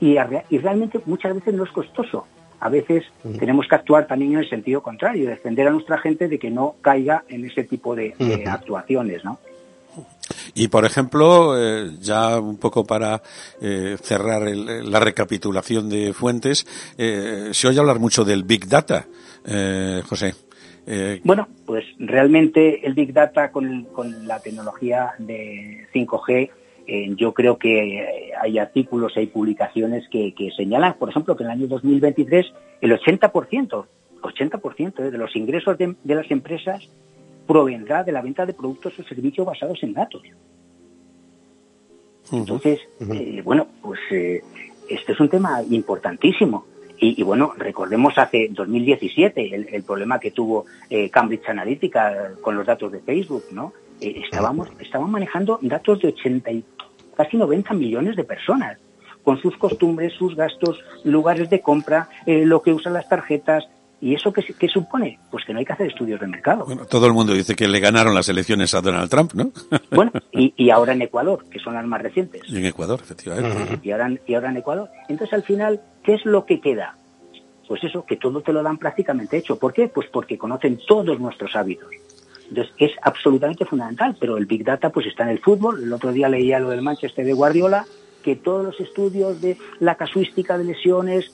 Y, 0.00 0.16
y 0.50 0.58
realmente 0.58 1.00
muchas 1.06 1.34
veces 1.34 1.54
no 1.54 1.64
es 1.64 1.70
costoso. 1.70 2.26
A 2.60 2.68
veces 2.68 3.04
tenemos 3.38 3.66
que 3.68 3.74
actuar 3.74 4.06
también 4.06 4.32
en 4.32 4.38
el 4.38 4.48
sentido 4.48 4.82
contrario, 4.82 5.28
defender 5.28 5.68
a 5.68 5.70
nuestra 5.70 5.98
gente 5.98 6.28
de 6.28 6.38
que 6.38 6.50
no 6.50 6.76
caiga 6.80 7.24
en 7.28 7.44
ese 7.44 7.64
tipo 7.64 7.94
de, 7.94 8.14
actuaciones, 8.46 9.24
¿no? 9.24 9.38
Y 10.54 10.68
por 10.68 10.84
ejemplo, 10.84 11.54
eh, 11.58 11.90
ya 12.00 12.38
un 12.38 12.58
poco 12.58 12.84
para 12.84 13.22
eh, 13.60 13.96
cerrar 14.00 14.42
la 14.42 15.00
recapitulación 15.00 15.88
de 15.88 16.12
fuentes, 16.12 16.66
eh, 16.98 17.50
se 17.52 17.68
oye 17.68 17.78
hablar 17.78 17.98
mucho 17.98 18.24
del 18.24 18.44
Big 18.44 18.66
Data, 18.68 19.06
José. 20.08 20.34
bueno, 21.22 21.48
pues 21.66 21.84
realmente 21.98 22.86
el 22.86 22.94
Big 22.94 23.12
Data 23.12 23.50
con, 23.50 23.86
la 24.26 24.40
tecnología 24.40 25.12
de 25.18 25.86
5G 25.94 26.50
yo 27.16 27.32
creo 27.32 27.58
que 27.58 28.32
hay 28.40 28.58
artículos, 28.58 29.16
hay 29.16 29.26
publicaciones 29.26 30.06
que, 30.08 30.34
señalan, 30.56 30.94
por 30.94 31.10
ejemplo, 31.10 31.36
que 31.36 31.44
en 31.44 31.50
el 31.50 31.58
año 31.58 31.66
2023 31.66 32.46
el 32.80 32.92
80%, 32.92 33.86
80% 34.22 35.10
de 35.10 35.18
los 35.18 35.36
ingresos 35.36 35.78
de, 35.78 35.94
las 36.04 36.30
empresas 36.30 36.88
provendrá 37.46 38.02
de 38.04 38.12
la 38.12 38.22
venta 38.22 38.46
de 38.46 38.54
productos 38.54 38.98
o 38.98 39.02
servicios 39.04 39.46
basados 39.46 39.82
en 39.82 39.92
datos. 39.92 40.22
Entonces, 42.32 42.80
bueno, 43.44 43.68
pues 43.82 44.00
este 44.10 45.12
es 45.12 45.20
un 45.20 45.28
tema 45.28 45.62
importantísimo. 45.62 46.66
Y, 46.96 47.22
bueno, 47.22 47.52
recordemos 47.56 48.16
hace 48.16 48.48
2017 48.50 49.54
el, 49.54 49.68
el 49.70 49.82
problema 49.82 50.18
que 50.18 50.30
tuvo 50.30 50.64
eh, 50.88 51.10
Cambridge 51.10 51.48
Analytica 51.48 52.32
con 52.40 52.56
los 52.56 52.64
datos 52.64 52.92
de 52.92 53.00
Facebook, 53.00 53.44
¿no? 53.50 53.72
Eh, 54.00 54.22
estábamos, 54.24 54.68
estaban 54.80 55.10
manejando 55.10 55.58
datos 55.60 56.00
de 56.00 56.08
80 56.08 56.52
y 56.52 56.64
casi 57.16 57.36
90 57.36 57.74
millones 57.74 58.16
de 58.16 58.24
personas, 58.24 58.78
con 59.22 59.38
sus 59.38 59.56
costumbres, 59.56 60.12
sus 60.14 60.36
gastos, 60.36 60.82
lugares 61.02 61.50
de 61.50 61.60
compra, 61.60 62.08
eh, 62.26 62.46
lo 62.46 62.62
que 62.62 62.72
usan 62.72 62.92
las 62.92 63.08
tarjetas, 63.08 63.68
¿Y 64.04 64.14
eso 64.14 64.34
qué, 64.34 64.42
qué, 64.42 64.68
supone? 64.68 65.18
Pues 65.30 65.46
que 65.46 65.54
no 65.54 65.60
hay 65.60 65.64
que 65.64 65.72
hacer 65.72 65.86
estudios 65.86 66.20
de 66.20 66.26
mercado. 66.26 66.66
Bueno, 66.66 66.84
todo 66.84 67.06
el 67.06 67.14
mundo 67.14 67.32
dice 67.32 67.56
que 67.56 67.66
le 67.66 67.80
ganaron 67.80 68.14
las 68.14 68.28
elecciones 68.28 68.74
a 68.74 68.82
Donald 68.82 69.08
Trump, 69.08 69.32
¿no? 69.32 69.50
Bueno, 69.90 70.12
y, 70.30 70.52
y 70.58 70.68
ahora 70.68 70.92
en 70.92 71.00
Ecuador, 71.00 71.46
que 71.50 71.58
son 71.58 71.72
las 71.72 71.86
más 71.86 72.02
recientes. 72.02 72.42
Y 72.46 72.58
en 72.58 72.66
Ecuador, 72.66 73.00
efectivamente. 73.02 73.80
Y 73.82 73.92
ahora, 73.92 74.14
y 74.26 74.34
ahora 74.34 74.50
en 74.50 74.58
Ecuador. 74.58 74.90
Entonces, 75.08 75.32
al 75.32 75.42
final, 75.42 75.80
¿qué 76.02 76.16
es 76.16 76.26
lo 76.26 76.44
que 76.44 76.60
queda? 76.60 76.98
Pues 77.66 77.82
eso, 77.82 78.04
que 78.04 78.16
todo 78.16 78.42
te 78.42 78.52
lo 78.52 78.62
dan 78.62 78.76
prácticamente 78.76 79.38
hecho. 79.38 79.58
¿Por 79.58 79.72
qué? 79.72 79.88
Pues 79.88 80.06
porque 80.12 80.36
conocen 80.36 80.78
todos 80.86 81.18
nuestros 81.18 81.56
hábitos. 81.56 81.88
Entonces, 82.50 82.74
es 82.76 82.90
absolutamente 83.00 83.64
fundamental, 83.64 84.18
pero 84.20 84.36
el 84.36 84.44
Big 84.44 84.64
Data 84.64 84.90
pues 84.90 85.06
está 85.06 85.22
en 85.22 85.30
el 85.30 85.38
fútbol. 85.38 85.82
El 85.82 85.90
otro 85.94 86.12
día 86.12 86.28
leía 86.28 86.58
lo 86.58 86.68
del 86.68 86.82
Manchester 86.82 87.24
de 87.24 87.32
Guardiola, 87.32 87.86
que 88.22 88.36
todos 88.36 88.66
los 88.66 88.78
estudios 88.80 89.40
de 89.40 89.56
la 89.80 89.94
casuística 89.94 90.58
de 90.58 90.64
lesiones, 90.64 91.32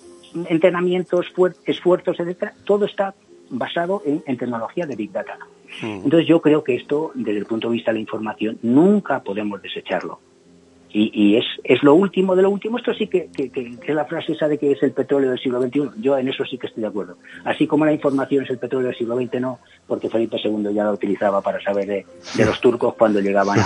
entrenamientos, 0.48 1.26
esfuerzos, 1.66 2.20
etcétera, 2.20 2.54
todo 2.64 2.84
está 2.84 3.14
basado 3.50 4.02
en, 4.04 4.36
tecnología 4.36 4.86
de 4.86 4.96
Big 4.96 5.12
Data. 5.12 5.38
Mm. 5.82 6.04
Entonces 6.04 6.28
yo 6.28 6.40
creo 6.40 6.64
que 6.64 6.76
esto, 6.76 7.12
desde 7.14 7.38
el 7.38 7.46
punto 7.46 7.68
de 7.68 7.74
vista 7.74 7.90
de 7.90 7.96
la 7.96 8.00
información, 8.00 8.58
nunca 8.62 9.22
podemos 9.22 9.60
desecharlo. 9.60 10.20
Y, 10.92 11.36
es, 11.36 11.44
es 11.62 11.82
lo 11.82 11.94
último 11.94 12.34
de 12.34 12.42
lo 12.42 12.50
último. 12.50 12.78
Esto 12.78 12.92
sí 12.94 13.06
que, 13.06 13.30
que, 13.30 13.50
que, 13.50 13.94
la 13.94 14.04
frase 14.06 14.32
esa 14.32 14.48
de 14.48 14.58
que 14.58 14.72
es 14.72 14.82
el 14.82 14.92
petróleo 14.92 15.30
del 15.30 15.38
siglo 15.38 15.62
XXI. 15.62 15.90
Yo 16.00 16.18
en 16.18 16.28
eso 16.28 16.44
sí 16.44 16.58
que 16.58 16.66
estoy 16.66 16.80
de 16.82 16.88
acuerdo. 16.88 17.16
Así 17.44 17.66
como 17.66 17.84
la 17.84 17.92
información 17.92 18.44
es 18.44 18.50
el 18.50 18.58
petróleo 18.58 18.88
del 18.88 18.98
siglo 18.98 19.16
XX, 19.16 19.40
no, 19.40 19.60
porque 19.86 20.10
Felipe 20.10 20.36
II 20.42 20.74
ya 20.74 20.84
la 20.84 20.92
utilizaba 20.92 21.40
para 21.40 21.62
saber 21.62 21.86
de, 21.86 22.44
los 22.44 22.60
turcos 22.60 22.94
cuando 22.94 23.20
llegaban 23.20 23.60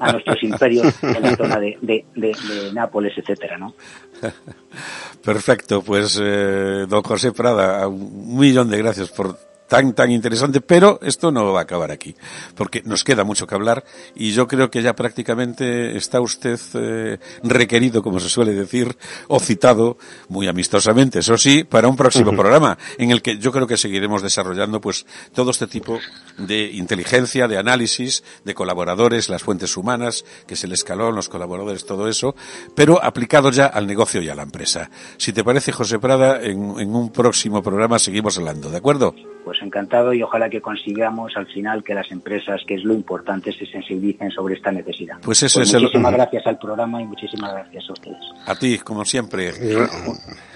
a, 0.00 0.12
nuestros 0.12 0.42
imperios 0.42 1.02
en 1.02 1.22
la 1.22 1.36
zona 1.36 1.60
de, 1.60 1.78
de, 1.80 2.04
de 2.16 2.34
Nápoles, 2.72 3.16
etcétera, 3.16 3.56
¿no? 3.56 3.74
Perfecto, 5.24 5.82
pues 5.82 6.20
eh, 6.22 6.86
don 6.88 7.02
José 7.02 7.32
Prada, 7.32 7.86
un 7.86 8.36
millón 8.36 8.68
de 8.68 8.78
gracias 8.78 9.10
por 9.10 9.47
tan, 9.68 9.92
tan 9.92 10.10
interesante, 10.10 10.60
pero 10.60 10.98
esto 11.02 11.30
no 11.30 11.52
va 11.52 11.60
a 11.60 11.62
acabar 11.62 11.90
aquí, 11.90 12.16
porque 12.56 12.82
nos 12.84 13.04
queda 13.04 13.22
mucho 13.22 13.46
que 13.46 13.54
hablar 13.54 13.84
y 14.14 14.32
yo 14.32 14.48
creo 14.48 14.70
que 14.70 14.82
ya 14.82 14.94
prácticamente 14.94 15.96
está 15.96 16.20
usted 16.20 16.58
eh, 16.74 17.18
requerido, 17.42 18.02
como 18.02 18.18
se 18.18 18.28
suele 18.28 18.54
decir, 18.54 18.96
o 19.28 19.38
citado, 19.38 19.98
muy 20.28 20.48
amistosamente, 20.48 21.20
eso 21.20 21.36
sí, 21.36 21.64
para 21.64 21.88
un 21.88 21.96
próximo 21.96 22.32
programa, 22.34 22.78
en 22.96 23.10
el 23.10 23.22
que 23.22 23.38
yo 23.38 23.52
creo 23.52 23.66
que 23.66 23.76
seguiremos 23.76 24.22
desarrollando 24.22 24.80
pues 24.80 25.06
todo 25.34 25.50
este 25.50 25.66
tipo 25.66 25.98
de 26.38 26.70
inteligencia, 26.72 27.46
de 27.46 27.58
análisis, 27.58 28.24
de 28.44 28.54
colaboradores, 28.54 29.28
las 29.28 29.42
fuentes 29.42 29.76
humanas, 29.76 30.24
que 30.46 30.56
se 30.56 30.66
el 30.66 30.72
escalón, 30.72 31.14
los 31.14 31.28
colaboradores, 31.28 31.84
todo 31.84 32.08
eso, 32.08 32.34
pero 32.74 33.02
aplicado 33.02 33.50
ya 33.50 33.66
al 33.66 33.86
negocio 33.86 34.22
y 34.22 34.28
a 34.28 34.34
la 34.34 34.42
empresa. 34.42 34.90
Si 35.16 35.32
te 35.32 35.44
parece, 35.44 35.72
José 35.72 35.98
Prada, 35.98 36.42
en, 36.42 36.78
en 36.78 36.94
un 36.94 37.10
próximo 37.10 37.62
programa 37.62 37.98
seguimos 37.98 38.38
hablando, 38.38 38.70
¿de 38.70 38.76
acuerdo? 38.76 39.14
pues 39.48 39.57
encantado 39.62 40.12
y 40.12 40.22
ojalá 40.22 40.48
que 40.48 40.60
consigamos 40.60 41.36
al 41.36 41.46
final 41.46 41.82
que 41.82 41.94
las 41.94 42.10
empresas, 42.10 42.62
que 42.66 42.74
es 42.74 42.84
lo 42.84 42.94
importante, 42.94 43.52
se 43.52 43.66
sensibilicen 43.66 44.30
sobre 44.30 44.54
esta 44.54 44.70
necesidad. 44.70 45.18
Pues 45.22 45.42
eso 45.42 45.60
pues 45.60 45.72
es 45.72 45.80
muchísimas 45.80 46.12
gracias 46.12 46.46
al 46.46 46.58
programa 46.58 47.00
y 47.02 47.06
muchísimas 47.06 47.52
gracias 47.52 47.88
a 47.88 47.92
ustedes. 47.92 48.18
A 48.46 48.54
ti, 48.54 48.78
como 48.78 49.04
siempre. 49.04 49.52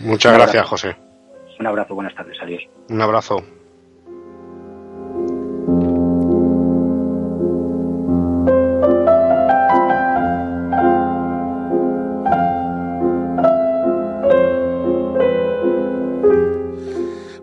Muchas 0.01 0.35
gracias, 0.35 0.67
José. 0.67 0.97
Un 1.59 1.67
abrazo, 1.67 1.95
buenas 1.95 2.15
tardes, 2.15 2.37
adiós. 2.43 2.63
Un 2.89 3.01
abrazo. 3.01 3.62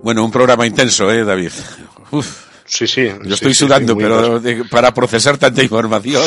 Bueno, 0.04 0.24
un 0.24 0.32
programa 0.32 0.66
intenso, 0.66 1.12
¿eh, 1.12 1.24
David? 1.24 1.52
Uf. 2.12 2.50
Sí, 2.70 2.86
sí. 2.86 3.10
Yo 3.26 3.34
estoy 3.34 3.56
sudando, 3.56 3.97
pero 3.97 4.39
para 4.70 4.93
procesar 4.93 5.39
tanta 5.39 5.64
información, 5.64 6.22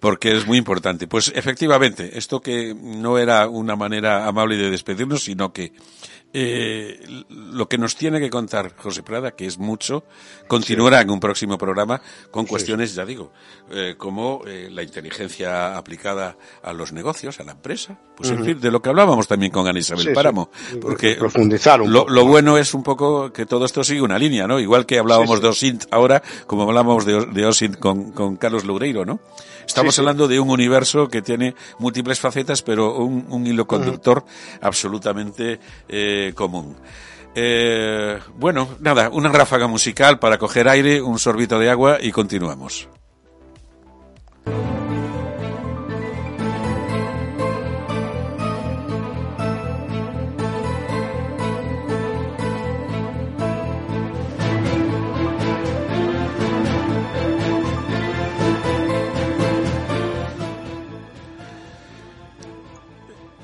porque 0.00 0.36
es 0.36 0.46
muy 0.46 0.58
importante. 0.58 1.06
Pues 1.06 1.32
efectivamente, 1.34 2.18
esto 2.18 2.40
que 2.40 2.74
no 2.74 3.18
era 3.18 3.48
una 3.48 3.76
manera 3.76 4.26
amable 4.26 4.58
de 4.58 4.68
despedirnos, 4.70 5.24
sino 5.24 5.54
que 5.54 5.72
eh, 6.32 7.24
lo 7.28 7.68
que 7.68 7.76
nos 7.76 7.96
tiene 7.96 8.20
que 8.20 8.30
contar 8.30 8.76
José 8.76 9.02
Prada, 9.02 9.32
que 9.32 9.46
es 9.46 9.58
mucho, 9.58 10.04
continuará 10.46 11.00
en 11.00 11.10
un 11.10 11.18
próximo 11.18 11.58
programa 11.58 12.00
con 12.30 12.46
cuestiones, 12.46 12.94
ya 12.94 13.04
digo, 13.04 13.32
eh, 13.70 13.94
como 13.98 14.42
eh, 14.46 14.68
la 14.70 14.82
inteligencia 14.82 15.76
aplicada 15.76 16.36
a 16.62 16.72
los 16.72 16.92
negocios, 16.92 17.40
a 17.40 17.44
la 17.44 17.52
empresa, 17.52 17.98
pues 18.16 18.30
en 18.30 18.44
fin, 18.44 18.60
de 18.60 18.70
lo 18.70 18.80
que 18.80 18.90
hablábamos 18.90 19.26
también 19.26 19.50
con 19.50 19.66
Ana 19.66 19.80
Isabel 19.80 20.12
Páramo, 20.12 20.50
porque 20.80 21.16
profundizar 21.16 21.80
lo, 21.80 22.08
lo, 22.08 22.26
bueno 22.26 22.58
es 22.58 22.74
un 22.74 22.84
poco 22.84 23.32
que 23.32 23.46
todo 23.46 23.64
esto 23.64 23.82
sigue 23.82 24.02
una 24.02 24.18
línea, 24.18 24.46
¿no? 24.46 24.60
Igual 24.60 24.86
que 24.86 24.98
hablábamos 24.98 25.40
de 25.40 25.48
OSINT 25.48 25.86
ahora, 25.90 26.22
como 26.46 26.62
hablábamos 26.62 27.04
de, 27.06 27.26
de 27.26 27.46
OSINT 27.46 27.76
con, 27.78 28.12
con 28.12 28.36
Carlos 28.36 28.64
Loureiro, 28.64 29.04
¿no? 29.04 29.20
Estamos 29.70 29.96
hablando 30.00 30.26
de 30.26 30.40
un 30.40 30.50
universo 30.50 31.06
que 31.06 31.22
tiene 31.22 31.54
múltiples 31.78 32.18
facetas, 32.18 32.60
pero 32.60 32.96
un, 32.96 33.24
un 33.30 33.46
hilo 33.46 33.68
conductor 33.68 34.24
absolutamente 34.60 35.60
eh, 35.88 36.32
común. 36.34 36.74
Eh, 37.36 38.18
bueno, 38.34 38.70
nada, 38.80 39.10
una 39.10 39.28
ráfaga 39.28 39.68
musical 39.68 40.18
para 40.18 40.38
coger 40.38 40.66
aire, 40.66 41.00
un 41.00 41.20
sorbito 41.20 41.56
de 41.60 41.70
agua 41.70 41.98
y 42.00 42.10
continuamos. 42.10 42.88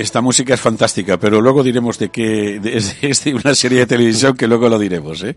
Esta 0.07 0.21
música 0.21 0.55
es 0.55 0.61
fantástica, 0.61 1.19
pero 1.19 1.41
luego 1.41 1.65
diremos 1.65 1.99
de 1.99 2.11
que 2.11 2.61
es, 3.03 3.25
de 3.25 3.35
una 3.35 3.57
serie 3.57 3.81
de 3.81 3.87
televisión 3.87 4.37
que 4.37 4.47
luego 4.47 4.69
lo 4.69 4.79
diremos. 4.79 5.21
¿eh? 5.25 5.37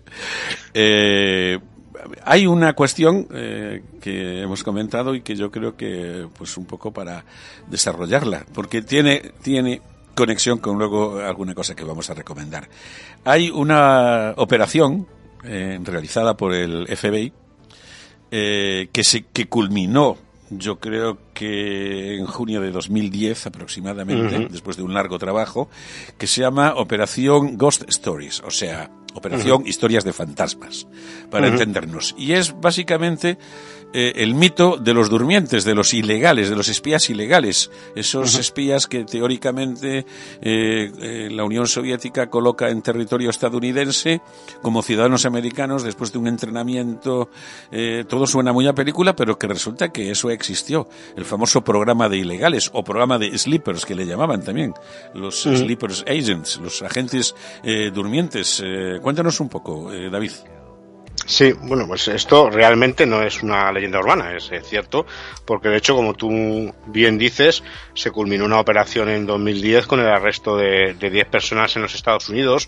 Eh, 0.75 1.57
hay 2.23 2.45
una 2.45 2.73
cuestión 2.73 3.27
eh, 3.33 3.81
que 3.99 4.43
hemos 4.43 4.63
comentado 4.63 5.15
y 5.15 5.21
que 5.21 5.35
yo 5.35 5.49
creo 5.49 5.75
que, 5.75 6.27
pues, 6.37 6.55
un 6.55 6.65
poco 6.65 6.93
para 6.93 7.25
desarrollarla, 7.67 8.45
porque 8.53 8.83
tiene 8.83 9.31
tiene 9.41 9.81
conexión 10.13 10.59
con 10.59 10.77
luego 10.77 11.17
alguna 11.17 11.55
cosa 11.55 11.75
que 11.75 11.83
vamos 11.83 12.07
a 12.11 12.13
recomendar. 12.13 12.69
Hay 13.25 13.49
una 13.49 14.35
operación 14.37 15.07
realizada 15.41 16.37
por 16.37 16.53
el 16.53 16.85
FBI 16.95 17.33
que 18.29 19.01
se 19.01 19.23
que 19.33 19.47
culminó 19.47 20.28
yo 20.49 20.79
creo 20.79 21.17
que 21.33 22.15
en 22.15 22.25
junio 22.25 22.61
de 22.61 22.71
2010 22.71 23.47
aproximadamente, 23.47 24.47
después 24.49 24.77
de 24.77 24.83
un 24.83 24.93
largo 24.93 25.19
trabajo, 25.19 25.69
que 26.17 26.27
se 26.27 26.41
llama 26.41 26.73
Operación 26.75 27.57
Ghost 27.57 27.83
Stories, 27.87 28.41
o 28.41 28.51
sea, 28.51 28.89
Operación 29.13 29.65
Historias 29.65 30.03
de 30.03 30.13
Fantasmas, 30.13 30.87
para 31.31 31.47
entendernos. 31.47 32.15
Y 32.17 32.33
es 32.33 32.59
básicamente 32.59 33.37
eh, 33.91 34.13
el 34.17 34.35
mito 34.35 34.77
de 34.77 34.93
los 34.93 35.09
durmientes, 35.09 35.65
de 35.65 35.73
los 35.73 35.95
ilegales, 35.95 36.49
de 36.49 36.55
los 36.55 36.69
espías 36.69 37.09
ilegales, 37.09 37.71
esos 37.95 38.35
espías 38.35 38.85
que 38.85 39.03
teóricamente 39.03 40.05
eh, 40.41 40.91
eh, 41.01 41.29
la 41.31 41.43
Unión 41.43 41.67
Soviética 41.67 42.29
coloca 42.29 42.69
en 42.69 42.83
territorio 42.83 43.31
estadounidense 43.31 44.21
como 44.61 44.83
ciudadanos 44.83 45.25
americanos 45.25 45.81
después 45.83 46.11
de 46.11 46.19
un 46.19 46.27
entrenamiento. 46.27 47.29
todo 48.07 48.27
suena 48.27 48.53
muy 48.53 48.67
a 48.67 48.73
película, 48.73 49.15
pero 49.15 49.39
que 49.39 49.47
resulta 49.47 49.89
que 49.89 50.11
eso 50.11 50.29
existió. 50.29 50.87
El 51.15 51.25
famoso 51.25 51.63
programa 51.63 52.09
de 52.09 52.17
ilegales 52.17 52.69
o 52.73 52.83
programa 52.83 53.17
de 53.17 53.35
sleepers 53.37 53.85
que 53.85 53.95
le 53.95 54.05
llamaban 54.05 54.43
también, 54.43 54.73
los 55.15 55.41
sleepers 55.41 56.03
agents, 56.07 56.57
los 56.57 56.81
agentes 56.83 57.35
durmientes. 57.93 58.63
cuéntanos 59.01 59.39
un 59.39 59.49
poco, 59.49 59.91
David. 60.11 60.31
Sí, 61.29 61.53
bueno, 61.53 61.85
pues 61.85 62.07
esto 62.07 62.49
realmente 62.49 63.05
no 63.05 63.21
es 63.21 63.43
una 63.43 63.71
leyenda 63.71 63.99
urbana, 63.99 64.35
es, 64.35 64.49
cierto, 64.63 65.05
porque 65.45 65.69
de 65.69 65.77
hecho, 65.77 65.95
como 65.95 66.15
tú 66.15 66.73
bien 66.87 67.19
dices, 67.19 67.63
se 67.93 68.09
culminó 68.09 68.45
una 68.45 68.59
operación 68.59 69.09
en 69.09 69.27
2010 69.27 69.85
con 69.85 69.99
el 69.99 70.07
arresto 70.07 70.57
de, 70.57 70.95
de 70.95 71.09
10 71.11 71.27
personas 71.27 71.75
en 71.75 71.83
los 71.83 71.93
Estados 71.93 72.29
Unidos 72.29 72.67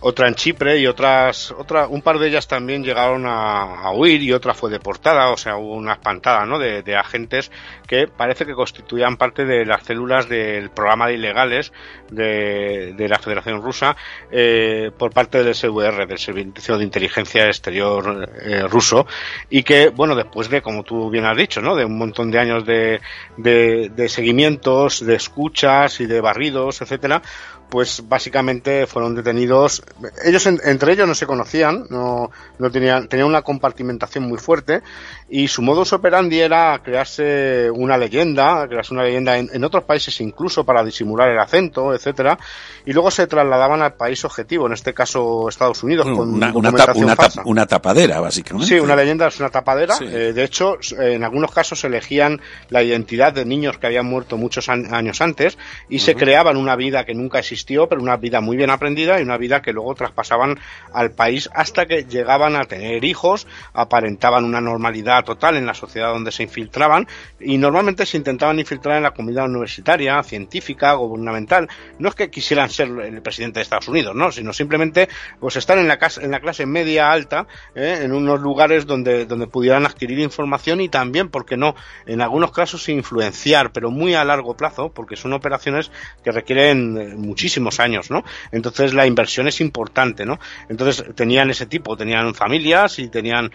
otra 0.00 0.28
en 0.28 0.34
Chipre 0.34 0.78
y 0.78 0.86
otras, 0.86 1.52
otra, 1.52 1.86
un 1.88 2.02
par 2.02 2.18
de 2.18 2.28
ellas 2.28 2.46
también 2.46 2.84
llegaron 2.84 3.24
a, 3.26 3.90
huir 3.92 4.22
y 4.22 4.32
otra 4.32 4.54
fue 4.54 4.70
deportada, 4.70 5.30
o 5.30 5.36
sea, 5.36 5.56
hubo 5.56 5.74
una 5.74 5.94
espantada, 5.94 6.44
¿no? 6.44 6.58
De, 6.58 6.96
agentes 6.96 7.50
que 7.86 8.06
parece 8.08 8.46
que 8.46 8.54
constituían 8.54 9.16
parte 9.16 9.44
de 9.44 9.64
las 9.66 9.84
células 9.84 10.28
del 10.28 10.70
programa 10.70 11.08
de 11.08 11.14
ilegales 11.14 11.72
de, 12.10 13.06
la 13.08 13.18
Federación 13.18 13.62
Rusa 13.62 13.96
eh, 14.30 14.90
por 14.96 15.12
parte 15.12 15.42
del 15.42 15.54
SVR, 15.54 16.06
del 16.06 16.18
Servicio 16.18 16.78
de 16.78 16.84
Inteligencia 16.84 17.44
Exterior 17.46 18.28
eh, 18.42 18.62
ruso, 18.62 19.06
y 19.50 19.62
que, 19.62 19.90
bueno, 19.90 20.14
después 20.14 20.48
de, 20.48 20.62
como 20.62 20.82
tú 20.82 21.10
bien 21.10 21.26
has 21.26 21.36
dicho, 21.36 21.60
¿no? 21.60 21.76
De 21.76 21.84
un 21.84 21.98
montón 21.98 22.30
de 22.30 22.38
años 22.38 22.64
de, 22.64 23.00
de, 23.36 23.90
de 23.94 24.08
seguimientos, 24.08 25.04
de 25.04 25.14
escuchas 25.14 26.00
y 26.00 26.06
de 26.06 26.20
barridos, 26.20 26.80
etcétera, 26.80 27.22
pues 27.68 28.02
básicamente 28.08 28.86
fueron 28.86 29.14
detenidos. 29.14 29.82
Ellos 30.24 30.46
entre 30.46 30.92
ellos 30.92 31.08
no 31.08 31.14
se 31.14 31.26
conocían, 31.26 31.86
no, 31.90 32.30
no 32.58 32.70
tenían, 32.70 33.08
tenían 33.08 33.28
una 33.28 33.42
compartimentación 33.42 34.24
muy 34.24 34.38
fuerte 34.38 34.82
y 35.28 35.48
su 35.48 35.62
modus 35.62 35.92
operandi 35.92 36.40
era 36.40 36.80
crearse 36.84 37.70
una 37.70 37.98
leyenda, 37.98 38.66
crearse 38.68 38.94
una 38.94 39.02
leyenda 39.02 39.36
en, 39.36 39.64
otros 39.64 39.84
países 39.84 40.20
incluso 40.20 40.64
para 40.64 40.84
disimular 40.84 41.28
el 41.28 41.38
acento, 41.38 41.92
etcétera, 41.92 42.38
y 42.84 42.92
luego 42.92 43.10
se 43.10 43.26
trasladaban 43.26 43.82
al 43.82 43.94
país 43.94 44.24
objetivo, 44.24 44.66
en 44.66 44.74
este 44.74 44.94
caso 44.94 45.48
Estados 45.48 45.82
Unidos, 45.82 46.06
con 46.06 46.34
una, 46.34 46.52
una, 46.54 47.66
tapadera, 47.66 48.20
básicamente. 48.20 48.68
Sí, 48.68 48.78
una 48.78 48.94
leyenda 48.94 49.26
es 49.26 49.40
una 49.40 49.50
tapadera. 49.50 49.96
Eh, 50.00 50.32
de 50.32 50.44
hecho, 50.44 50.76
en 50.96 51.24
algunos 51.24 51.50
casos 51.50 51.82
elegían 51.84 52.40
la 52.68 52.82
identidad 52.82 53.32
de 53.32 53.44
niños 53.44 53.78
que 53.78 53.86
habían 53.86 54.06
muerto 54.06 54.36
muchos 54.36 54.68
años 54.68 55.20
antes 55.20 55.58
y 55.88 55.98
se 55.98 56.14
creaban 56.14 56.56
una 56.56 56.76
vida 56.76 57.04
que 57.04 57.14
nunca 57.14 57.40
pero 57.88 58.02
una 58.02 58.16
vida 58.16 58.40
muy 58.40 58.56
bien 58.56 58.70
aprendida 58.70 59.18
y 59.18 59.22
una 59.22 59.36
vida 59.36 59.62
que 59.62 59.72
luego 59.72 59.94
traspasaban 59.94 60.58
al 60.92 61.12
país 61.12 61.48
hasta 61.54 61.86
que 61.86 62.04
llegaban 62.04 62.56
a 62.56 62.64
tener 62.64 63.04
hijos, 63.04 63.46
aparentaban 63.72 64.44
una 64.44 64.60
normalidad 64.60 65.24
total 65.24 65.56
en 65.56 65.66
la 65.66 65.74
sociedad 65.74 66.12
donde 66.12 66.32
se 66.32 66.42
infiltraban 66.44 67.06
y 67.40 67.58
normalmente 67.58 68.06
se 68.06 68.16
intentaban 68.16 68.58
infiltrar 68.58 68.96
en 68.96 69.02
la 69.02 69.12
comunidad 69.12 69.46
universitaria, 69.46 70.22
científica, 70.22 70.94
gubernamental. 70.94 71.68
No 71.98 72.08
es 72.08 72.14
que 72.14 72.30
quisieran 72.30 72.70
ser 72.70 72.88
el 72.88 73.22
presidente 73.22 73.58
de 73.58 73.62
Estados 73.62 73.88
Unidos, 73.88 74.14
no, 74.14 74.32
sino 74.32 74.52
simplemente 74.52 75.08
pues 75.40 75.56
estar 75.56 75.78
en 75.78 75.88
la, 75.88 75.98
en 76.20 76.30
la 76.30 76.40
clase 76.40 76.66
media 76.66 77.10
alta, 77.10 77.46
¿eh? 77.74 78.00
en 78.02 78.12
unos 78.12 78.40
lugares 78.40 78.86
donde, 78.86 79.26
donde 79.26 79.46
pudieran 79.46 79.86
adquirir 79.86 80.18
información 80.18 80.80
y 80.80 80.88
también, 80.88 81.28
porque 81.28 81.56
no, 81.56 81.74
en 82.06 82.20
algunos 82.20 82.52
casos 82.52 82.88
influenciar, 82.88 83.72
pero 83.72 83.90
muy 83.90 84.14
a 84.14 84.24
largo 84.24 84.56
plazo, 84.56 84.90
porque 84.90 85.16
son 85.16 85.32
operaciones 85.32 85.90
que 86.24 86.32
requieren 86.32 86.98
eh, 86.98 87.14
muchísimos 87.46 87.78
años, 87.78 88.10
¿no? 88.10 88.24
Entonces 88.50 88.92
la 88.92 89.06
inversión 89.06 89.46
es 89.46 89.60
importante, 89.60 90.26
¿no? 90.26 90.40
Entonces 90.68 91.04
tenían 91.14 91.48
ese 91.48 91.66
tipo, 91.66 91.96
tenían 91.96 92.34
familias 92.34 92.98
y 92.98 93.06
tenían 93.06 93.52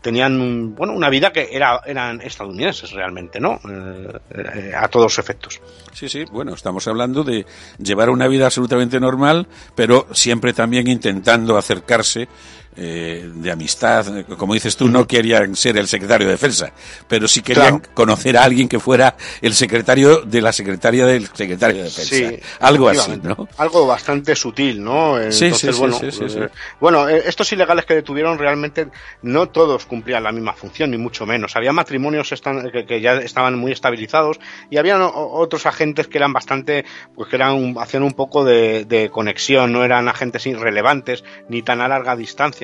tenían 0.00 0.74
bueno 0.74 0.94
una 0.94 1.08
vida 1.08 1.32
que 1.32 1.48
era 1.52 1.80
eran 1.86 2.20
estadounidenses 2.20 2.90
realmente 2.90 3.38
no 3.38 3.60
eh, 3.70 4.18
eh, 4.30 4.72
a 4.76 4.88
todos 4.88 5.16
efectos 5.20 5.60
sí 5.92 6.08
sí 6.08 6.24
bueno 6.24 6.54
estamos 6.54 6.88
hablando 6.88 7.22
de 7.22 7.46
llevar 7.78 8.10
una 8.10 8.26
vida 8.26 8.46
absolutamente 8.46 8.98
normal 8.98 9.46
pero 9.76 10.08
siempre 10.10 10.52
también 10.54 10.88
intentando 10.88 11.56
acercarse 11.56 12.26
eh, 12.74 13.30
de 13.34 13.50
amistad, 13.50 14.24
como 14.38 14.54
dices 14.54 14.78
tú, 14.78 14.88
no 14.88 15.06
querían 15.06 15.54
ser 15.56 15.76
el 15.76 15.86
secretario 15.86 16.26
de 16.26 16.32
defensa, 16.32 16.72
pero 17.06 17.28
sí 17.28 17.42
querían 17.42 17.80
conocer 17.92 18.38
a 18.38 18.44
alguien 18.44 18.66
que 18.66 18.80
fuera 18.80 19.14
el 19.42 19.52
secretario 19.52 20.22
de 20.22 20.40
la 20.40 20.54
secretaria 20.54 21.04
del 21.04 21.26
secretario 21.26 21.76
de 21.76 21.82
defensa. 21.84 22.46
algo 22.60 22.88
así, 22.88 23.20
¿no? 23.22 23.46
Algo 23.58 23.86
bastante 23.86 24.34
sutil, 24.34 24.82
¿no? 24.82 25.18
sí, 25.30 25.52
sí, 25.52 25.68
bueno, 25.78 25.98
sí, 25.98 26.06
eh, 26.20 26.48
bueno 26.80 27.10
eh, 27.10 27.24
estos 27.26 27.52
ilegales 27.52 27.84
que 27.84 27.94
detuvieron 27.94 28.38
realmente 28.38 28.88
no 29.20 29.50
todos 29.50 29.84
cumplían 29.84 30.22
la 30.22 30.32
misma 30.32 30.54
función, 30.54 30.92
ni 30.92 30.96
mucho 30.96 31.26
menos. 31.26 31.54
Había 31.56 31.72
matrimonios 31.72 32.32
que, 32.88 33.00
ya 33.02 33.16
estaban 33.16 33.58
muy 33.58 33.72
estabilizados 33.72 34.40
y 34.70 34.78
había 34.78 34.98
otros 35.06 35.66
agentes 35.66 36.08
que 36.08 36.16
eran 36.16 36.32
bastante, 36.32 36.86
pues 37.14 37.28
que 37.28 37.36
eran, 37.36 37.74
hacían 37.78 38.02
un 38.02 38.14
poco 38.14 38.44
de, 38.44 38.86
de 38.86 39.10
conexión, 39.10 39.72
no 39.72 39.84
eran 39.84 40.08
agentes 40.08 40.46
irrelevantes 40.46 41.22
ni 41.50 41.60
tan 41.60 41.82
a 41.82 41.88
larga 41.88 42.16
distancia 42.16 42.61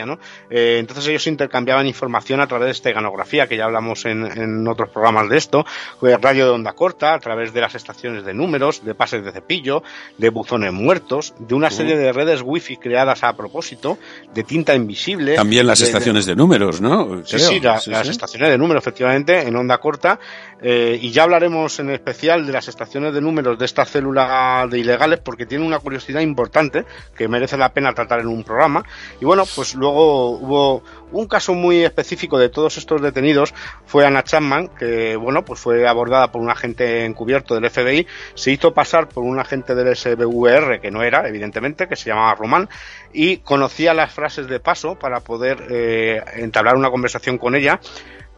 eh, 0.51 0.77
entonces 0.79 1.07
ellos 1.09 1.27
intercambiaban 1.27 1.87
información 1.87 2.41
a 2.41 2.47
través 2.47 2.67
de 2.67 2.73
esteganografía, 2.73 3.47
que 3.47 3.57
ya 3.57 3.65
hablamos 3.65 4.05
en, 4.05 4.67
otros 4.69 4.91
programas 4.91 5.29
de 5.29 5.39
esto, 5.39 5.65
radio 6.01 6.45
de 6.45 6.51
onda 6.51 6.73
corta, 6.73 7.15
a 7.15 7.19
través 7.19 7.53
de 7.53 7.61
las 7.61 7.75
estaciones 7.75 8.25
de 8.25 8.35
números, 8.35 8.85
de 8.85 8.95
pases 8.95 9.25
de 9.25 9.33
cepillo, 9.33 9.83
de 10.19 10.29
buzones 10.31 10.73
muertos, 10.73 11.35
de 11.39 11.55
una 11.55 11.71
serie 11.71 11.97
de 11.97 12.13
redes 12.13 12.43
wifi 12.45 12.77
creadas 12.77 13.25
a 13.25 13.37
propósito, 13.37 13.99
de 14.35 14.45
tinta 14.45 14.75
invisible. 14.75 15.35
También 15.35 15.67
las 15.67 15.81
estaciones 15.81 16.27
de, 16.27 16.37
números, 16.37 16.81
¿no? 16.81 17.25
Sí, 17.25 17.39
sí, 17.39 17.61
las 17.61 17.87
estaciones 17.87 18.51
de 18.51 18.59
números, 18.59 18.83
efectivamente, 18.83 19.41
en 19.41 19.57
onda 19.57 19.79
corta. 19.79 20.19
Eh, 20.61 20.99
y 21.01 21.11
ya 21.11 21.23
hablaremos 21.23 21.79
en 21.79 21.91
especial 21.91 22.45
de 22.47 22.53
las 22.53 22.67
estaciones 22.69 23.15
de 23.15 23.21
números 23.21 23.59
de 23.59 23.65
esta 23.65 23.85
célula 23.85 24.67
de 24.69 24.79
ilegales 24.79 25.21
porque 25.21 25.47
tiene 25.47 25.65
una 25.65 25.79
curiosidad 25.79 26.21
importante 26.21 26.85
que 27.17 27.29
merece 27.29 27.57
la 27.57 27.73
pena 27.73 27.93
tratar 27.95 28.21
en 28.21 28.27
un 28.27 28.43
programa. 28.43 28.85
Y 29.21 29.25
bueno, 29.25 29.45
pues 29.55 29.75
luego 29.75 29.88
luego 29.89 30.30
hubo 30.39 30.82
un 31.11 31.26
caso 31.26 31.55
muy 31.55 31.82
específico 31.82 32.39
de 32.39 32.49
todos 32.49 32.76
estos 32.76 33.01
detenidos, 33.01 33.55
fue 33.86 34.07
Anna 34.07 34.22
Chapman, 34.22 34.68
que 34.68 35.16
bueno, 35.16 35.45
pues 35.45 35.61
fue 35.61 35.86
abordada 35.89 36.30
por 36.30 36.43
un 36.43 36.51
agente 36.51 37.05
encubierto 37.05 37.55
del 37.55 37.70
FBI, 37.70 38.07
se 38.34 38.51
hizo 38.51 38.74
pasar 38.74 39.09
por 39.09 39.24
un 39.24 39.39
agente 39.39 39.74
del 39.74 39.97
SBVR, 39.97 40.80
que 40.80 40.91
no 40.91 41.03
era, 41.03 41.26
evidentemente, 41.28 41.89
que 41.89 41.97
se 41.97 42.11
llamaba 42.11 42.34
Román, 42.34 42.68
y 43.12 43.39
conocía 43.39 43.95
las 43.95 44.12
frases 44.12 44.49
de 44.49 44.61
paso 44.61 44.99
para 44.99 45.20
poder 45.20 45.66
eh, 45.70 46.22
entablar 46.36 46.76
una 46.76 46.91
conversación 46.91 47.39
con 47.39 47.55
ella 47.55 47.80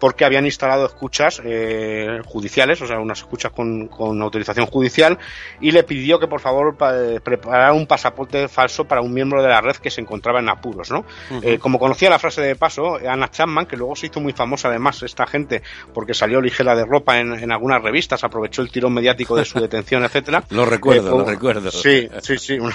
porque 0.01 0.25
habían 0.25 0.47
instalado 0.47 0.87
escuchas 0.87 1.41
eh, 1.45 2.21
judiciales, 2.25 2.81
o 2.81 2.87
sea, 2.87 2.99
unas 2.99 3.19
escuchas 3.19 3.53
con, 3.53 3.87
con, 3.87 4.21
autorización 4.21 4.67
judicial, 4.67 5.19
y 5.61 5.71
le 5.71 5.85
pidió 5.85 6.19
que 6.19 6.27
por 6.27 6.41
favor 6.41 6.77
eh, 6.95 7.21
preparara 7.23 7.75
un 7.75 7.87
pasaporte 7.87 8.49
falso 8.49 8.87
para 8.87 9.03
un 9.03 9.13
miembro 9.13 9.43
de 9.43 9.49
la 9.49 9.61
red 9.61 9.77
que 9.77 9.91
se 9.91 10.01
encontraba 10.01 10.41
en 10.41 10.49
apuros, 10.49 10.91
¿no? 10.91 11.05
eh, 11.43 11.59
como 11.59 11.79
conocía 11.79 12.09
la 12.09 12.19
frase 12.19 12.41
de 12.41 12.57
paso, 12.57 12.97
Anna 13.07 13.31
Chapman, 13.31 13.67
que 13.67 13.77
luego 13.77 13.95
se 13.95 14.07
hizo 14.07 14.21
muy 14.21 14.33
famosa 14.33 14.69
además 14.69 15.03
esta 15.03 15.27
gente, 15.27 15.63
porque 15.93 16.15
salió 16.15 16.41
ligera 16.41 16.75
de 16.75 16.87
ropa 16.87 17.21
en, 17.21 17.35
en 17.35 17.53
algunas 17.53 17.83
revistas, 17.83 18.25
aprovechó 18.25 18.63
el 18.63 18.71
tirón 18.71 18.95
mediático 18.95 19.37
de 19.37 19.45
su 19.45 19.61
detención, 19.61 20.03
etcétera. 20.05 20.45
lo 20.51 20.65
recuerdo, 20.65 21.19
lo 21.19 21.25
recuerdo. 21.25 21.71
Sí, 21.71 22.09
sí, 22.23 22.39
sí. 22.39 22.59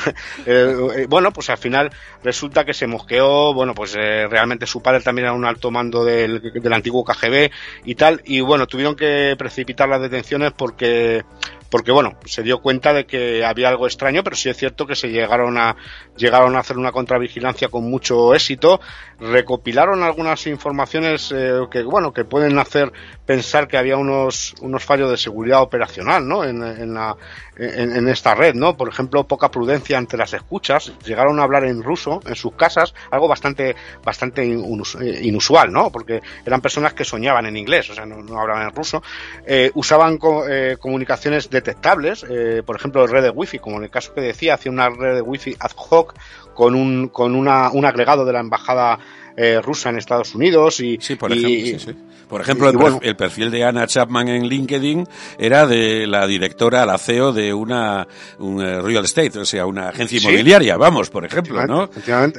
Eh, 0.45 1.05
bueno, 1.09 1.31
pues 1.31 1.49
al 1.49 1.57
final 1.57 1.89
resulta 2.23 2.65
que 2.65 2.73
se 2.73 2.87
mosqueó, 2.87 3.53
bueno, 3.53 3.73
pues 3.73 3.93
realmente 3.93 4.67
su 4.67 4.81
padre 4.81 5.01
también 5.01 5.25
era 5.25 5.33
un 5.33 5.45
alto 5.45 5.71
mando 5.71 6.03
del, 6.03 6.41
del 6.41 6.73
antiguo 6.73 7.03
KGB 7.15 7.51
y 7.85 7.95
tal, 7.95 8.21
y 8.25 8.41
bueno, 8.41 8.67
tuvieron 8.67 8.95
que 8.95 9.35
precipitar 9.37 9.89
las 9.89 10.01
detenciones 10.01 10.51
porque 10.51 11.23
porque 11.69 11.91
bueno, 11.91 12.13
se 12.25 12.43
dio 12.43 12.61
cuenta 12.61 12.93
de 12.93 13.05
que 13.05 13.43
había 13.43 13.67
algo 13.67 13.85
extraño, 13.85 14.23
pero 14.23 14.35
sí 14.35 14.49
es 14.49 14.55
cierto 14.55 14.85
que 14.85 14.95
se 14.95 15.09
llegaron 15.09 15.57
a 15.57 15.75
llegaron 16.15 16.55
a 16.55 16.59
hacer 16.59 16.77
una 16.77 16.91
contravigilancia 16.91 17.67
con 17.67 17.89
mucho 17.89 18.33
éxito, 18.33 18.79
recopilaron 19.19 20.03
algunas 20.03 20.47
informaciones 20.47 21.33
eh, 21.35 21.59
que 21.69 21.83
bueno, 21.83 22.13
que 22.13 22.23
pueden 22.23 22.57
hacer 22.59 22.93
pensar 23.25 23.67
que 23.67 23.77
había 23.77 23.97
unos 23.97 24.55
unos 24.61 24.83
fallos 24.83 25.09
de 25.09 25.17
seguridad 25.17 25.61
operacional, 25.61 26.27
¿no? 26.27 26.43
En, 26.43 26.61
en, 26.63 26.93
la, 26.93 27.15
en, 27.57 28.07
esta 28.07 28.35
red, 28.35 28.53
¿no? 28.53 28.77
Por 28.77 28.89
ejemplo, 28.89 29.25
poca 29.25 29.49
prudencia 29.49 29.97
ante 29.97 30.17
las 30.17 30.33
escuchas, 30.33 30.93
llegaron 31.05 31.39
a 31.39 31.43
hablar 31.43 31.65
en 31.65 31.83
ruso 31.83 32.21
en 32.25 32.35
sus 32.35 32.53
casas, 32.53 32.93
algo 33.11 33.27
bastante 33.27 33.75
bastante 34.03 34.43
eh, 34.43 35.19
inusual, 35.23 35.71
¿no? 35.71 35.91
Porque 35.91 36.21
eran 36.45 36.61
personas 36.61 36.93
que 36.93 37.03
soñaban 37.03 37.45
en 37.45 37.57
inglés, 37.57 37.89
o 37.89 37.95
sea, 37.95 38.05
no, 38.05 38.39
hablaban 38.39 38.67
en 38.67 38.75
ruso, 38.75 39.01
eh, 39.45 39.71
usaban 39.73 40.19
eh, 40.49 40.77
comunicaciones 40.79 41.49
detectables, 41.49 42.25
eh, 42.29 42.61
por 42.65 42.75
ejemplo, 42.75 43.05
red 43.07 43.23
de 43.23 43.29
wifi, 43.29 43.59
como 43.59 43.77
en 43.77 43.83
el 43.85 43.89
caso 43.89 44.13
que 44.13 44.21
decía, 44.21 44.55
hacía 44.55 44.71
una 44.71 44.89
red 44.89 45.15
de 45.15 45.21
wifi 45.21 45.55
ad 45.59 45.71
hoc 45.75 46.13
con 46.53 46.75
un, 46.75 47.09
con 47.09 47.35
una, 47.35 47.71
un 47.71 47.85
agregado 47.85 48.25
de 48.25 48.33
la 48.33 48.39
embajada 48.39 48.99
eh, 49.37 49.59
rusa 49.61 49.89
en 49.89 49.97
Estados 49.97 50.33
Unidos 50.33 50.79
y, 50.79 50.97
sí, 51.01 51.15
por 51.15 51.31
ejemplo, 51.31 51.93
Por 52.27 52.41
ejemplo 52.41 52.99
el, 53.01 53.15
perfil 53.15 53.51
de 53.51 53.63
Anna 53.63 53.87
Chapman 53.87 54.27
en 54.27 54.47
LinkedIn 54.47 55.07
era 55.37 55.67
de 55.67 56.07
la 56.07 56.27
directora, 56.27 56.85
la 56.85 56.97
CEO 56.97 57.33
de 57.33 57.53
una 57.53 58.07
un 58.39 58.61
eh, 58.61 58.81
real 58.81 59.05
estate, 59.05 59.39
o 59.39 59.45
sea, 59.45 59.65
una 59.65 59.89
agencia 59.89 60.19
inmobiliaria, 60.19 60.77
vamos, 60.77 61.09
por 61.09 61.25
ejemplo, 61.25 61.65
¿no? 61.65 61.89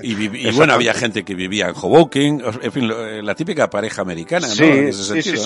Y, 0.02 0.50
bueno, 0.52 0.74
había 0.74 0.94
gente 0.94 1.24
que 1.24 1.34
vivía 1.34 1.68
en 1.68 1.74
Hoboken, 1.74 2.42
en 2.62 2.72
fin, 2.72 2.90
eh, 2.90 3.20
la 3.22 3.34
típica 3.34 3.68
pareja 3.70 4.02
americana, 4.02 4.48
¿no? 4.48 4.54
Sí, 4.54 4.92
sí, 4.92 5.22
sí, 5.22 5.36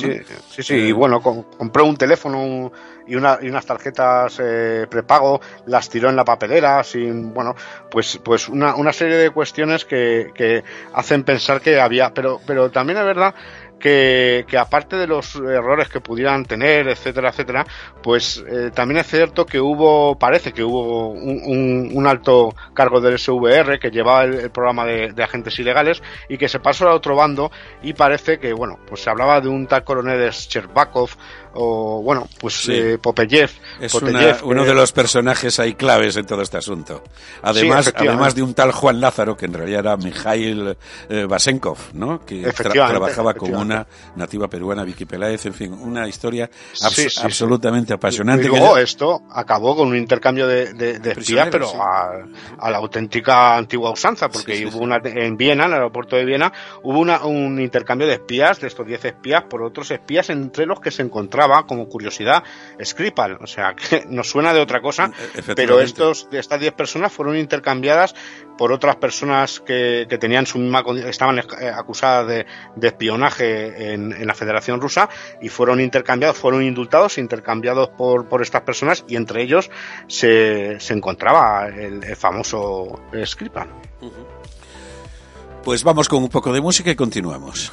sí, 0.50 0.62
sí, 0.62 0.74
y 0.74 0.92
bueno, 0.92 1.20
compró 1.20 1.84
un 1.86 1.96
teléfono 1.96 2.72
y, 3.06 3.14
una, 3.14 3.38
y 3.42 3.48
unas 3.48 3.66
tarjetas 3.66 4.40
prepago, 4.88 5.40
las 5.66 5.88
tiró 5.88 6.08
en 6.08 6.16
la 6.16 6.24
papelera, 6.24 6.82
sin, 6.84 7.32
bueno, 7.32 7.54
pues, 7.90 8.18
pues 8.22 8.48
una, 8.48 8.74
una 8.74 8.92
serie 8.92 9.16
de 9.16 9.30
cuestiones 9.30 9.84
que, 9.84 10.30
que 10.34 10.62
hacen 10.92 11.24
pensar 11.24 11.60
que 11.60 11.80
había, 11.80 12.12
pero, 12.14 12.40
pero 12.46 12.70
también 12.70 12.98
es 12.98 13.04
verdad 13.04 13.34
que, 13.80 14.44
que, 14.46 14.58
aparte 14.58 14.96
de 14.96 15.06
los 15.06 15.34
errores 15.36 15.88
que 15.88 16.00
pudieran 16.00 16.44
tener, 16.44 16.88
etcétera, 16.88 17.30
etcétera, 17.30 17.66
pues 18.02 18.44
eh, 18.46 18.70
también 18.72 19.00
es 19.00 19.06
cierto 19.08 19.46
que 19.46 19.60
hubo, 19.60 20.16
parece 20.18 20.52
que 20.52 20.62
hubo 20.62 21.08
un, 21.08 21.40
un, 21.44 21.90
un 21.92 22.06
alto 22.06 22.54
cargo 22.74 23.00
del 23.00 23.18
SVR 23.18 23.78
que 23.80 23.90
llevaba 23.90 24.24
el, 24.24 24.34
el 24.34 24.50
programa 24.50 24.84
de, 24.84 25.12
de, 25.12 25.22
agentes 25.22 25.58
ilegales 25.58 26.02
y 26.28 26.38
que 26.38 26.48
se 26.48 26.60
pasó 26.60 26.86
al 26.86 26.94
otro 26.94 27.16
bando 27.16 27.50
y 27.82 27.94
parece 27.94 28.38
que, 28.38 28.52
bueno, 28.52 28.78
pues 28.86 29.02
se 29.02 29.10
hablaba 29.10 29.40
de 29.40 29.48
un 29.48 29.66
tal 29.66 29.82
coronel 29.82 30.30
Sherbakov 30.30 31.10
o, 31.54 32.02
bueno, 32.02 32.28
pues 32.38 32.62
sí. 32.62 32.72
eh, 32.72 32.98
Popeyev. 32.98 33.50
Es 33.80 33.94
una, 33.94 34.38
uno 34.44 34.64
de 34.64 34.74
los 34.74 34.92
personajes 34.92 35.58
ahí 35.58 35.74
claves 35.74 36.16
en 36.16 36.26
todo 36.26 36.42
este 36.42 36.58
asunto. 36.58 37.02
Además, 37.42 37.86
sí, 37.86 37.92
además 37.96 38.34
de 38.34 38.42
un 38.42 38.54
tal 38.54 38.72
Juan 38.72 39.00
Lázaro, 39.00 39.36
que 39.36 39.46
en 39.46 39.54
realidad 39.54 39.80
era 39.80 39.96
Mikhail 39.96 40.76
eh, 41.08 41.26
Basenkov, 41.28 41.78
¿no? 41.94 42.24
Que 42.24 42.42
tra 42.52 42.70
trabajaba 42.70 43.34
con 43.34 43.69
una 43.70 43.86
nativa 44.16 44.48
peruana, 44.48 44.84
Vicky 44.84 45.04
Peláez, 45.04 45.46
en 45.46 45.54
fin, 45.54 45.72
una 45.72 46.08
historia 46.08 46.50
abs 46.82 46.94
sí, 46.94 47.08
sí, 47.08 47.20
absolutamente 47.22 47.94
apasionante. 47.94 48.44
Y 48.44 48.48
luego 48.48 48.74
que... 48.74 48.82
esto 48.82 49.22
acabó 49.30 49.76
con 49.76 49.88
un 49.88 49.96
intercambio 49.96 50.46
de, 50.46 50.72
de, 50.74 50.98
de 50.98 51.12
espías, 51.12 51.48
pero 51.50 51.70
a, 51.80 52.24
a, 52.58 52.70
la 52.70 52.78
auténtica 52.78 53.56
antigua 53.56 53.90
usanza, 53.90 54.28
porque 54.28 54.66
hubo 54.66 54.78
una, 54.78 55.00
en 55.04 55.36
Viena, 55.36 55.64
en 55.64 55.70
el 55.70 55.74
aeropuerto 55.74 56.16
de 56.16 56.24
Viena, 56.24 56.52
hubo 56.82 56.98
una, 56.98 57.24
un 57.24 57.60
intercambio 57.60 58.06
de 58.06 58.14
espías, 58.14 58.60
de 58.60 58.66
estos 58.66 58.86
10 58.86 59.04
espías, 59.04 59.44
por 59.44 59.62
otros 59.62 59.90
espías, 59.90 60.30
entre 60.30 60.66
los 60.66 60.80
que 60.80 60.90
se 60.90 61.02
encontraban 61.02 61.64
como 61.64 61.88
curiosidad 61.88 62.42
Skripal, 62.82 63.38
o 63.40 63.46
sea, 63.46 63.74
que 63.90 64.04
nos 64.08 64.28
suena 64.28 64.52
de 64.52 64.60
otra 64.60 64.80
cosa, 64.80 65.12
pero 65.54 65.80
estos, 65.80 66.28
estas 66.32 66.60
10 66.60 66.72
personas 66.72 67.12
fueron 67.12 67.36
intercambiadas 67.36 68.14
por 68.60 68.72
otras 68.72 68.96
personas 68.96 69.58
que, 69.58 70.06
tenían 70.20 70.44
su 70.44 70.58
misma 70.58 70.84
estaban 71.06 71.38
eh, 71.38 71.44
acusadas 71.74 72.26
de, 72.26 72.46
espionaje 72.86 73.94
en, 73.94 74.26
la 74.26 74.34
Federación 74.34 74.82
Rusa 74.82 75.08
y 75.40 75.48
fueron 75.48 75.80
intercambiados, 75.80 76.36
fueron 76.36 76.62
indultados, 76.62 77.16
intercambiados 77.16 77.88
por, 77.88 78.42
estas 78.42 78.60
personas 78.60 79.02
y 79.08 79.16
entre 79.16 79.42
ellos 79.42 79.70
se, 80.08 80.78
se 80.78 80.92
encontraba 80.92 81.68
el, 81.68 82.04
el 82.04 82.16
famoso 82.16 83.00
Skripal. 83.24 83.68
Pues 85.64 85.82
vamos 85.82 86.06
con 86.10 86.22
un 86.22 86.28
poco 86.28 86.52
de 86.52 86.60
música 86.60 86.90
y 86.90 86.96
continuamos. 86.96 87.72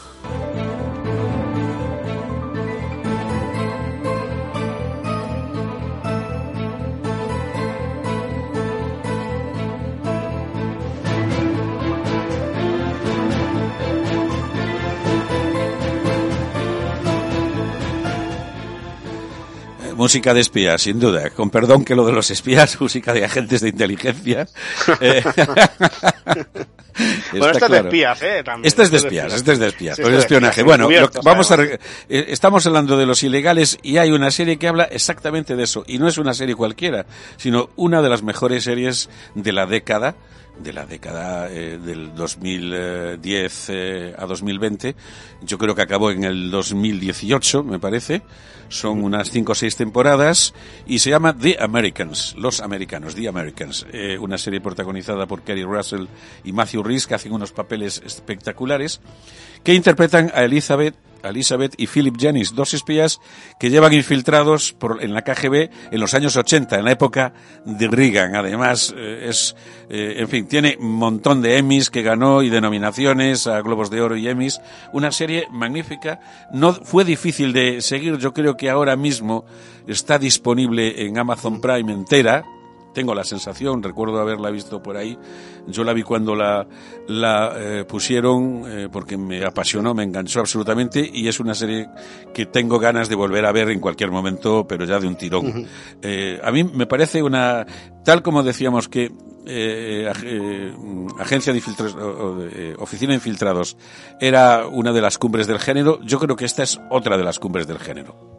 Música 19.97 20.33
de 20.33 20.41
espías, 20.41 20.81
sin 20.81 20.99
duda. 20.99 21.29
Con 21.31 21.49
perdón 21.49 21.83
que 21.83 21.95
lo 21.95 22.05
de 22.05 22.13
los 22.13 22.31
espías, 22.31 22.79
música 22.81 23.13
de 23.13 23.25
agentes 23.25 23.61
de 23.61 23.69
inteligencia. 23.69 24.47
Eh, 25.01 25.23
bueno, 27.33 27.51
claro. 27.51 27.65
es 27.65 27.71
de 27.71 27.77
espías, 27.79 28.21
¿eh? 28.21 28.43
También. 28.45 28.67
Este 28.67 28.83
es 28.83 28.91
de 28.91 28.97
espías, 28.97 29.33
este 29.33 29.51
es 29.53 29.59
de 29.59 29.67
espías, 29.67 29.95
sí, 29.97 30.01
pues 30.01 30.13
de 30.13 30.19
espionaje. 30.19 30.63
Bueno, 30.63 30.89
lo, 30.89 31.09
vamos 31.23 31.51
a, 31.51 31.61
eh, 31.61 31.79
estamos 32.07 32.65
hablando 32.65 32.97
de 32.97 33.05
los 33.05 33.23
ilegales 33.23 33.77
y 33.81 33.97
hay 33.97 34.11
una 34.11 34.31
serie 34.31 34.57
que 34.57 34.67
habla 34.67 34.85
exactamente 34.85 35.55
de 35.55 35.63
eso. 35.63 35.83
Y 35.87 35.97
no 35.97 36.07
es 36.07 36.17
una 36.17 36.33
serie 36.33 36.55
cualquiera, 36.55 37.05
sino 37.37 37.69
una 37.75 38.01
de 38.01 38.09
las 38.09 38.23
mejores 38.23 38.63
series 38.63 39.09
de 39.35 39.51
la 39.51 39.65
década 39.65 40.15
de 40.63 40.73
la 40.73 40.85
década 40.85 41.51
eh, 41.51 41.77
del 41.77 42.13
2010 42.15 43.69
eh, 43.69 44.15
a 44.17 44.25
2020. 44.25 44.95
Yo 45.41 45.57
creo 45.57 45.75
que 45.75 45.81
acabó 45.81 46.11
en 46.11 46.23
el 46.23 46.51
2018, 46.51 47.63
me 47.63 47.79
parece. 47.79 48.21
Son 48.69 49.03
unas 49.03 49.31
cinco 49.31 49.53
o 49.53 49.55
seis 49.55 49.75
temporadas 49.75 50.53
y 50.85 50.99
se 50.99 51.09
llama 51.09 51.37
The 51.37 51.57
Americans, 51.59 52.35
Los 52.37 52.59
Americanos, 52.59 53.15
The 53.15 53.27
Americans. 53.27 53.85
Eh, 53.93 54.17
una 54.19 54.37
serie 54.37 54.59
protagonizada 54.59 55.25
por 55.25 55.41
Kerry 55.41 55.63
Russell 55.63 56.07
y 56.43 56.51
Matthew 56.51 56.83
Rhys 56.83 57.07
que 57.07 57.15
hacen 57.15 57.31
unos 57.31 57.51
papeles 57.51 58.01
espectaculares 58.05 58.99
que 59.63 59.73
interpretan 59.73 60.31
a 60.33 60.43
Elizabeth 60.43 60.95
Elizabeth 61.29 61.73
y 61.77 61.87
Philip 61.87 62.17
Jennings, 62.17 62.55
dos 62.55 62.73
espías 62.73 63.19
que 63.59 63.69
llevan 63.69 63.93
infiltrados 63.93 64.73
por, 64.73 65.03
en 65.03 65.13
la 65.13 65.23
KGB 65.23 65.69
en 65.91 65.99
los 65.99 66.13
años 66.13 66.35
80, 66.35 66.77
en 66.77 66.85
la 66.85 66.91
época 66.91 67.33
de 67.65 67.87
Reagan. 67.87 68.35
Además, 68.35 68.93
eh, 68.95 69.27
es, 69.29 69.55
eh, 69.89 70.15
en 70.17 70.27
fin, 70.27 70.47
tiene 70.47 70.77
un 70.79 70.93
montón 70.93 71.41
de 71.41 71.57
Emmys 71.57 71.89
que 71.89 72.01
ganó 72.01 72.41
y 72.43 72.49
denominaciones 72.49 73.47
a 73.47 73.61
Globos 73.61 73.89
de 73.89 74.01
Oro 74.01 74.15
y 74.15 74.27
Emmys. 74.27 74.59
Una 74.93 75.11
serie 75.11 75.47
magnífica. 75.51 76.19
No 76.51 76.73
fue 76.73 77.05
difícil 77.05 77.53
de 77.53 77.81
seguir. 77.81 78.17
Yo 78.17 78.33
creo 78.33 78.57
que 78.57 78.69
ahora 78.69 78.95
mismo 78.95 79.45
está 79.87 80.19
disponible 80.19 81.05
en 81.05 81.17
Amazon 81.17 81.61
Prime 81.61 81.91
entera 81.91 82.43
tengo 82.93 83.13
la 83.13 83.23
sensación, 83.23 83.83
recuerdo 83.83 84.19
haberla 84.19 84.49
visto 84.49 84.81
por 84.81 84.97
ahí, 84.97 85.17
yo 85.67 85.83
la 85.83 85.93
vi 85.93 86.03
cuando 86.03 86.35
la, 86.35 86.67
la 87.07 87.53
eh, 87.57 87.85
pusieron 87.85 88.63
eh, 88.67 88.89
porque 88.91 89.17
me 89.17 89.45
apasionó, 89.45 89.93
me 89.93 90.03
enganchó 90.03 90.39
absolutamente 90.39 91.09
y 91.11 91.27
es 91.27 91.39
una 91.39 91.53
serie 91.53 91.87
que 92.33 92.45
tengo 92.45 92.79
ganas 92.79 93.09
de 93.09 93.15
volver 93.15 93.45
a 93.45 93.51
ver 93.51 93.69
en 93.69 93.79
cualquier 93.79 94.11
momento, 94.11 94.65
pero 94.67 94.85
ya 94.85 94.99
de 94.99 95.07
un 95.07 95.15
tirón. 95.15 95.45
Uh 95.45 95.49
-huh. 95.49 95.67
eh, 96.01 96.39
a 96.43 96.51
mí 96.51 96.63
me 96.63 96.85
parece 96.85 97.21
una, 97.21 97.65
tal 98.03 98.21
como 98.21 98.43
decíamos 98.43 98.87
que 98.87 99.11
eh, 99.49 100.11
eh, 100.25 100.73
agencia 101.19 101.53
de 101.53 101.59
infiltrados, 101.59 101.95
eh, 102.53 102.75
oficina 102.77 103.11
de 103.11 103.15
infiltrados 103.15 103.77
era 104.19 104.67
una 104.67 104.91
de 104.91 104.99
las 104.99 105.17
cumbres 105.17 105.47
del 105.47 105.59
género, 105.59 106.01
yo 106.03 106.19
creo 106.19 106.35
que 106.35 106.43
esta 106.43 106.63
es 106.63 106.81
otra 106.89 107.17
de 107.17 107.23
las 107.23 107.39
cumbres 107.39 107.65
del 107.65 107.79
género. 107.79 108.36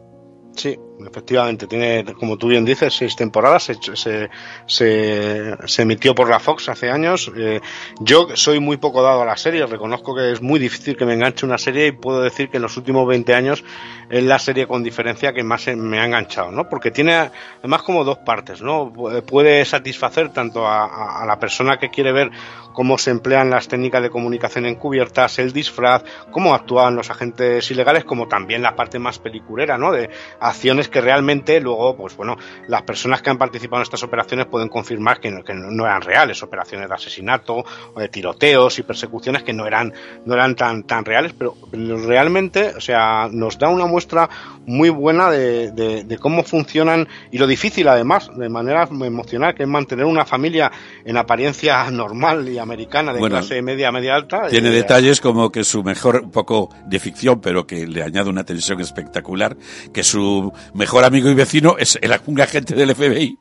Sí, 0.59 0.77
efectivamente, 1.07 1.67
tiene, 1.67 2.03
como 2.19 2.37
tú 2.37 2.49
bien 2.49 2.65
dices, 2.65 2.93
seis 2.93 3.15
temporadas, 3.15 3.71
se, 3.93 4.29
se, 4.67 5.81
emitió 5.81 6.13
por 6.13 6.29
la 6.29 6.37
Fox 6.37 6.67
hace 6.67 6.89
años. 6.89 7.31
Eh, 7.33 7.61
yo 8.01 8.27
soy 8.35 8.59
muy 8.59 8.75
poco 8.75 9.01
dado 9.01 9.21
a 9.21 9.25
la 9.25 9.37
serie, 9.37 9.65
reconozco 9.65 10.13
que 10.13 10.33
es 10.33 10.41
muy 10.41 10.59
difícil 10.59 10.97
que 10.97 11.05
me 11.05 11.13
enganche 11.13 11.45
una 11.45 11.57
serie 11.57 11.87
y 11.87 11.91
puedo 11.93 12.21
decir 12.21 12.49
que 12.49 12.57
en 12.57 12.63
los 12.63 12.75
últimos 12.75 13.07
20 13.07 13.33
años 13.33 13.63
es 14.09 14.21
la 14.21 14.37
serie 14.37 14.67
con 14.67 14.83
diferencia 14.83 15.31
que 15.31 15.43
más 15.45 15.65
me 15.67 16.01
ha 16.01 16.05
enganchado, 16.05 16.51
¿no? 16.51 16.67
Porque 16.67 16.91
tiene 16.91 17.31
además 17.59 17.83
como 17.83 18.03
dos 18.03 18.17
partes, 18.17 18.61
¿no? 18.61 18.91
Puede 19.25 19.63
satisfacer 19.63 20.33
tanto 20.33 20.67
a 20.67 21.23
la 21.25 21.39
persona 21.39 21.79
que 21.79 21.89
quiere 21.89 22.11
ver 22.11 22.31
cómo 22.73 22.97
se 22.97 23.11
emplean 23.11 23.49
las 23.49 23.67
técnicas 23.67 24.01
de 24.01 24.09
comunicación 24.09 24.65
encubiertas, 24.65 25.39
el 25.39 25.53
disfraz, 25.53 26.03
cómo 26.31 26.53
actúan 26.53 26.95
los 26.95 27.09
agentes 27.09 27.69
ilegales, 27.71 28.05
como 28.05 28.27
también 28.27 28.61
la 28.61 28.75
parte 28.75 28.99
más 28.99 29.19
peliculera, 29.19 29.77
¿no? 29.77 29.91
De 29.91 30.09
acciones 30.39 30.89
que 30.89 31.01
realmente 31.01 31.59
luego, 31.59 31.95
pues 31.95 32.15
bueno, 32.15 32.37
las 32.67 32.83
personas 32.83 33.21
que 33.21 33.29
han 33.29 33.37
participado 33.37 33.81
en 33.81 33.83
estas 33.83 34.03
operaciones 34.03 34.45
pueden 34.45 34.69
confirmar 34.69 35.19
que 35.19 35.31
no, 35.31 35.43
que 35.43 35.53
no 35.53 35.85
eran 35.85 36.01
reales, 36.01 36.43
operaciones 36.43 36.87
de 36.87 36.95
asesinato, 36.95 37.63
de 37.95 38.09
tiroteos 38.09 38.79
y 38.79 38.83
persecuciones 38.83 39.43
que 39.43 39.53
no 39.53 39.65
eran, 39.65 39.93
no 40.25 40.33
eran 40.33 40.55
tan, 40.55 40.83
tan 40.83 41.05
reales, 41.05 41.33
pero 41.33 41.55
realmente, 41.71 42.75
o 42.75 42.81
sea, 42.81 43.27
nos 43.31 43.57
da 43.57 43.69
una 43.69 43.85
muestra 43.85 44.29
muy 44.65 44.89
buena 44.89 45.29
de, 45.31 45.71
de 45.71 46.17
cómo 46.17 46.43
funcionan 46.43 47.07
y 47.31 47.37
lo 47.37 47.47
difícil 47.47 47.87
además, 47.87 48.29
de 48.35 48.49
manera 48.49 48.87
emocional, 48.89 49.55
que 49.55 49.63
es 49.63 49.69
mantener 49.69 50.05
una 50.05 50.25
familia 50.25 50.71
en 51.05 51.17
apariencia 51.17 51.89
normal 51.91 52.47
y 52.49 52.58
americana 52.61 53.13
de 53.13 53.19
bueno, 53.19 53.37
clase 53.37 53.61
media, 53.61 53.91
media 53.91 54.15
alta. 54.15 54.47
Tiene 54.47 54.69
detalles 54.69 55.21
como 55.21 55.51
que 55.51 55.63
su 55.63 55.83
mejor, 55.83 56.21
un 56.23 56.31
poco 56.31 56.69
de 56.85 56.99
ficción, 56.99 57.41
pero 57.41 57.65
que 57.65 57.87
le 57.87 58.03
añade 58.03 58.29
una 58.29 58.43
tensión 58.43 58.79
espectacular, 58.81 59.57
que 59.93 60.03
su 60.03 60.51
mejor 60.73 61.05
amigo 61.05 61.29
y 61.29 61.33
vecino 61.33 61.77
es 61.77 61.97
el, 62.01 62.13
un 62.25 62.41
agente 62.41 62.75
del 62.75 62.95
FBI 62.95 63.39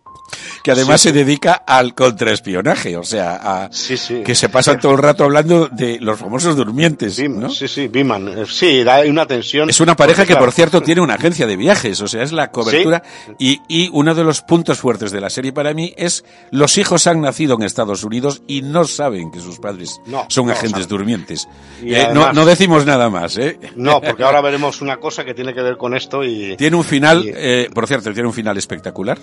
que 0.63 0.73
además 0.73 1.01
sí, 1.01 1.09
se 1.09 1.13
dedica 1.15 1.55
al 1.55 1.95
contraespionaje, 1.95 2.97
o 2.97 3.03
sea, 3.03 3.37
a 3.37 3.73
sí, 3.73 4.23
que 4.25 4.35
se 4.35 4.49
pasan 4.49 4.79
todo 4.79 4.93
el 4.93 4.99
rato 4.99 5.25
hablando 5.25 5.69
de 5.69 5.99
los 6.01 6.19
famosos 6.19 6.57
durmientes, 6.57 7.19
¿no? 7.29 7.49
Sí, 7.51 7.69
sí, 7.69 7.89
Biman, 7.89 8.29
eh, 8.29 8.45
sí, 8.47 8.83
da 8.85 9.01
una 9.09 9.27
tensión. 9.27 9.71
Es 9.71 9.81
una 9.81 9.97
pareja 9.97 10.27
que, 10.27 10.37
por 10.37 10.53
cierto, 10.53 10.83
tiene 10.83 11.01
una 11.01 11.15
agencia 11.15 11.47
de 11.47 11.57
viajes, 11.57 12.01
o 12.01 12.09
sea, 12.09 12.23
es 12.23 12.33
la 12.33 12.51
cobertura 12.51 13.03
y, 13.39 13.61
y 13.69 13.89
uno 13.93 14.15
de 14.15 14.25
los 14.25 14.43
puntos 14.43 14.79
fuertes 14.79 15.11
de 15.11 15.21
la 15.21 15.31
serie 15.31 15.53
para 15.53 15.73
mí 15.75 15.95
es 15.97 16.25
los 16.51 16.77
hijos 16.79 17.07
han 17.07 17.21
nacido 17.21 17.55
en 17.55 17.63
Estados 17.63 18.05
Unidos 18.05 18.43
y 18.47 18.63
no 18.63 18.85
saben 18.85 19.08
que 19.11 19.41
sus 19.41 19.59
padres 19.59 20.01
no, 20.07 20.27
son 20.29 20.51
agentes 20.51 20.89
durmientes. 20.89 21.49
Eh, 21.83 21.97
además, 21.97 22.35
no, 22.35 22.43
no, 22.43 22.47
decimos 22.47 22.87
nada 22.87 23.11
más, 23.11 23.37
¿eh? 23.39 23.59
No, 23.77 24.01
porque 24.01 24.23
ahora 24.23 24.41
veremos 24.41 24.81
una 24.81 24.99
cosa 24.99 25.25
que 25.25 25.35
tiene 25.35 25.55
que 25.55 25.63
ver 25.63 25.77
con 25.77 25.95
esto 25.95 26.25
y... 26.25 26.57
Tiene 26.57 26.77
un 26.77 26.85
final, 26.85 27.25
y... 27.25 27.33
eh, 27.35 27.71
por 27.75 27.87
cierto, 27.87 28.13
tiene 28.13 28.29
un 28.29 28.35
final 28.35 28.57
espectacular 28.57 29.19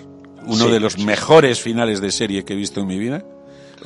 uno 0.46 0.66
sí, 0.66 0.70
de 0.70 0.80
los 0.80 0.92
sí. 0.94 1.04
mejores 1.04 1.60
finales 1.60 2.00
de 2.00 2.12
serie 2.12 2.44
que 2.44 2.52
he 2.52 2.56
visto 2.56 2.80
en 2.80 2.86
mi 2.86 2.98
vida 2.98 3.24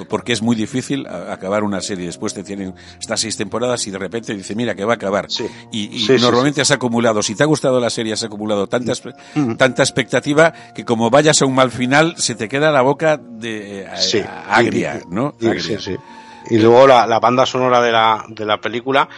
porque 0.09 0.33
es 0.33 0.43
muy 0.43 0.57
difícil 0.57 1.07
acabar 1.07 1.63
una 1.63 1.81
serie. 1.81 2.07
Después 2.07 2.35
te 2.35 2.43
tienen 2.43 2.75
estas 2.99 3.21
seis 3.21 3.37
temporadas 3.37 3.87
y 3.87 3.91
de 3.91 3.99
repente 3.99 4.35
dice, 4.35 4.55
mira, 4.55 4.75
que 4.75 4.85
va 4.85 4.95
a 4.95 4.97
acabar. 4.97 5.31
Sí. 5.31 5.47
Y, 5.73 5.97
y 5.97 6.01
sí, 6.01 6.17
normalmente 6.21 6.61
has 6.61 6.71
acumulado, 6.71 7.23
si 7.23 7.35
te 7.35 7.43
ha 7.43 7.47
gustado 7.47 7.81
la 7.81 7.91
serie, 7.91 8.13
has 8.13 8.25
acumulado 8.25 8.67
tanta, 8.67 8.93
mm. 9.35 9.55
tanta 9.57 9.83
expectativa 9.83 10.53
que 10.75 10.85
como 10.85 11.11
vayas 11.11 11.43
a 11.43 11.47
un 11.47 11.55
mal 11.55 11.71
final, 11.71 12.15
se 12.19 12.35
te 12.35 12.49
queda 12.49 12.71
la 12.71 12.83
boca 12.83 13.17
de, 13.19 13.87
agria, 14.49 15.01
¿no? 15.09 15.35
Agria. 15.43 15.79
Y 16.49 16.59
luego 16.59 16.87
la, 16.87 17.07
la 17.07 17.21
banda 17.21 17.47
sonora 17.47 17.81
de 17.81 17.93
la, 17.93 18.25
de 18.29 18.45
la 18.45 18.59
película 18.61 19.09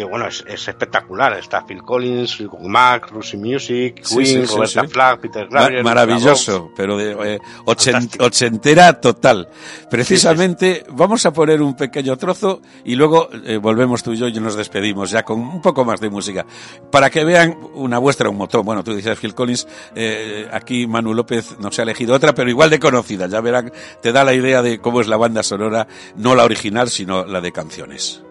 que 0.00 0.06
bueno, 0.06 0.26
es, 0.28 0.42
es, 0.48 0.66
espectacular. 0.66 1.34
Está 1.34 1.66
Phil 1.66 1.82
Collins, 1.82 2.34
Phil 2.34 2.48
Mac, 2.62 3.10
Rusty 3.10 3.36
Music, 3.36 3.96
Queen, 3.96 4.26
sí, 4.26 4.46
sí, 4.46 4.54
Roberta 4.54 4.88
Flack, 4.88 5.20
Peter 5.20 5.46
Gabriel. 5.46 5.84
Ma 5.84 5.90
maravilloso, 5.90 6.72
pero 6.74 6.96
de 6.96 7.34
eh, 7.34 7.38
ochent 7.66 8.18
ochentera 8.18 8.98
total. 8.98 9.46
Precisamente 9.90 10.84
vamos 10.88 11.26
a 11.26 11.34
poner 11.34 11.60
un 11.60 11.76
pequeño 11.76 12.16
trozo 12.16 12.62
y 12.82 12.94
luego 12.94 13.28
eh, 13.44 13.58
volvemos 13.58 14.02
tú 14.02 14.14
y 14.14 14.16
yo 14.16 14.28
y 14.28 14.32
nos 14.40 14.56
despedimos 14.56 15.10
ya 15.10 15.22
con 15.22 15.38
un 15.38 15.60
poco 15.60 15.84
más 15.84 16.00
de 16.00 16.08
música. 16.08 16.46
Para 16.90 17.10
que 17.10 17.22
vean 17.22 17.58
una 17.74 18.00
muestra, 18.00 18.30
un 18.30 18.38
montón. 18.38 18.64
Bueno, 18.64 18.82
tú 18.82 18.94
dices 18.94 19.18
Phil 19.18 19.34
Collins, 19.34 19.68
eh, 19.94 20.48
aquí 20.50 20.86
Manu 20.86 21.12
López 21.12 21.58
nos 21.58 21.78
ha 21.78 21.82
elegido 21.82 22.14
otra, 22.14 22.34
pero 22.34 22.48
igual 22.48 22.70
de 22.70 22.78
conocida. 22.78 23.26
Ya 23.26 23.42
verán, 23.42 23.70
te 24.00 24.12
da 24.12 24.24
la 24.24 24.32
idea 24.32 24.62
de 24.62 24.80
cómo 24.80 25.02
es 25.02 25.08
la 25.08 25.18
banda 25.18 25.42
sonora, 25.42 25.86
no 26.16 26.34
la 26.34 26.44
original, 26.44 26.88
sino 26.88 27.26
la 27.26 27.42
de 27.42 27.52
canciones. 27.52 28.22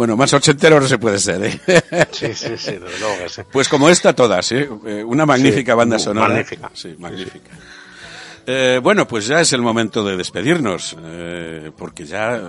Bueno, 0.00 0.16
más 0.16 0.32
ochentero 0.32 0.80
no 0.80 0.88
se 0.88 0.96
puede 0.96 1.18
ser, 1.18 1.44
¿eh? 1.44 1.60
Sí, 2.10 2.32
sí, 2.32 2.56
sí, 2.56 2.78
luego 2.78 3.18
que 3.22 3.28
sí. 3.28 3.42
Pues 3.52 3.68
como 3.68 3.90
esta 3.90 4.14
todas, 4.14 4.50
¿eh? 4.52 4.66
Una 5.04 5.26
magnífica 5.26 5.72
Sí, 5.72 5.76
banda 5.76 5.98
sonora. 5.98 6.28
magnífica. 6.28 6.70
Sí, 6.72 6.96
magnífica. 6.98 7.50
Eh, 8.46 8.80
bueno, 8.82 9.06
pues 9.06 9.26
ya 9.26 9.42
es 9.42 9.52
el 9.52 9.60
momento 9.60 10.02
de 10.02 10.16
despedirnos, 10.16 10.96
eh, 11.04 11.70
porque 11.76 12.06
ya, 12.06 12.36
eh, 12.36 12.40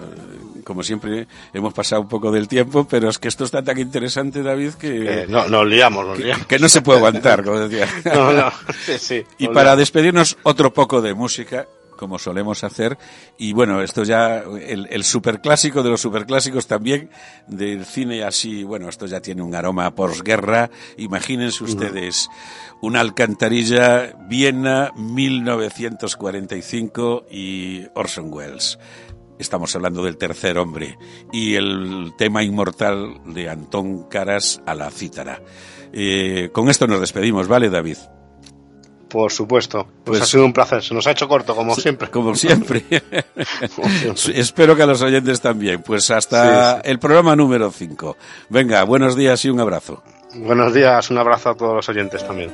como 0.63 0.81
siempre, 0.81 1.27
hemos 1.53 1.73
pasado 1.73 2.03
un 2.03 2.07
poco 2.07 2.31
del 2.31 2.47
tiempo, 2.47 2.87
pero 2.89 3.09
es 3.09 3.19
que 3.19 3.27
esto 3.27 3.43
está 3.43 3.61
tan 3.61 3.77
interesante, 3.77 4.41
David, 4.41 4.75
que, 4.75 5.23
Eh, 5.23 5.25
no, 5.27 5.45
nos 5.49 5.67
liamos, 5.67 6.07
nos 6.07 6.19
liamos. 6.19 6.47
que 6.47 6.57
no 6.57 6.69
se 6.69 6.81
puede 6.81 6.99
aguantar, 6.99 7.43
como 7.43 7.59
decía. 7.67 7.85
No, 8.15 8.31
no, 8.31 8.49
sí, 8.85 8.93
sí. 8.97 9.23
Y 9.39 9.47
para 9.47 9.63
liamos. 9.63 9.79
despedirnos, 9.79 10.37
otro 10.43 10.73
poco 10.73 11.01
de 11.01 11.13
música, 11.13 11.67
como 12.01 12.17
solemos 12.17 12.63
hacer. 12.63 12.97
Y 13.37 13.53
bueno, 13.53 13.83
esto 13.83 14.03
ya, 14.03 14.39
el, 14.39 14.87
el 14.89 15.03
superclásico 15.03 15.83
de 15.83 15.91
los 15.91 16.01
superclásicos 16.01 16.65
también, 16.65 17.11
del 17.45 17.85
cine 17.85 18.23
así, 18.23 18.63
bueno, 18.63 18.89
esto 18.89 19.05
ya 19.05 19.21
tiene 19.21 19.43
un 19.43 19.53
aroma 19.53 19.93
posguerra. 19.93 20.71
Imagínense 20.97 21.63
ustedes, 21.63 22.27
una 22.81 23.01
alcantarilla, 23.01 24.15
Viena, 24.27 24.91
1945 24.95 27.27
y 27.29 27.85
Orson 27.93 28.33
Welles. 28.33 28.79
Estamos 29.37 29.75
hablando 29.75 30.03
del 30.03 30.17
tercer 30.17 30.57
hombre 30.57 30.97
y 31.31 31.53
el 31.53 32.13
tema 32.17 32.41
inmortal 32.41 33.21
de 33.31 33.47
Antón 33.47 34.09
Caras 34.09 34.59
a 34.65 34.73
la 34.73 34.89
cítara. 34.89 35.39
Eh, 35.93 36.49
con 36.51 36.67
esto 36.67 36.87
nos 36.87 36.99
despedimos, 36.99 37.47
¿vale, 37.47 37.69
David? 37.69 37.97
Por 39.11 39.31
supuesto. 39.31 39.83
Pues, 39.85 40.19
Pues- 40.19 40.21
ha 40.21 40.25
sido 40.25 40.45
un 40.45 40.53
placer. 40.53 40.81
Se 40.83 40.93
nos 40.93 41.05
ha 41.07 41.11
hecho 41.11 41.27
corto, 41.27 41.55
como 41.55 41.75
siempre. 41.75 42.09
Como 42.09 42.33
siempre. 42.35 42.83
Como 43.75 43.89
siempre. 43.89 44.39
Espero 44.39 44.75
que 44.75 44.83
a 44.83 44.85
los 44.85 45.01
oyentes 45.01 45.41
también. 45.41 45.81
Pues 45.81 46.09
hasta 46.11 46.75
Sí, 46.75 46.81
sí. 46.85 46.89
el 46.91 46.99
programa 46.99 47.35
número 47.35 47.71
5. 47.71 48.17
Venga, 48.49 48.83
buenos 48.83 49.15
días 49.15 49.43
y 49.45 49.49
un 49.49 49.59
abrazo. 49.59 50.01
Buenos 50.35 50.73
días, 50.73 51.09
un 51.11 51.17
abrazo 51.17 51.49
a 51.49 51.55
todos 51.55 51.75
los 51.75 51.89
oyentes 51.89 52.25
también. 52.25 52.51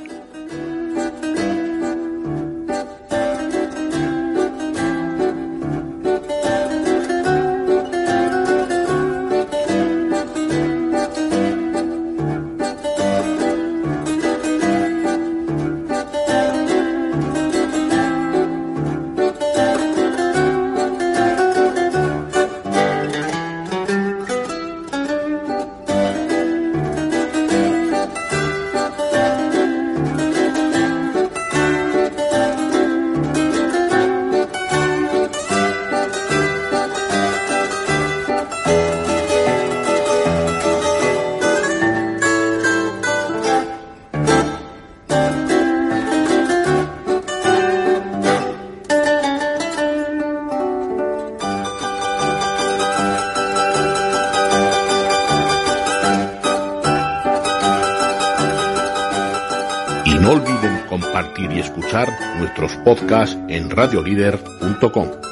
Podcasts 62.98 63.38
en 63.48 63.70
radiolider.com. 63.70 65.27